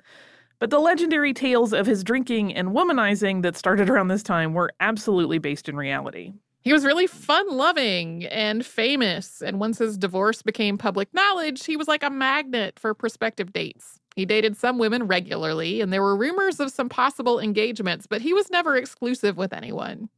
But 0.59 0.69
the 0.69 0.79
legendary 0.79 1.33
tales 1.33 1.73
of 1.73 1.85
his 1.85 2.03
drinking 2.03 2.53
and 2.55 2.69
womanizing 2.69 3.41
that 3.43 3.57
started 3.57 3.89
around 3.89 4.07
this 4.09 4.23
time 4.23 4.53
were 4.53 4.71
absolutely 4.79 5.37
based 5.37 5.69
in 5.69 5.75
reality. 5.75 6.33
He 6.61 6.73
was 6.73 6.83
really 6.83 7.07
fun 7.07 7.55
loving 7.55 8.25
and 8.25 8.65
famous. 8.65 9.41
And 9.41 9.59
once 9.59 9.77
his 9.77 9.97
divorce 9.97 10.41
became 10.41 10.77
public 10.77 11.13
knowledge, 11.13 11.65
he 11.65 11.77
was 11.77 11.87
like 11.87 12.03
a 12.03 12.09
magnet 12.09 12.79
for 12.79 12.93
prospective 12.93 13.53
dates. 13.53 13.99
He 14.15 14.25
dated 14.25 14.57
some 14.57 14.79
women 14.79 15.07
regularly, 15.07 15.81
and 15.81 15.91
there 15.91 16.01
were 16.01 16.15
rumors 16.15 16.59
of 16.59 16.71
some 16.71 16.89
possible 16.89 17.39
engagements, 17.39 18.07
but 18.07 18.21
he 18.21 18.33
was 18.33 18.49
never 18.49 18.77
exclusive 18.77 19.37
with 19.37 19.53
anyone. 19.53 20.09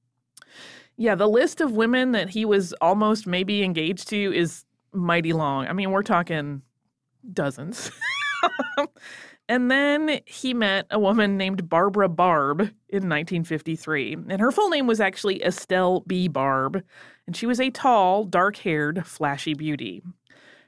Yeah, 0.98 1.14
the 1.14 1.28
list 1.28 1.62
of 1.62 1.74
women 1.74 2.12
that 2.14 2.30
he 2.30 2.44
was 2.44 2.74
almost 2.82 3.28
maybe 3.28 3.64
engaged 3.64 4.10
to 4.10 4.36
is 4.36 4.66
mighty 4.92 5.32
long. 5.32 5.68
I 5.68 5.74
mean, 5.74 5.92
we're 5.92 6.02
talking 6.02 6.64
dozens. 7.32 7.92
and 9.50 9.70
then 9.70 10.22
he 10.26 10.56
met 10.56 10.88
a 10.90 11.00
woman 11.00 11.38
named 11.38 11.70
Barbara 11.70 12.10
Barb 12.10 12.62
in 12.62 13.08
1953. 13.10 14.18
And 14.30 14.42
her 14.42 14.52
full 14.52 14.70
name 14.70 14.88
was 14.88 15.00
actually 15.00 15.44
Estelle 15.44 16.02
B. 16.02 16.28
Barb. 16.28 16.84
And 17.28 17.36
she 17.36 17.46
was 17.46 17.60
a 17.60 17.70
tall, 17.70 18.24
dark 18.26 18.58
haired, 18.58 19.06
flashy 19.06 19.54
beauty. 19.54 20.02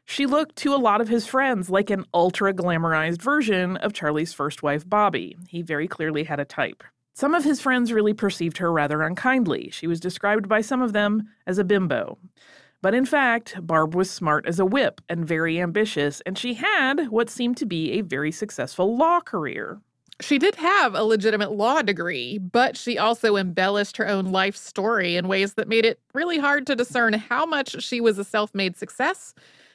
She 0.06 0.26
looked 0.26 0.56
to 0.58 0.74
a 0.74 0.78
lot 0.78 1.02
of 1.02 1.08
his 1.08 1.28
friends 1.28 1.70
like 1.70 1.90
an 1.90 2.06
ultra 2.14 2.54
glamorized 2.54 3.22
version 3.22 3.78
of 3.78 3.94
Charlie's 3.94 4.34
first 4.34 4.64
wife, 4.64 4.88
Bobby. 4.88 5.38
He 5.48 5.62
very 5.62 5.88
clearly 5.88 6.24
had 6.24 6.40
a 6.40 6.46
type. 6.46 6.84
Some 7.20 7.36
of 7.36 7.44
his 7.44 7.60
friends 7.60 7.92
really 7.92 8.14
perceived 8.14 8.60
her 8.60 8.72
rather 8.72 9.02
unkindly. 9.02 9.70
She 9.74 9.88
was 9.88 10.00
described 10.00 10.48
by 10.48 10.62
some 10.62 10.82
of 10.82 10.94
them 10.94 11.28
as 11.46 11.58
a 11.58 11.66
bimbo. 11.66 12.18
But 12.82 12.94
in 12.94 13.06
fact, 13.06 13.58
Barb 13.62 13.94
was 13.94 14.10
smart 14.10 14.46
as 14.48 14.58
a 14.58 14.66
whip 14.66 15.02
and 15.10 15.28
very 15.28 15.60
ambitious, 15.60 16.22
and 16.26 16.38
she 16.38 16.54
had 16.54 17.10
what 17.10 17.30
seemed 17.30 17.58
to 17.58 17.66
be 17.66 17.92
a 17.92 18.04
very 18.04 18.32
successful 18.32 18.96
law 18.96 19.20
career. 19.20 19.82
She 20.22 20.38
did 20.38 20.56
have 20.56 20.96
a 20.96 21.04
legitimate 21.04 21.52
law 21.52 21.82
degree, 21.82 22.38
but 22.38 22.78
she 22.78 22.98
also 22.98 23.36
embellished 23.36 23.98
her 23.98 24.08
own 24.08 24.28
life 24.28 24.56
story 24.56 25.18
in 25.18 25.28
ways 25.28 25.56
that 25.56 25.68
made 25.68 25.84
it 25.84 26.00
really 26.14 26.38
hard 26.38 26.66
to 26.68 26.76
discern 26.78 27.12
how 27.12 27.46
much 27.46 27.84
she 27.84 28.00
was 28.00 28.18
a 28.18 28.24
self 28.24 28.56
made 28.56 28.78
success 28.78 29.34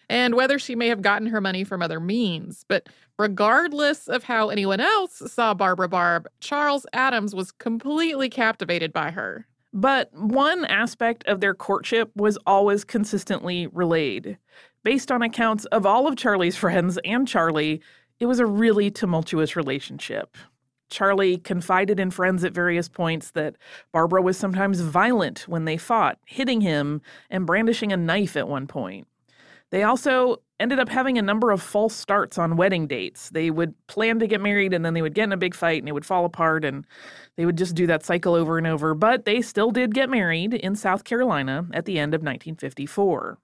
and 0.08 0.34
whether 0.34 0.58
she 0.58 0.74
may 0.74 0.88
have 0.88 1.02
gotten 1.02 1.28
her 1.28 1.40
money 1.40 1.64
from 1.64 1.82
other 1.82 2.00
means. 2.00 2.64
But 2.68 2.88
regardless 3.18 4.08
of 4.08 4.24
how 4.24 4.48
anyone 4.48 4.80
else 4.80 5.22
saw 5.32 5.54
Barbara 5.54 5.88
Barb, 5.88 6.28
Charles 6.40 6.86
Addams 6.92 7.34
was 7.34 7.52
completely 7.52 8.28
captivated 8.28 8.92
by 8.92 9.10
her. 9.10 9.46
But 9.72 10.12
one 10.12 10.64
aspect 10.66 11.24
of 11.26 11.40
their 11.40 11.54
courtship 11.54 12.10
was 12.14 12.38
always 12.46 12.84
consistently 12.84 13.66
relayed. 13.68 14.38
Based 14.84 15.10
on 15.10 15.22
accounts 15.22 15.64
of 15.66 15.84
all 15.84 16.06
of 16.06 16.16
Charlie's 16.16 16.56
friends 16.56 16.98
and 17.04 17.26
Charlie, 17.26 17.80
it 18.20 18.26
was 18.26 18.38
a 18.38 18.46
really 18.46 18.90
tumultuous 18.90 19.56
relationship. 19.56 20.36
Charlie 20.90 21.38
confided 21.38 21.98
in 21.98 22.10
friends 22.12 22.44
at 22.44 22.52
various 22.52 22.88
points 22.88 23.32
that 23.32 23.56
Barbara 23.92 24.22
was 24.22 24.36
sometimes 24.36 24.80
violent 24.80 25.40
when 25.48 25.64
they 25.64 25.76
fought, 25.76 26.18
hitting 26.26 26.60
him 26.60 27.02
and 27.30 27.46
brandishing 27.46 27.92
a 27.92 27.96
knife 27.96 28.36
at 28.36 28.46
one 28.46 28.68
point. 28.68 29.08
They 29.70 29.82
also 29.82 30.40
ended 30.60 30.78
up 30.78 30.88
having 30.88 31.18
a 31.18 31.22
number 31.22 31.50
of 31.50 31.60
false 31.60 31.94
starts 31.94 32.38
on 32.38 32.56
wedding 32.56 32.86
dates. 32.86 33.30
They 33.30 33.50
would 33.50 33.74
plan 33.86 34.18
to 34.20 34.26
get 34.26 34.40
married 34.40 34.72
and 34.72 34.84
then 34.84 34.94
they 34.94 35.02
would 35.02 35.14
get 35.14 35.24
in 35.24 35.32
a 35.32 35.36
big 35.36 35.54
fight 35.54 35.82
and 35.82 35.88
it 35.88 35.92
would 35.92 36.06
fall 36.06 36.24
apart 36.24 36.64
and 36.64 36.86
they 37.36 37.44
would 37.44 37.58
just 37.58 37.74
do 37.74 37.86
that 37.88 38.04
cycle 38.04 38.34
over 38.34 38.56
and 38.56 38.66
over. 38.66 38.94
But 38.94 39.24
they 39.24 39.42
still 39.42 39.70
did 39.70 39.94
get 39.94 40.08
married 40.08 40.54
in 40.54 40.76
South 40.76 41.04
Carolina 41.04 41.66
at 41.72 41.86
the 41.86 41.98
end 41.98 42.14
of 42.14 42.20
1954. 42.20 43.38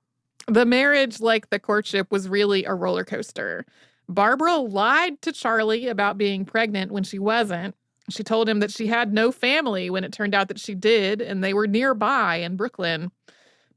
The 0.47 0.65
marriage, 0.65 1.21
like 1.21 1.51
the 1.51 1.59
courtship, 1.59 2.11
was 2.11 2.29
really 2.29 2.65
a 2.65 2.75
roller 2.75 3.05
coaster. 3.05 3.67
Barbara 4.09 4.57
lied 4.57 5.23
to 5.23 5.33
Charlie 5.33 5.89
about 5.89 6.19
being 6.19 6.45
pregnant 6.45 6.91
when 6.91 7.05
she 7.05 7.19
wasn't. 7.19 7.75
She 8.09 8.25
told 8.25 8.49
him 8.49 8.59
that 8.61 8.73
she 8.73 8.89
had 8.89 9.13
no 9.13 9.31
family 9.31 9.91
when 9.91 10.03
it 10.03 10.13
turned 10.13 10.35
out 10.35 10.49
that 10.49 10.59
she 10.59 10.75
did, 10.75 11.21
and 11.21 11.45
they 11.45 11.55
were 11.55 11.69
nearby 11.69 12.37
in 12.37 12.57
Brooklyn. 12.57 13.13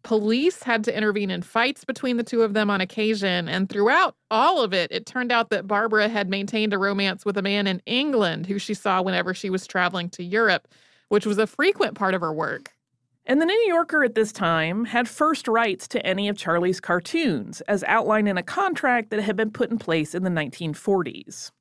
Police 0.04 0.64
had 0.64 0.84
to 0.84 0.96
intervene 0.96 1.32
in 1.32 1.42
fights 1.42 1.86
between 1.86 2.18
the 2.18 2.24
two 2.24 2.42
of 2.42 2.54
them 2.54 2.70
on 2.70 2.82
occasion. 2.82 3.48
And 3.48 3.70
throughout 3.70 4.16
all 4.30 4.62
of 4.62 4.74
it, 4.74 4.92
it 4.92 5.06
turned 5.06 5.32
out 5.32 5.50
that 5.50 5.66
Barbara 5.66 6.10
had 6.10 6.30
maintained 6.30 6.74
a 6.74 6.78
romance 6.78 7.24
with 7.24 7.38
a 7.38 7.42
man 7.42 7.68
in 7.68 7.82
England 7.86 8.46
who 8.46 8.60
she 8.60 8.74
saw 8.74 9.02
whenever 9.02 9.34
she 9.34 9.50
was 9.50 9.66
traveling 9.66 10.10
to 10.12 10.24
Europe, 10.24 10.68
which 11.08 11.26
was 11.26 11.38
a 11.38 11.48
frequent 11.48 11.96
part 11.96 12.14
of 12.14 12.22
her 12.22 12.34
work. 12.34 12.72
And 13.26 13.42
the 13.42 13.46
New 13.46 13.66
Yorker 13.68 14.04
at 14.04 14.16
this 14.16 14.34
time 14.34 14.84
had 14.84 15.08
first 15.08 15.48
rights 15.48 15.88
to 15.90 16.06
any 16.06 16.28
of 16.28 16.38
Charlie's 16.38 16.82
cartoons, 16.82 17.62
as 17.62 17.86
outlined 17.86 18.28
in 18.28 18.38
a 18.38 18.44
contract 18.44 19.10
that 19.12 19.22
had 19.22 19.38
been 19.38 19.52
put 19.52 19.72
in 19.72 19.80
place 19.80 20.14
in 20.14 20.24
the 20.24 20.30
1940s. 20.30 21.52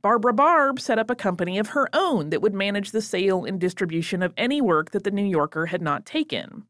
Barbara 0.00 0.32
Barb 0.32 0.80
set 0.80 0.98
up 0.98 1.10
a 1.10 1.14
company 1.14 1.58
of 1.58 1.68
her 1.68 1.90
own 1.92 2.30
that 2.30 2.40
would 2.40 2.54
manage 2.54 2.92
the 2.92 3.02
sale 3.02 3.44
and 3.44 3.60
distribution 3.60 4.22
of 4.22 4.32
any 4.38 4.62
work 4.62 4.92
that 4.92 5.04
the 5.04 5.10
New 5.10 5.24
Yorker 5.24 5.66
had 5.66 5.82
not 5.82 6.06
taken. 6.06 6.64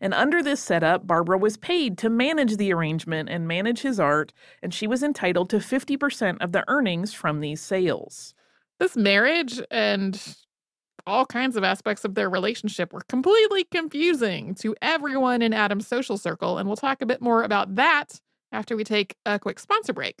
And 0.00 0.12
under 0.14 0.42
this 0.42 0.60
setup, 0.60 1.06
Barbara 1.06 1.38
was 1.38 1.56
paid 1.56 1.96
to 1.98 2.10
manage 2.10 2.56
the 2.56 2.72
arrangement 2.72 3.28
and 3.28 3.48
manage 3.48 3.82
his 3.82 3.98
art, 3.98 4.32
and 4.62 4.74
she 4.74 4.86
was 4.86 5.02
entitled 5.02 5.50
to 5.50 5.56
50% 5.56 6.38
of 6.40 6.52
the 6.52 6.64
earnings 6.68 7.14
from 7.14 7.40
these 7.40 7.60
sales. 7.60 8.34
This 8.78 8.96
marriage 8.96 9.60
and 9.70 10.20
all 11.06 11.26
kinds 11.26 11.56
of 11.56 11.64
aspects 11.64 12.04
of 12.04 12.14
their 12.14 12.30
relationship 12.30 12.92
were 12.92 13.02
completely 13.08 13.64
confusing 13.64 14.54
to 14.56 14.74
everyone 14.80 15.42
in 15.42 15.52
Addams' 15.52 15.86
social 15.86 16.18
circle, 16.18 16.58
and 16.58 16.68
we'll 16.68 16.76
talk 16.76 17.02
a 17.02 17.06
bit 17.06 17.20
more 17.20 17.42
about 17.42 17.74
that 17.76 18.20
after 18.52 18.76
we 18.76 18.84
take 18.84 19.14
a 19.26 19.38
quick 19.38 19.58
sponsor 19.58 19.92
break. 19.92 20.20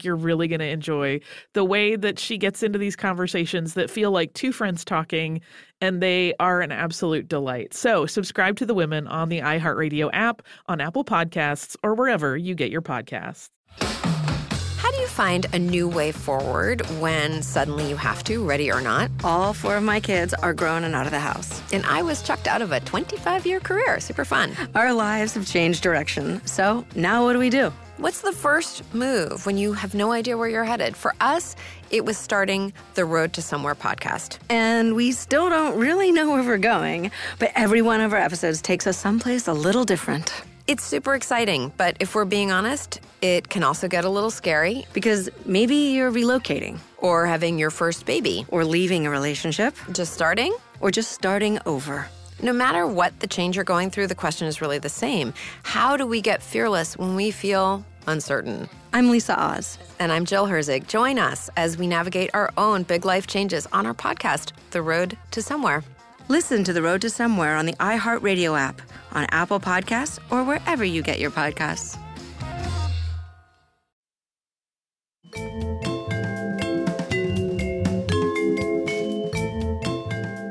you're 0.03 0.15
really 0.15 0.47
going 0.47 0.59
to 0.59 0.67
enjoy 0.67 1.19
the 1.53 1.63
way 1.63 1.95
that 1.95 2.19
she 2.19 2.37
gets 2.37 2.63
into 2.63 2.79
these 2.79 2.95
conversations 2.95 3.73
that 3.73 3.89
feel 3.89 4.11
like 4.11 4.33
two 4.33 4.51
friends 4.51 4.83
talking, 4.85 5.41
and 5.79 6.01
they 6.01 6.33
are 6.39 6.61
an 6.61 6.71
absolute 6.71 7.27
delight. 7.27 7.73
So, 7.73 8.05
subscribe 8.05 8.57
to 8.57 8.65
The 8.65 8.73
Women 8.73 9.07
on 9.07 9.29
the 9.29 9.39
iHeartRadio 9.39 10.09
app, 10.13 10.41
on 10.67 10.81
Apple 10.81 11.03
Podcasts, 11.03 11.75
or 11.83 11.93
wherever 11.93 12.37
you 12.37 12.55
get 12.55 12.71
your 12.71 12.81
podcasts 12.81 13.49
How 13.79 14.91
do 14.91 14.97
you 14.97 15.07
find 15.07 15.45
a 15.53 15.59
new 15.59 15.87
way 15.87 16.11
forward 16.11 16.81
when 16.99 17.41
suddenly 17.41 17.87
you 17.89 17.95
have 17.95 18.23
to, 18.25 18.43
ready 18.43 18.71
or 18.71 18.81
not. 18.81 19.09
All 19.23 19.53
four 19.53 19.77
of 19.77 19.83
my 19.83 19.99
kids 19.99 20.33
are 20.33 20.53
grown 20.53 20.83
and 20.83 20.95
out 20.95 21.05
of 21.05 21.11
the 21.11 21.19
house. 21.19 21.61
And 21.71 21.85
I 21.85 22.01
was 22.01 22.21
chucked 22.21 22.47
out 22.47 22.61
of 22.61 22.71
a 22.71 22.79
25 22.79 23.45
year 23.45 23.59
career. 23.59 23.99
Super 23.99 24.25
fun. 24.25 24.55
Our 24.75 24.93
lives 24.93 25.33
have 25.35 25.45
changed 25.45 25.83
direction. 25.83 26.45
So 26.45 26.85
now 26.95 27.23
what 27.25 27.33
do 27.33 27.39
we 27.39 27.49
do? 27.49 27.71
What's 28.01 28.21
the 28.21 28.31
first 28.31 28.81
move 28.95 29.45
when 29.45 29.59
you 29.59 29.73
have 29.73 29.93
no 29.93 30.11
idea 30.11 30.35
where 30.35 30.49
you're 30.49 30.63
headed? 30.63 30.95
For 30.97 31.13
us, 31.21 31.55
it 31.91 32.03
was 32.03 32.17
starting 32.17 32.73
the 32.95 33.05
Road 33.05 33.31
to 33.33 33.43
Somewhere 33.43 33.75
podcast. 33.75 34.39
And 34.49 34.95
we 34.95 35.11
still 35.11 35.51
don't 35.51 35.77
really 35.77 36.11
know 36.11 36.31
where 36.31 36.41
we're 36.41 36.57
going, 36.57 37.11
but 37.37 37.51
every 37.53 37.83
one 37.83 38.01
of 38.01 38.11
our 38.11 38.17
episodes 38.19 38.59
takes 38.59 38.87
us 38.87 38.97
someplace 38.97 39.47
a 39.47 39.53
little 39.53 39.83
different. 39.83 40.33
It's 40.65 40.83
super 40.83 41.13
exciting, 41.13 41.71
but 41.77 41.95
if 41.99 42.15
we're 42.15 42.25
being 42.25 42.51
honest, 42.51 42.99
it 43.21 43.49
can 43.49 43.61
also 43.61 43.87
get 43.87 44.03
a 44.03 44.09
little 44.09 44.31
scary. 44.31 44.87
Because 44.93 45.29
maybe 45.45 45.75
you're 45.75 46.11
relocating, 46.11 46.79
Or 46.97 47.27
having 47.27 47.59
your 47.59 47.69
first 47.69 48.07
baby. 48.07 48.45
or 48.47 48.65
leaving 48.65 49.05
a 49.05 49.11
relationship, 49.11 49.75
Just 49.91 50.13
starting? 50.13 50.55
or 50.79 50.89
just 50.89 51.11
starting 51.11 51.59
over. 51.67 52.07
No 52.41 52.53
matter 52.53 52.87
what 52.87 53.19
the 53.19 53.27
change 53.27 53.55
you're 53.57 53.63
going 53.63 53.91
through, 53.91 54.07
the 54.07 54.15
question 54.15 54.47
is 54.47 54.61
really 54.61 54.79
the 54.79 54.89
same. 54.89 55.31
How 55.61 55.95
do 55.97 56.07
we 56.07 56.21
get 56.21 56.41
fearless 56.41 56.97
when 56.97 57.13
we 57.15 57.29
feel 57.29 57.85
uncertain? 58.07 58.69
I'm 58.93 59.09
Lisa 59.09 59.39
Oz. 59.39 59.77
And 59.99 60.11
I'm 60.11 60.25
Jill 60.25 60.47
Herzig. 60.47 60.87
Join 60.87 61.17
us 61.19 61.49
as 61.55 61.77
we 61.77 61.87
navigate 61.87 62.29
our 62.33 62.51
own 62.57 62.83
big 62.83 63.05
life 63.05 63.27
changes 63.27 63.67
on 63.71 63.85
our 63.85 63.93
podcast, 63.93 64.51
The 64.71 64.81
Road 64.81 65.17
to 65.31 65.41
Somewhere. 65.41 65.83
Listen 66.27 66.63
to 66.63 66.73
The 66.73 66.81
Road 66.81 67.01
to 67.01 67.09
Somewhere 67.09 67.55
on 67.55 67.65
the 67.65 67.73
iHeartRadio 67.73 68.59
app, 68.59 68.81
on 69.13 69.25
Apple 69.31 69.59
Podcasts, 69.59 70.19
or 70.29 70.43
wherever 70.43 70.83
you 70.83 71.01
get 71.01 71.19
your 71.19 71.31
podcasts. 71.31 71.97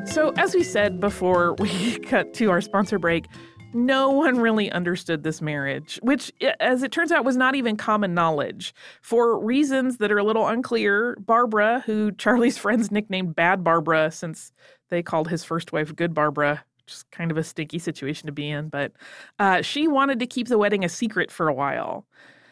So, 0.07 0.35
as 0.37 0.55
we 0.55 0.63
said 0.63 1.01
before 1.01 1.55
we 1.55 1.99
cut 2.11 2.35
to 2.35 2.51
our 2.51 2.61
sponsor 2.61 2.99
break, 2.99 3.27
no 3.73 4.11
one 4.11 4.39
really 4.39 4.71
understood 4.71 5.23
this 5.23 5.41
marriage, 5.41 5.99
which, 6.03 6.33
as 6.61 6.83
it 6.83 6.93
turns 6.93 7.13
out, 7.13 7.25
was 7.25 7.37
not 7.37 7.55
even 7.55 7.77
common 7.77 8.15
knowledge. 8.15 8.75
For 9.03 9.39
reasons 9.39 9.99
that 9.99 10.11
are 10.11 10.19
a 10.19 10.25
little 10.25 10.47
unclear, 10.47 11.17
Barbara, 11.21 11.83
who 11.87 12.13
Charlie's 12.13 12.59
friends 12.59 12.91
nicknamed 12.91 13.35
Bad 13.35 13.63
Barbara 13.65 14.11
since 14.11 14.53
they 14.89 15.03
called 15.03 15.29
his 15.29 15.45
first 15.45 15.73
wife 15.73 15.95
Good 15.95 16.15
Barbara, 16.15 16.65
just 16.87 17.11
kind 17.11 17.31
of 17.31 17.37
a 17.37 17.45
stinky 17.45 17.79
situation 17.79 18.27
to 18.27 18.33
be 18.33 18.51
in, 18.51 18.69
but 18.69 18.93
uh, 19.39 19.63
she 19.63 19.87
wanted 19.87 20.19
to 20.19 20.27
keep 20.27 20.49
the 20.49 20.59
wedding 20.59 20.85
a 20.85 20.89
secret 20.89 21.31
for 21.31 21.49
a 21.49 21.55
while. 21.55 22.05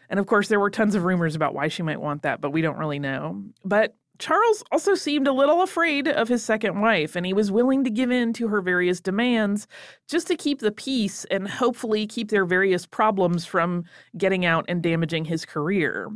And 0.09 0.19
of 0.19 0.27
course, 0.27 0.49
there 0.49 0.61
were 0.61 0.71
tons 0.71 0.95
of 0.95 1.05
rumors 1.05 1.35
about 1.35 1.55
why 1.55 1.69
she 1.69 1.83
might 1.83 2.01
want 2.01 2.23
that, 2.23 2.41
but 2.41 2.51
we 2.51 2.63
don't 2.63 2.79
really 2.79 2.99
know. 2.99 3.43
But 3.65 3.95
Charles 4.19 4.65
also 4.73 4.95
seemed 4.95 5.29
a 5.29 5.33
little 5.33 5.63
afraid 5.63 6.09
of 6.09 6.29
his 6.29 6.45
second 6.45 6.81
wife, 6.81 7.15
and 7.15 7.25
he 7.25 7.33
was 7.33 7.53
willing 7.53 7.85
to 7.85 7.91
give 7.91 8.11
in 8.11 8.33
to 8.35 8.49
her 8.49 8.61
various 8.61 9.01
demands 9.01 9.69
just 10.09 10.27
to 10.27 10.37
keep 10.37 10.59
the 10.59 10.73
peace 10.73 11.25
and 11.27 11.49
hopefully 11.49 12.07
keep 12.07 12.31
their 12.31 12.45
various 12.45 12.85
problems 12.85 13.45
from 13.45 13.85
getting 14.17 14.45
out 14.45 14.65
and 14.69 14.83
damaging 14.83 15.25
his 15.25 15.45
career. 15.45 16.11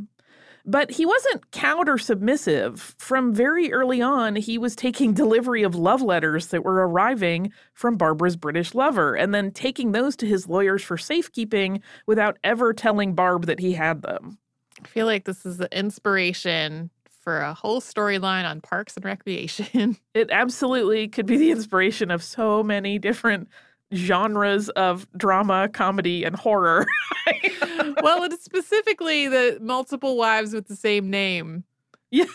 But 0.65 0.91
he 0.91 1.05
wasn't 1.05 1.51
cowed 1.51 1.89
or 1.89 1.97
submissive. 1.97 2.95
From 2.97 3.33
very 3.33 3.71
early 3.73 4.01
on, 4.01 4.35
he 4.37 4.57
was 4.57 4.75
taking 4.75 5.13
delivery 5.13 5.63
of 5.63 5.75
love 5.75 6.01
letters 6.01 6.47
that 6.47 6.63
were 6.63 6.87
arriving 6.87 7.51
from 7.73 7.97
Barbara's 7.97 8.37
British 8.37 8.73
lover 8.73 9.15
and 9.15 9.33
then 9.33 9.51
taking 9.51 9.91
those 9.91 10.15
to 10.17 10.27
his 10.27 10.47
lawyers 10.47 10.81
for 10.81 10.97
safekeeping 10.97 11.81
without 12.05 12.37
ever 12.43 12.73
telling 12.73 13.13
Barb 13.13 13.45
that 13.45 13.59
he 13.59 13.73
had 13.73 14.01
them. 14.01 14.37
I 14.83 14.87
feel 14.87 15.05
like 15.05 15.25
this 15.25 15.45
is 15.45 15.57
the 15.57 15.77
inspiration 15.77 16.89
for 17.23 17.39
a 17.39 17.53
whole 17.53 17.81
storyline 17.81 18.49
on 18.49 18.61
Parks 18.61 18.95
and 18.95 19.05
Recreation. 19.13 19.97
It 20.13 20.29
absolutely 20.31 21.07
could 21.07 21.25
be 21.25 21.37
the 21.37 21.51
inspiration 21.51 22.11
of 22.11 22.21
so 22.21 22.61
many 22.61 22.99
different 22.99 23.47
genres 23.93 24.69
of 24.69 25.07
drama, 25.15 25.69
comedy, 25.69 26.23
and 26.23 26.35
horror. 26.35 26.85
well, 28.01 28.23
it's 28.23 28.43
specifically 28.43 29.27
the 29.27 29.57
multiple 29.61 30.17
wives 30.17 30.53
with 30.53 30.67
the 30.67 30.75
same 30.75 31.09
name. 31.09 31.63
Yeah. 32.11 32.25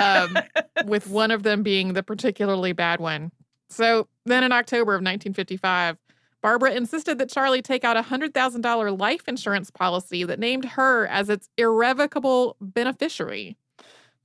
um, 0.00 0.36
with 0.86 1.08
one 1.08 1.30
of 1.30 1.42
them 1.42 1.62
being 1.62 1.94
the 1.94 2.02
particularly 2.02 2.72
bad 2.72 3.00
one. 3.00 3.32
So 3.68 4.08
then 4.24 4.44
in 4.44 4.52
October 4.52 4.92
of 4.92 4.98
1955, 4.98 5.96
Barbara 6.42 6.72
insisted 6.72 7.18
that 7.18 7.30
Charlie 7.30 7.62
take 7.62 7.82
out 7.82 7.96
a 7.96 8.02
$100,000 8.02 8.98
life 8.98 9.26
insurance 9.26 9.70
policy 9.70 10.22
that 10.24 10.38
named 10.38 10.64
her 10.64 11.06
as 11.08 11.28
its 11.28 11.48
irrevocable 11.56 12.56
beneficiary. 12.60 13.56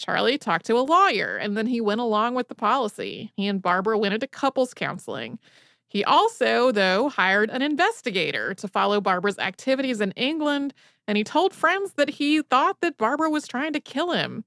Charlie 0.02 0.38
talked 0.38 0.66
to 0.66 0.78
a 0.78 0.82
lawyer 0.82 1.38
and 1.38 1.56
then 1.56 1.68
he 1.68 1.80
went 1.80 2.02
along 2.02 2.36
with 2.36 2.48
the 2.48 2.56
policy. 2.56 3.32
He 3.36 3.48
and 3.48 3.62
Barbara 3.62 3.98
went 3.98 4.14
into 4.14 4.28
couples 4.28 4.74
counseling. 4.74 5.40
He 5.88 6.04
also, 6.06 6.72
though, 6.72 7.10
hired 7.10 7.50
an 7.50 7.62
investigator 7.62 8.54
to 8.54 8.68
follow 8.68 9.02
Barbara's 9.02 9.38
activities 9.38 10.00
in 10.00 10.12
England, 10.12 10.74
and 11.06 11.18
he 11.18 11.24
told 11.26 11.54
friends 11.54 11.94
that 11.94 12.12
he 12.12 12.42
thought 12.42 12.80
that 12.80 12.98
Barbara 12.98 13.30
was 13.30 13.46
trying 13.46 13.74
to 13.74 13.82
kill 13.82 14.14
him. 14.14 14.46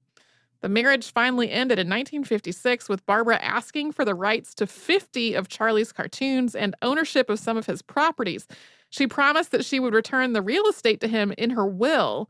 The 0.61 0.69
marriage 0.69 1.11
finally 1.11 1.51
ended 1.51 1.77
in 1.77 1.85
1956 1.85 2.89
with 2.89 3.05
Barbara 3.05 3.37
asking 3.37 3.91
for 3.91 4.03
the 4.03 4.15
rights 4.15 4.55
to 4.55 4.65
50 4.65 5.35
of 5.35 5.47
Charlie's 5.47 5.91
cartoons 5.91 6.55
and 6.55 6.75
ownership 6.81 7.29
of 7.29 7.37
some 7.37 7.57
of 7.57 7.67
his 7.67 7.83
properties. 7.83 8.47
She 8.89 9.05
promised 9.05 9.51
that 9.51 9.65
she 9.65 9.79
would 9.79 9.93
return 9.93 10.33
the 10.33 10.41
real 10.41 10.65
estate 10.65 10.99
to 11.01 11.07
him 11.07 11.31
in 11.37 11.51
her 11.51 11.67
will. 11.67 12.27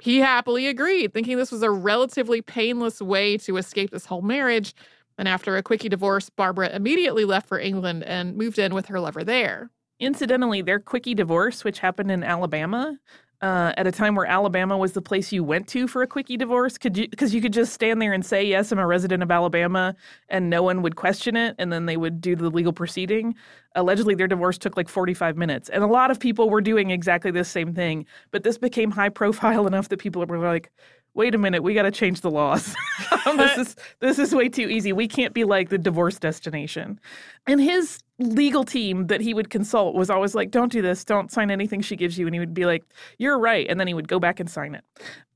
He 0.00 0.18
happily 0.18 0.66
agreed, 0.66 1.12
thinking 1.12 1.36
this 1.36 1.52
was 1.52 1.62
a 1.62 1.70
relatively 1.70 2.40
painless 2.40 3.00
way 3.00 3.36
to 3.38 3.56
escape 3.56 3.90
this 3.90 4.06
whole 4.06 4.22
marriage. 4.22 4.74
And 5.18 5.28
after 5.28 5.56
a 5.56 5.62
quickie 5.62 5.90
divorce, 5.90 6.30
Barbara 6.30 6.70
immediately 6.70 7.24
left 7.24 7.46
for 7.48 7.58
England 7.58 8.04
and 8.04 8.36
moved 8.36 8.58
in 8.58 8.74
with 8.74 8.86
her 8.86 8.98
lover 8.98 9.22
there. 9.22 9.70
Incidentally, 9.98 10.62
their 10.62 10.80
quickie 10.80 11.14
divorce, 11.14 11.62
which 11.62 11.80
happened 11.80 12.10
in 12.10 12.24
Alabama, 12.24 12.98
uh, 13.42 13.72
at 13.76 13.86
a 13.86 13.92
time 13.92 14.14
where 14.14 14.26
Alabama 14.26 14.76
was 14.76 14.92
the 14.92 15.00
place 15.00 15.32
you 15.32 15.42
went 15.42 15.66
to 15.68 15.88
for 15.88 16.02
a 16.02 16.06
quickie 16.06 16.36
divorce, 16.36 16.76
could 16.76 16.96
you 16.96 17.08
because 17.08 17.34
you 17.34 17.40
could 17.40 17.52
just 17.52 17.72
stand 17.72 18.00
there 18.00 18.12
and 18.12 18.24
say 18.24 18.44
yes, 18.44 18.70
I'm 18.70 18.78
a 18.78 18.86
resident 18.86 19.22
of 19.22 19.30
Alabama, 19.30 19.94
and 20.28 20.50
no 20.50 20.62
one 20.62 20.82
would 20.82 20.96
question 20.96 21.36
it, 21.36 21.54
and 21.58 21.72
then 21.72 21.86
they 21.86 21.96
would 21.96 22.20
do 22.20 22.36
the 22.36 22.50
legal 22.50 22.72
proceeding. 22.72 23.34
Allegedly, 23.74 24.14
their 24.14 24.28
divorce 24.28 24.58
took 24.58 24.76
like 24.76 24.88
45 24.88 25.36
minutes, 25.36 25.68
and 25.68 25.82
a 25.82 25.86
lot 25.86 26.10
of 26.10 26.20
people 26.20 26.50
were 26.50 26.60
doing 26.60 26.90
exactly 26.90 27.30
the 27.30 27.44
same 27.44 27.74
thing. 27.74 28.06
But 28.30 28.42
this 28.42 28.58
became 28.58 28.90
high 28.90 29.08
profile 29.08 29.66
enough 29.68 29.88
that 29.88 29.98
people 29.98 30.24
were 30.26 30.38
like, 30.38 30.70
wait 31.14 31.34
a 31.34 31.38
minute, 31.38 31.62
we 31.62 31.74
got 31.74 31.82
to 31.82 31.90
change 31.90 32.20
the 32.20 32.30
laws. 32.30 32.74
this 33.36 33.58
is 33.58 33.76
this 34.00 34.18
is 34.18 34.34
way 34.34 34.48
too 34.48 34.68
easy. 34.68 34.92
We 34.92 35.08
can't 35.08 35.34
be 35.34 35.44
like 35.44 35.68
the 35.68 35.78
divorce 35.78 36.18
destination. 36.18 37.00
And 37.46 37.60
his 37.60 38.00
legal 38.20 38.64
team 38.64 39.08
that 39.08 39.20
he 39.20 39.34
would 39.34 39.50
consult 39.50 39.94
was 39.94 40.10
always 40.10 40.34
like, 40.34 40.50
"Don't 40.50 40.70
do 40.70 40.82
this. 40.82 41.04
Don't 41.04 41.30
sign 41.30 41.50
anything 41.50 41.80
she 41.80 41.96
gives 41.96 42.18
you." 42.18 42.26
And 42.26 42.34
he 42.34 42.40
would 42.40 42.54
be 42.54 42.66
like, 42.66 42.84
"You're 43.18 43.38
right," 43.38 43.66
and 43.68 43.80
then 43.80 43.86
he 43.86 43.94
would 43.94 44.08
go 44.08 44.18
back 44.18 44.40
and 44.40 44.50
sign 44.50 44.74
it. 44.74 44.84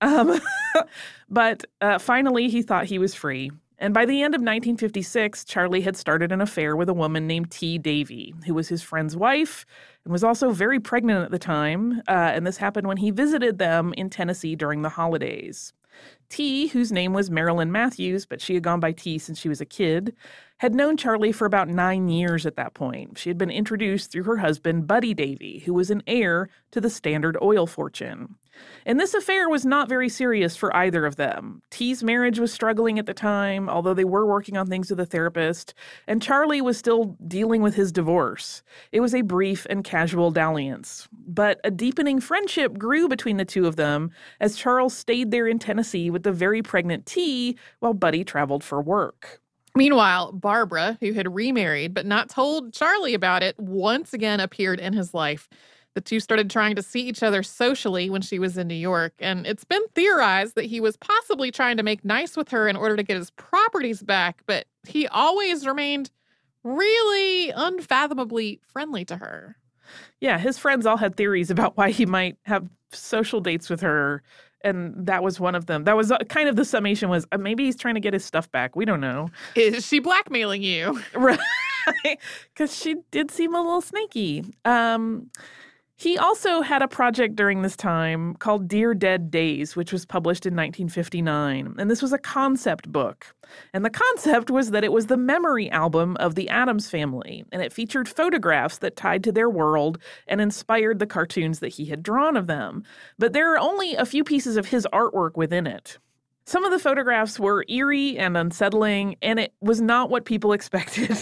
Um, 0.01 0.41
but 1.29 1.65
uh, 1.81 1.99
finally, 1.99 2.49
he 2.49 2.63
thought 2.63 2.87
he 2.87 2.99
was 2.99 3.15
free. 3.15 3.51
And 3.79 3.93
by 3.93 4.07
the 4.07 4.23
end 4.23 4.35
of 4.35 4.39
1956, 4.39 5.45
Charlie 5.45 5.81
had 5.81 5.97
started 5.97 6.31
an 6.31 6.41
affair 6.41 6.77
with 6.77 6.89
a 6.89 6.95
woman 6.95 7.27
named 7.27 7.51
T. 7.51 7.77
Davy, 7.77 8.33
who 8.47 8.55
was 8.55 8.69
his 8.69 8.83
friend's 8.83 9.17
wife 9.17 9.67
and 10.05 10.13
was 10.13 10.23
also 10.23 10.53
very 10.53 10.79
pregnant 10.79 11.25
at 11.25 11.31
the 11.31 11.39
time. 11.39 12.01
Uh, 12.09 12.31
and 12.33 12.47
this 12.47 12.57
happened 12.57 12.87
when 12.87 12.99
he 12.99 13.11
visited 13.11 13.59
them 13.59 13.93
in 13.97 14.11
Tennessee 14.11 14.55
during 14.55 14.83
the 14.83 14.89
holidays. 14.91 15.73
T, 16.29 16.69
whose 16.69 16.91
name 16.91 17.13
was 17.13 17.31
Marilyn 17.31 17.71
Matthews, 17.71 18.27
but 18.27 18.41
she 18.41 18.55
had 18.55 18.63
gone 18.63 18.81
by 18.81 18.93
T 18.93 19.19
since 19.19 19.39
she 19.39 19.49
was 19.49 19.61
a 19.61 19.67
kid, 19.67 20.15
had 20.59 20.75
known 20.75 20.97
Charlie 20.97 21.33
for 21.33 21.47
about 21.47 21.69
nine 21.69 22.09
years 22.09 22.47
at 22.47 22.57
that 22.57 22.75
point. 22.75 23.19
She 23.19 23.31
had 23.31 23.39
been 23.39 23.51
introduced 23.51 24.11
through 24.11 24.25
her 24.25 24.39
husband, 24.39 24.87
Buddy 24.87 25.15
Davy, 25.15 25.61
who 25.61 25.75
was 25.75 25.91
an 25.91 26.03
heir 26.07 26.49
to 26.71 26.81
the 26.81 26.91
Standard 26.91 27.37
Oil 27.41 27.67
fortune. 27.67 28.37
And 28.87 29.01
this 29.01 29.15
affair 29.15 29.49
was 29.49 29.65
not 29.65 29.89
very 29.89 30.09
serious 30.09 30.57
for 30.57 30.75
either 30.77 31.07
of 31.07 31.17
them. 31.17 31.63
T's 31.71 32.03
marriage 32.03 32.39
was 32.39 32.53
struggling 32.53 32.99
at 32.99 33.07
the 33.07 33.15
time, 33.15 33.69
although 33.69 33.95
they 33.95 34.05
were 34.05 34.27
working 34.27 34.57
on 34.57 34.67
things 34.67 34.91
with 34.91 35.01
a 35.01 35.07
therapist, 35.07 35.75
and 36.07 36.21
Charlie 36.21 36.61
was 36.61 36.77
still 36.77 37.17
dealing 37.27 37.63
with 37.63 37.75
his 37.75 37.93
divorce. 37.93 38.63
It 38.93 39.01
was 39.01 39.15
a 39.15 39.23
brief 39.23 39.67
and 39.71 39.85
casual 39.85 40.31
dalliance. 40.31 41.09
But 41.13 41.61
a 41.65 41.71
deepening 41.71 42.21
friendship 42.21 42.79
grew 42.79 43.09
between 43.09 43.39
the 43.39 43.45
two 43.45 43.67
of 43.67 43.77
them 43.77 44.11
as 44.41 44.57
Charles 44.57 44.97
stayed 44.97 45.31
there 45.31 45.47
in 45.47 45.59
Tennessee 45.59 46.11
with 46.11 46.23
the 46.23 46.33
very 46.33 46.63
pregnant 46.63 47.07
T 47.07 47.57
while 47.81 47.95
Buddy 47.95 48.25
traveled 48.25 48.63
for 48.63 48.83
work. 48.83 49.41
Meanwhile, 49.77 50.33
Barbara, 50.33 50.99
who 51.01 51.15
had 51.15 51.35
remarried 51.35 51.95
but 51.95 52.07
not 52.07 52.29
told 52.29 52.73
Charlie 52.73 53.15
about 53.15 53.43
it, 53.43 53.59
once 53.59 54.13
again 54.13 54.39
appeared 54.39 54.79
in 54.79 54.93
his 54.93 55.13
life. 55.13 55.49
The 55.95 56.01
two 56.01 56.19
started 56.19 56.51
trying 56.51 56.75
to 56.77 56.83
see 56.83 57.01
each 57.03 57.23
other 57.23 57.43
socially 57.43 58.11
when 58.11 58.21
she 58.21 58.39
was 58.39 58.59
in 58.59 58.67
New 58.67 58.75
York, 58.75 59.13
and 59.21 59.47
it's 59.47 59.65
been 59.65 59.87
theorized 59.95 60.57
that 60.57 60.65
he 60.65 60.81
was 60.81 60.97
possibly 60.97 61.51
trying 61.53 61.77
to 61.77 61.85
make 61.85 62.05
nice 62.05 62.37
with 62.37 62.49
her 62.49 62.67
in 62.67 62.75
order 62.75 62.97
to 62.97 63.03
get 63.05 63.17
his 63.17 63.31
properties 63.31 64.03
back, 64.03 64.43
but 64.47 64.67
he 64.87 65.07
always 65.07 65.67
remained 65.67 66.11
really 66.65 67.51
unfathomably 67.51 68.61
friendly 68.67 69.05
to 69.05 69.17
her. 69.17 69.57
Yeah, 70.21 70.39
his 70.39 70.59
friends 70.59 70.87
all 70.87 70.97
had 70.97 71.17
theories 71.17 71.51
about 71.51 71.77
why 71.77 71.91
he 71.91 72.07
might 72.07 72.39
have 72.43 72.69
social 72.91 73.41
dates 73.41 73.71
with 73.71 73.81
her, 73.83 74.23
and 74.63 75.07
that 75.07 75.23
was 75.23 75.39
one 75.39 75.55
of 75.55 75.67
them. 75.67 75.85
That 75.85 75.97
was 75.97 76.11
uh, 76.11 76.19
kind 76.29 76.49
of 76.49 76.57
the 76.57 76.65
summation 76.65 77.09
was 77.09 77.27
uh, 77.33 77.39
maybe 77.39 77.65
he's 77.67 77.77
trying 77.77 77.95
to 77.95 78.01
get 78.01 78.15
his 78.15 78.25
stuff 78.25 78.51
back. 78.51 78.75
We 78.75 78.85
don't 78.85 79.01
know. 79.01 79.31
Is 79.55 79.87
she 79.87 80.01
blackmailing 80.01 80.63
you? 80.63 81.01
Right. 81.15 82.19
Because 82.55 82.75
she 82.75 82.97
did 83.11 83.31
seem 83.31 83.55
a 83.55 83.61
little 83.61 83.83
snaky. 83.83 84.43
Um, 84.65 85.31
He 85.97 86.19
also 86.19 86.61
had 86.61 86.83
a 86.83 86.89
project 86.89 87.37
during 87.37 87.63
this 87.63 87.77
time 87.77 88.35
called 88.35 88.67
Dear 88.67 88.95
Dead 88.95 89.31
Days, 89.31 89.77
which 89.77 89.93
was 89.93 90.05
published 90.05 90.45
in 90.45 90.55
1959. 90.55 91.77
And 91.79 91.89
this 91.89 92.03
was 92.03 92.13
a 92.13 92.19
concept 92.19 92.91
book. 92.91 93.33
And 93.73 93.85
the 93.85 93.91
concept 93.91 94.51
was 94.51 94.73
that 94.73 94.83
it 94.83 94.91
was 94.91 95.07
the 95.07 95.17
memory 95.17 95.71
album 95.71 96.17
of 96.17 96.35
the 96.35 96.49
Addams 96.49 96.91
family, 96.91 97.45
and 97.53 97.63
it 97.63 97.73
featured 97.73 98.09
photographs 98.09 98.79
that 98.79 98.97
tied 98.97 99.23
to 99.25 99.33
their 99.33 99.49
world 99.49 99.99
and 100.27 100.41
inspired 100.41 100.99
the 100.99 101.07
cartoons 101.07 101.61
that 101.61 101.69
he 101.69 101.85
had 101.85 102.03
drawn 102.03 102.37
of 102.37 102.49
them. 102.49 102.83
But 103.17 103.33
there 103.33 103.53
are 103.55 103.59
only 103.59 103.95
a 103.95 104.07
few 104.07 104.25
pieces 104.25 104.57
of 104.57 104.67
his 104.67 104.89
artwork 104.93 105.37
within 105.37 105.67
it. 105.67 105.99
Some 106.47 106.67
of 106.67 106.73
the 106.73 106.79
photographs 106.79 107.41
were 107.41 107.65
eerie 107.69 108.19
and 108.19 108.37
unsettling, 108.37 109.17
and 109.23 109.41
it 109.41 109.55
was 109.63 109.81
not 109.81 110.11
what 110.11 110.27
people 110.27 110.53
expected. 110.55 111.17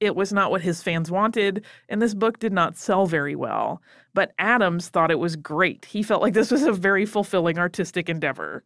it 0.00 0.14
was 0.14 0.32
not 0.32 0.50
what 0.50 0.60
his 0.60 0.82
fans 0.82 1.10
wanted, 1.10 1.64
and 1.88 2.00
this 2.00 2.14
book 2.14 2.38
did 2.38 2.52
not 2.52 2.76
sell 2.76 3.06
very 3.06 3.34
well. 3.34 3.82
But 4.18 4.32
Addams 4.40 4.88
thought 4.88 5.12
it 5.12 5.20
was 5.20 5.36
great. 5.36 5.84
He 5.84 6.02
felt 6.02 6.22
like 6.22 6.34
this 6.34 6.50
was 6.50 6.64
a 6.64 6.72
very 6.72 7.06
fulfilling 7.06 7.56
artistic 7.56 8.08
endeavor. 8.08 8.64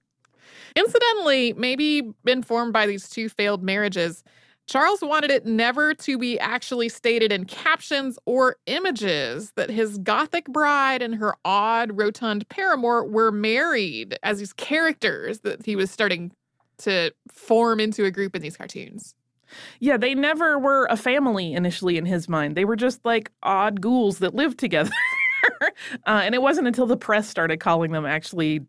Incidentally, 0.75 1.53
maybe 1.53 2.11
informed 2.27 2.73
by 2.73 2.87
these 2.87 3.07
two 3.07 3.29
failed 3.29 3.63
marriages, 3.63 4.25
Charles 4.67 5.03
wanted 5.03 5.31
it 5.31 5.45
never 5.45 5.93
to 5.93 6.17
be 6.17 6.41
actually 6.41 6.89
stated 6.89 7.33
in 7.33 7.45
captions 7.45 8.19
or 8.25 8.57
images 8.65 9.53
that 9.57 9.69
his 9.69 9.99
gothic 9.99 10.47
bride 10.47 11.03
and 11.03 11.17
her 11.17 11.35
odd, 11.45 11.99
rotund 11.99 12.49
paramour 12.49 13.05
were 13.05 13.31
married 13.31 14.19
as 14.23 14.39
these 14.39 14.55
characters 14.55 15.41
that 15.41 15.67
he 15.67 15.77
was 15.77 15.91
starting 15.91 16.33
to 16.79 17.13
form 17.31 17.79
into 17.79 18.07
a 18.07 18.11
group 18.11 18.35
in 18.35 18.41
these 18.41 18.57
cartoons. 18.57 19.15
Yeah, 19.81 19.99
they 19.99 20.15
never 20.15 20.59
were 20.59 20.87
a 20.89 20.97
family 20.97 21.53
initially 21.53 21.99
in 21.99 22.07
his 22.07 22.27
mind. 22.27 22.57
They 22.57 22.65
were 22.65 22.75
just 22.75 23.05
like 23.05 23.31
odd 23.43 23.83
ghouls 23.83 24.21
that 24.21 24.35
lived 24.35 24.59
together. 24.59 24.91
uh, 26.07 26.21
and 26.23 26.35
it 26.35 26.43
wasn't 26.43 26.67
until 26.67 26.87
the 26.87 26.97
press 26.97 27.29
started 27.29 27.61
calling 27.61 27.93
them 27.93 28.07
actually 28.07 28.61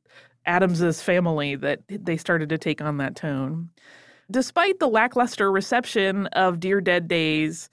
Addams's 0.46 1.02
family 1.02 1.56
that 1.56 1.80
they 1.88 2.18
started 2.18 2.50
to 2.50 2.58
take 2.58 2.82
on 2.82 2.98
that 2.98 3.16
tone. 3.16 3.70
Despite 4.32 4.80
the 4.80 4.88
lackluster 4.88 5.52
reception 5.52 6.28
of 6.28 6.60
Dear 6.60 6.82
Dead 6.82 7.08
Days 7.08 7.70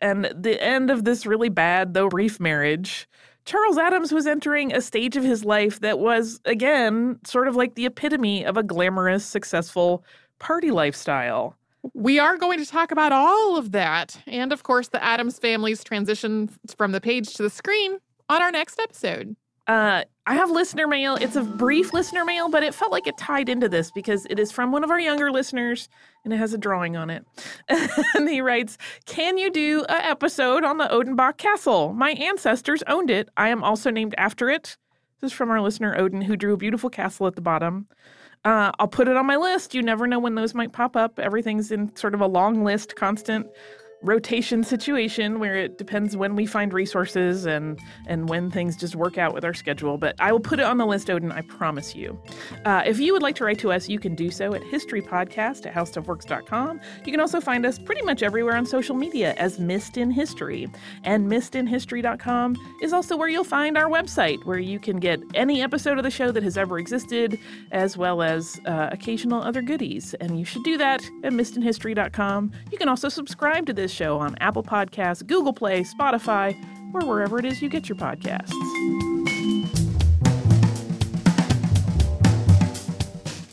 and 0.00 0.32
the 0.34 0.62
end 0.62 0.90
of 0.90 1.04
this 1.04 1.26
really 1.26 1.48
bad, 1.48 1.94
though 1.94 2.08
brief 2.08 2.40
marriage, 2.40 3.08
Charles 3.44 3.78
Addams 3.78 4.12
was 4.12 4.26
entering 4.26 4.72
a 4.72 4.80
stage 4.80 5.16
of 5.16 5.24
his 5.24 5.44
life 5.44 5.80
that 5.80 5.98
was, 5.98 6.40
again, 6.44 7.18
sort 7.24 7.48
of 7.48 7.56
like 7.56 7.74
the 7.74 7.86
epitome 7.86 8.44
of 8.44 8.56
a 8.56 8.62
glamorous, 8.62 9.24
successful 9.24 10.04
party 10.38 10.70
lifestyle. 10.70 11.56
We 11.94 12.18
are 12.18 12.36
going 12.36 12.58
to 12.58 12.66
talk 12.66 12.90
about 12.90 13.12
all 13.12 13.56
of 13.56 13.72
that, 13.72 14.20
and 14.26 14.52
of 14.52 14.62
course, 14.62 14.88
the 14.88 15.02
Addams 15.02 15.38
family's 15.38 15.82
transition 15.82 16.50
from 16.76 16.92
the 16.92 17.00
page 17.00 17.34
to 17.34 17.42
the 17.42 17.50
screen 17.50 17.98
on 18.30 18.40
our 18.40 18.52
next 18.52 18.78
episode. 18.78 19.36
Uh, 19.66 20.04
I 20.26 20.34
have 20.34 20.50
listener 20.50 20.86
mail. 20.86 21.16
It's 21.16 21.36
a 21.36 21.42
brief 21.42 21.92
listener 21.92 22.24
mail, 22.24 22.48
but 22.48 22.62
it 22.62 22.74
felt 22.74 22.92
like 22.92 23.06
it 23.06 23.18
tied 23.18 23.48
into 23.48 23.68
this 23.68 23.90
because 23.90 24.26
it 24.30 24.38
is 24.38 24.52
from 24.52 24.72
one 24.72 24.84
of 24.84 24.90
our 24.90 25.00
younger 25.00 25.30
listeners 25.30 25.88
and 26.24 26.32
it 26.32 26.36
has 26.38 26.54
a 26.54 26.58
drawing 26.58 26.96
on 26.96 27.10
it. 27.10 27.24
and 27.68 28.28
he 28.28 28.40
writes, 28.40 28.78
Can 29.06 29.36
you 29.36 29.50
do 29.50 29.84
an 29.88 30.00
episode 30.02 30.64
on 30.64 30.78
the 30.78 30.86
Odenbach 30.86 31.36
Castle? 31.36 31.92
My 31.92 32.12
ancestors 32.12 32.82
owned 32.86 33.10
it. 33.10 33.28
I 33.36 33.48
am 33.48 33.62
also 33.62 33.90
named 33.90 34.14
after 34.16 34.48
it. 34.48 34.76
This 35.20 35.32
is 35.32 35.36
from 35.36 35.50
our 35.50 35.60
listener 35.60 35.96
Odin, 35.98 36.22
who 36.22 36.36
drew 36.36 36.54
a 36.54 36.56
beautiful 36.56 36.88
castle 36.88 37.26
at 37.26 37.34
the 37.34 37.42
bottom. 37.42 37.88
Uh, 38.44 38.72
I'll 38.78 38.88
put 38.88 39.08
it 39.08 39.16
on 39.16 39.26
my 39.26 39.36
list. 39.36 39.74
You 39.74 39.82
never 39.82 40.06
know 40.06 40.18
when 40.18 40.34
those 40.34 40.54
might 40.54 40.72
pop 40.72 40.96
up. 40.96 41.18
Everything's 41.18 41.70
in 41.70 41.94
sort 41.94 42.14
of 42.14 42.20
a 42.20 42.26
long 42.26 42.64
list, 42.64 42.96
constant 42.96 43.46
rotation 44.02 44.64
situation 44.64 45.38
where 45.38 45.56
it 45.56 45.76
depends 45.76 46.16
when 46.16 46.34
we 46.34 46.46
find 46.46 46.72
resources 46.72 47.44
and 47.44 47.78
and 48.06 48.30
when 48.30 48.50
things 48.50 48.74
just 48.74 48.96
work 48.96 49.18
out 49.18 49.34
with 49.34 49.44
our 49.44 49.52
schedule 49.52 49.98
but 49.98 50.14
i 50.18 50.32
will 50.32 50.40
put 50.40 50.58
it 50.58 50.64
on 50.64 50.78
the 50.78 50.86
list 50.86 51.10
odin 51.10 51.30
i 51.32 51.42
promise 51.42 51.94
you. 51.94 52.18
Uh, 52.64 52.82
if 52.86 52.98
you 52.98 53.12
would 53.12 53.22
like 53.22 53.34
to 53.34 53.44
write 53.44 53.58
to 53.58 53.70
us 53.70 53.88
you 53.88 53.98
can 53.98 54.14
do 54.14 54.30
so 54.30 54.54
at 54.54 54.62
historypodcast 54.62 55.66
at 55.66 55.74
howstuffworks.com 55.74 56.80
you 57.04 57.12
can 57.12 57.20
also 57.20 57.40
find 57.40 57.66
us 57.66 57.78
pretty 57.78 58.00
much 58.02 58.22
everywhere 58.22 58.56
on 58.56 58.64
social 58.64 58.94
media 58.94 59.34
as 59.34 59.58
missed 59.58 59.96
in 59.96 60.10
history. 60.10 60.68
And 61.04 61.30
missedinhistory.com 61.30 62.56
is 62.82 62.92
also 62.92 63.16
where 63.16 63.28
you'll 63.28 63.44
find 63.44 63.76
our 63.76 63.88
website 63.88 64.42
where 64.44 64.58
you 64.58 64.78
can 64.78 64.98
get 64.98 65.20
any 65.34 65.62
episode 65.62 65.98
of 65.98 66.04
the 66.04 66.10
show 66.10 66.32
that 66.32 66.42
has 66.42 66.56
ever 66.56 66.78
existed 66.78 67.38
as 67.70 67.96
well 67.96 68.22
as 68.22 68.60
uh, 68.66 68.88
occasional 68.92 69.42
other 69.42 69.62
goodies. 69.62 70.14
And 70.14 70.38
you 70.38 70.44
should 70.44 70.64
do 70.64 70.78
that 70.78 71.04
at 71.22 71.32
missedinhistory.com 71.32 72.52
you 72.72 72.78
can 72.78 72.88
also 72.88 73.08
subscribe 73.08 73.66
to 73.66 73.72
this 73.72 73.89
this 73.89 73.89
show 73.92 74.18
on 74.18 74.36
Apple 74.40 74.62
Podcasts, 74.62 75.26
Google 75.26 75.52
Play, 75.52 75.82
Spotify, 75.82 76.54
or 76.94 77.06
wherever 77.06 77.38
it 77.38 77.44
is 77.44 77.60
you 77.62 77.68
get 77.68 77.88
your 77.88 77.96
podcasts. 77.96 78.52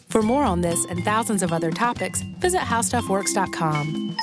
For 0.09 0.23
more 0.23 0.43
on 0.43 0.61
this 0.61 0.83
and 0.85 1.03
thousands 1.03 1.43
of 1.43 1.53
other 1.53 1.69
topics, 1.69 2.21
visit 2.39 2.61
howstuffworks.com. 2.61 4.17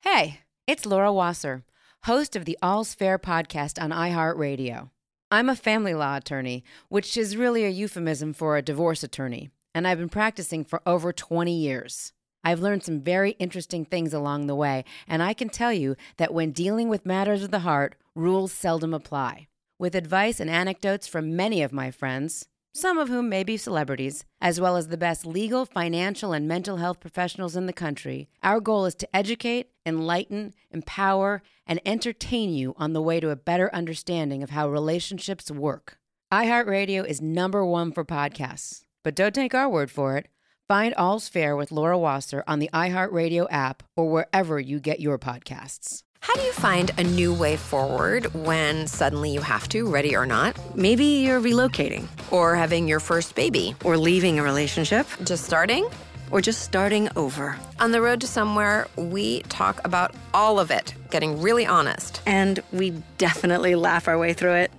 Hey, 0.00 0.40
it's 0.66 0.86
Laura 0.86 1.12
Wasser, 1.12 1.64
host 2.04 2.34
of 2.34 2.44
the 2.46 2.58
All's 2.62 2.94
Fair 2.94 3.18
podcast 3.18 3.80
on 3.80 3.90
iHeartRadio. 3.90 4.90
I'm 5.30 5.48
a 5.48 5.56
family 5.56 5.94
law 5.94 6.16
attorney, 6.16 6.64
which 6.88 7.16
is 7.16 7.36
really 7.36 7.64
a 7.64 7.68
euphemism 7.68 8.32
for 8.32 8.56
a 8.56 8.62
divorce 8.62 9.02
attorney 9.02 9.50
and 9.74 9.86
I've 9.86 9.98
been 9.98 10.08
practicing 10.08 10.64
for 10.64 10.80
over 10.86 11.12
20 11.12 11.52
years. 11.52 12.12
I've 12.44 12.60
learned 12.60 12.84
some 12.84 13.00
very 13.00 13.32
interesting 13.32 13.84
things 13.84 14.12
along 14.12 14.46
the 14.46 14.54
way, 14.54 14.84
and 15.08 15.22
I 15.22 15.32
can 15.34 15.48
tell 15.48 15.72
you 15.72 15.96
that 16.18 16.32
when 16.32 16.52
dealing 16.52 16.88
with 16.88 17.06
matters 17.06 17.42
of 17.42 17.50
the 17.50 17.60
heart, 17.60 17.96
rules 18.14 18.52
seldom 18.52 18.94
apply. 18.94 19.48
With 19.78 19.94
advice 19.94 20.40
and 20.40 20.50
anecdotes 20.50 21.06
from 21.06 21.34
many 21.34 21.62
of 21.62 21.72
my 21.72 21.90
friends, 21.90 22.46
some 22.76 22.98
of 22.98 23.08
whom 23.08 23.28
may 23.28 23.44
be 23.44 23.56
celebrities, 23.56 24.24
as 24.40 24.60
well 24.60 24.76
as 24.76 24.88
the 24.88 24.96
best 24.96 25.24
legal, 25.24 25.64
financial, 25.64 26.32
and 26.32 26.46
mental 26.46 26.78
health 26.78 27.00
professionals 27.00 27.56
in 27.56 27.66
the 27.66 27.72
country, 27.72 28.28
our 28.42 28.60
goal 28.60 28.84
is 28.84 28.94
to 28.96 29.16
educate, 29.16 29.70
enlighten, 29.86 30.52
empower, 30.70 31.42
and 31.66 31.80
entertain 31.86 32.52
you 32.52 32.74
on 32.76 32.92
the 32.92 33.02
way 33.02 33.20
to 33.20 33.30
a 33.30 33.36
better 33.36 33.72
understanding 33.72 34.42
of 34.42 34.50
how 34.50 34.68
relationships 34.68 35.50
work. 35.50 35.98
iHeartRadio 36.32 37.06
is 37.06 37.22
number 37.22 37.64
one 37.64 37.92
for 37.92 38.04
podcasts. 38.04 38.84
But 39.04 39.14
don't 39.14 39.34
take 39.34 39.54
our 39.54 39.68
word 39.68 39.90
for 39.90 40.16
it. 40.16 40.28
Find 40.66 40.94
All's 40.94 41.28
Fair 41.28 41.56
with 41.56 41.70
Laura 41.70 41.98
Wasser 41.98 42.42
on 42.48 42.58
the 42.58 42.70
iHeartRadio 42.72 43.46
app 43.50 43.82
or 43.96 44.08
wherever 44.08 44.58
you 44.58 44.80
get 44.80 44.98
your 44.98 45.18
podcasts. 45.18 46.02
How 46.20 46.32
do 46.32 46.40
you 46.40 46.52
find 46.52 46.90
a 46.96 47.04
new 47.04 47.34
way 47.34 47.58
forward 47.58 48.32
when 48.32 48.86
suddenly 48.86 49.30
you 49.30 49.42
have 49.42 49.68
to, 49.68 49.86
ready 49.86 50.16
or 50.16 50.24
not? 50.24 50.58
Maybe 50.74 51.04
you're 51.04 51.38
relocating, 51.38 52.06
or 52.30 52.56
having 52.56 52.88
your 52.88 52.98
first 52.98 53.34
baby, 53.34 53.76
or 53.84 53.98
leaving 53.98 54.38
a 54.38 54.42
relationship, 54.42 55.06
just 55.22 55.44
starting, 55.44 55.86
or 56.30 56.40
just 56.40 56.62
starting 56.62 57.10
over. 57.14 57.58
On 57.78 57.92
the 57.92 58.00
road 58.00 58.22
to 58.22 58.26
somewhere, 58.26 58.88
we 58.96 59.42
talk 59.42 59.86
about 59.86 60.14
all 60.32 60.58
of 60.58 60.70
it, 60.70 60.94
getting 61.10 61.42
really 61.42 61.66
honest. 61.66 62.22
And 62.24 62.60
we 62.72 62.94
definitely 63.18 63.74
laugh 63.74 64.08
our 64.08 64.16
way 64.18 64.32
through 64.32 64.54
it. 64.54 64.72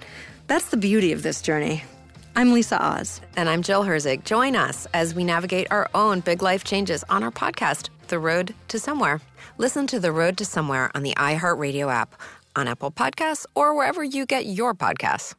That's 0.48 0.72
the 0.72 0.78
beauty 0.78 1.12
of 1.12 1.22
this 1.22 1.44
journey. 1.44 1.84
I'm 2.38 2.52
Lisa 2.52 2.84
Oz. 2.84 3.22
And 3.38 3.48
I'm 3.48 3.62
Jill 3.62 3.86
Herzig. 3.86 4.26
Join 4.26 4.58
us 4.58 4.88
as 4.94 5.16
we 5.16 5.24
navigate 5.24 5.68
our 5.72 5.90
own 5.96 6.20
big 6.20 6.42
life 6.42 6.66
changes 6.66 7.02
on 7.10 7.24
our 7.24 7.32
podcast, 7.32 7.88
The 8.10 8.20
Road 8.20 8.54
to 8.68 8.78
Somewhere. 8.78 9.22
Listen 9.58 9.88
to 9.88 10.02
The 10.02 10.12
Road 10.12 10.38
to 10.40 10.46
Somewhere 10.46 10.92
on 10.94 11.04
the 11.04 11.14
iHeartRadio 11.16 11.90
app, 11.90 12.14
on 12.58 12.68
Apple 12.68 12.92
Podcasts, 12.92 13.46
or 13.56 13.74
wherever 13.74 14.04
you 14.04 14.26
get 14.26 14.48
your 14.48 14.74
podcasts. 14.74 15.34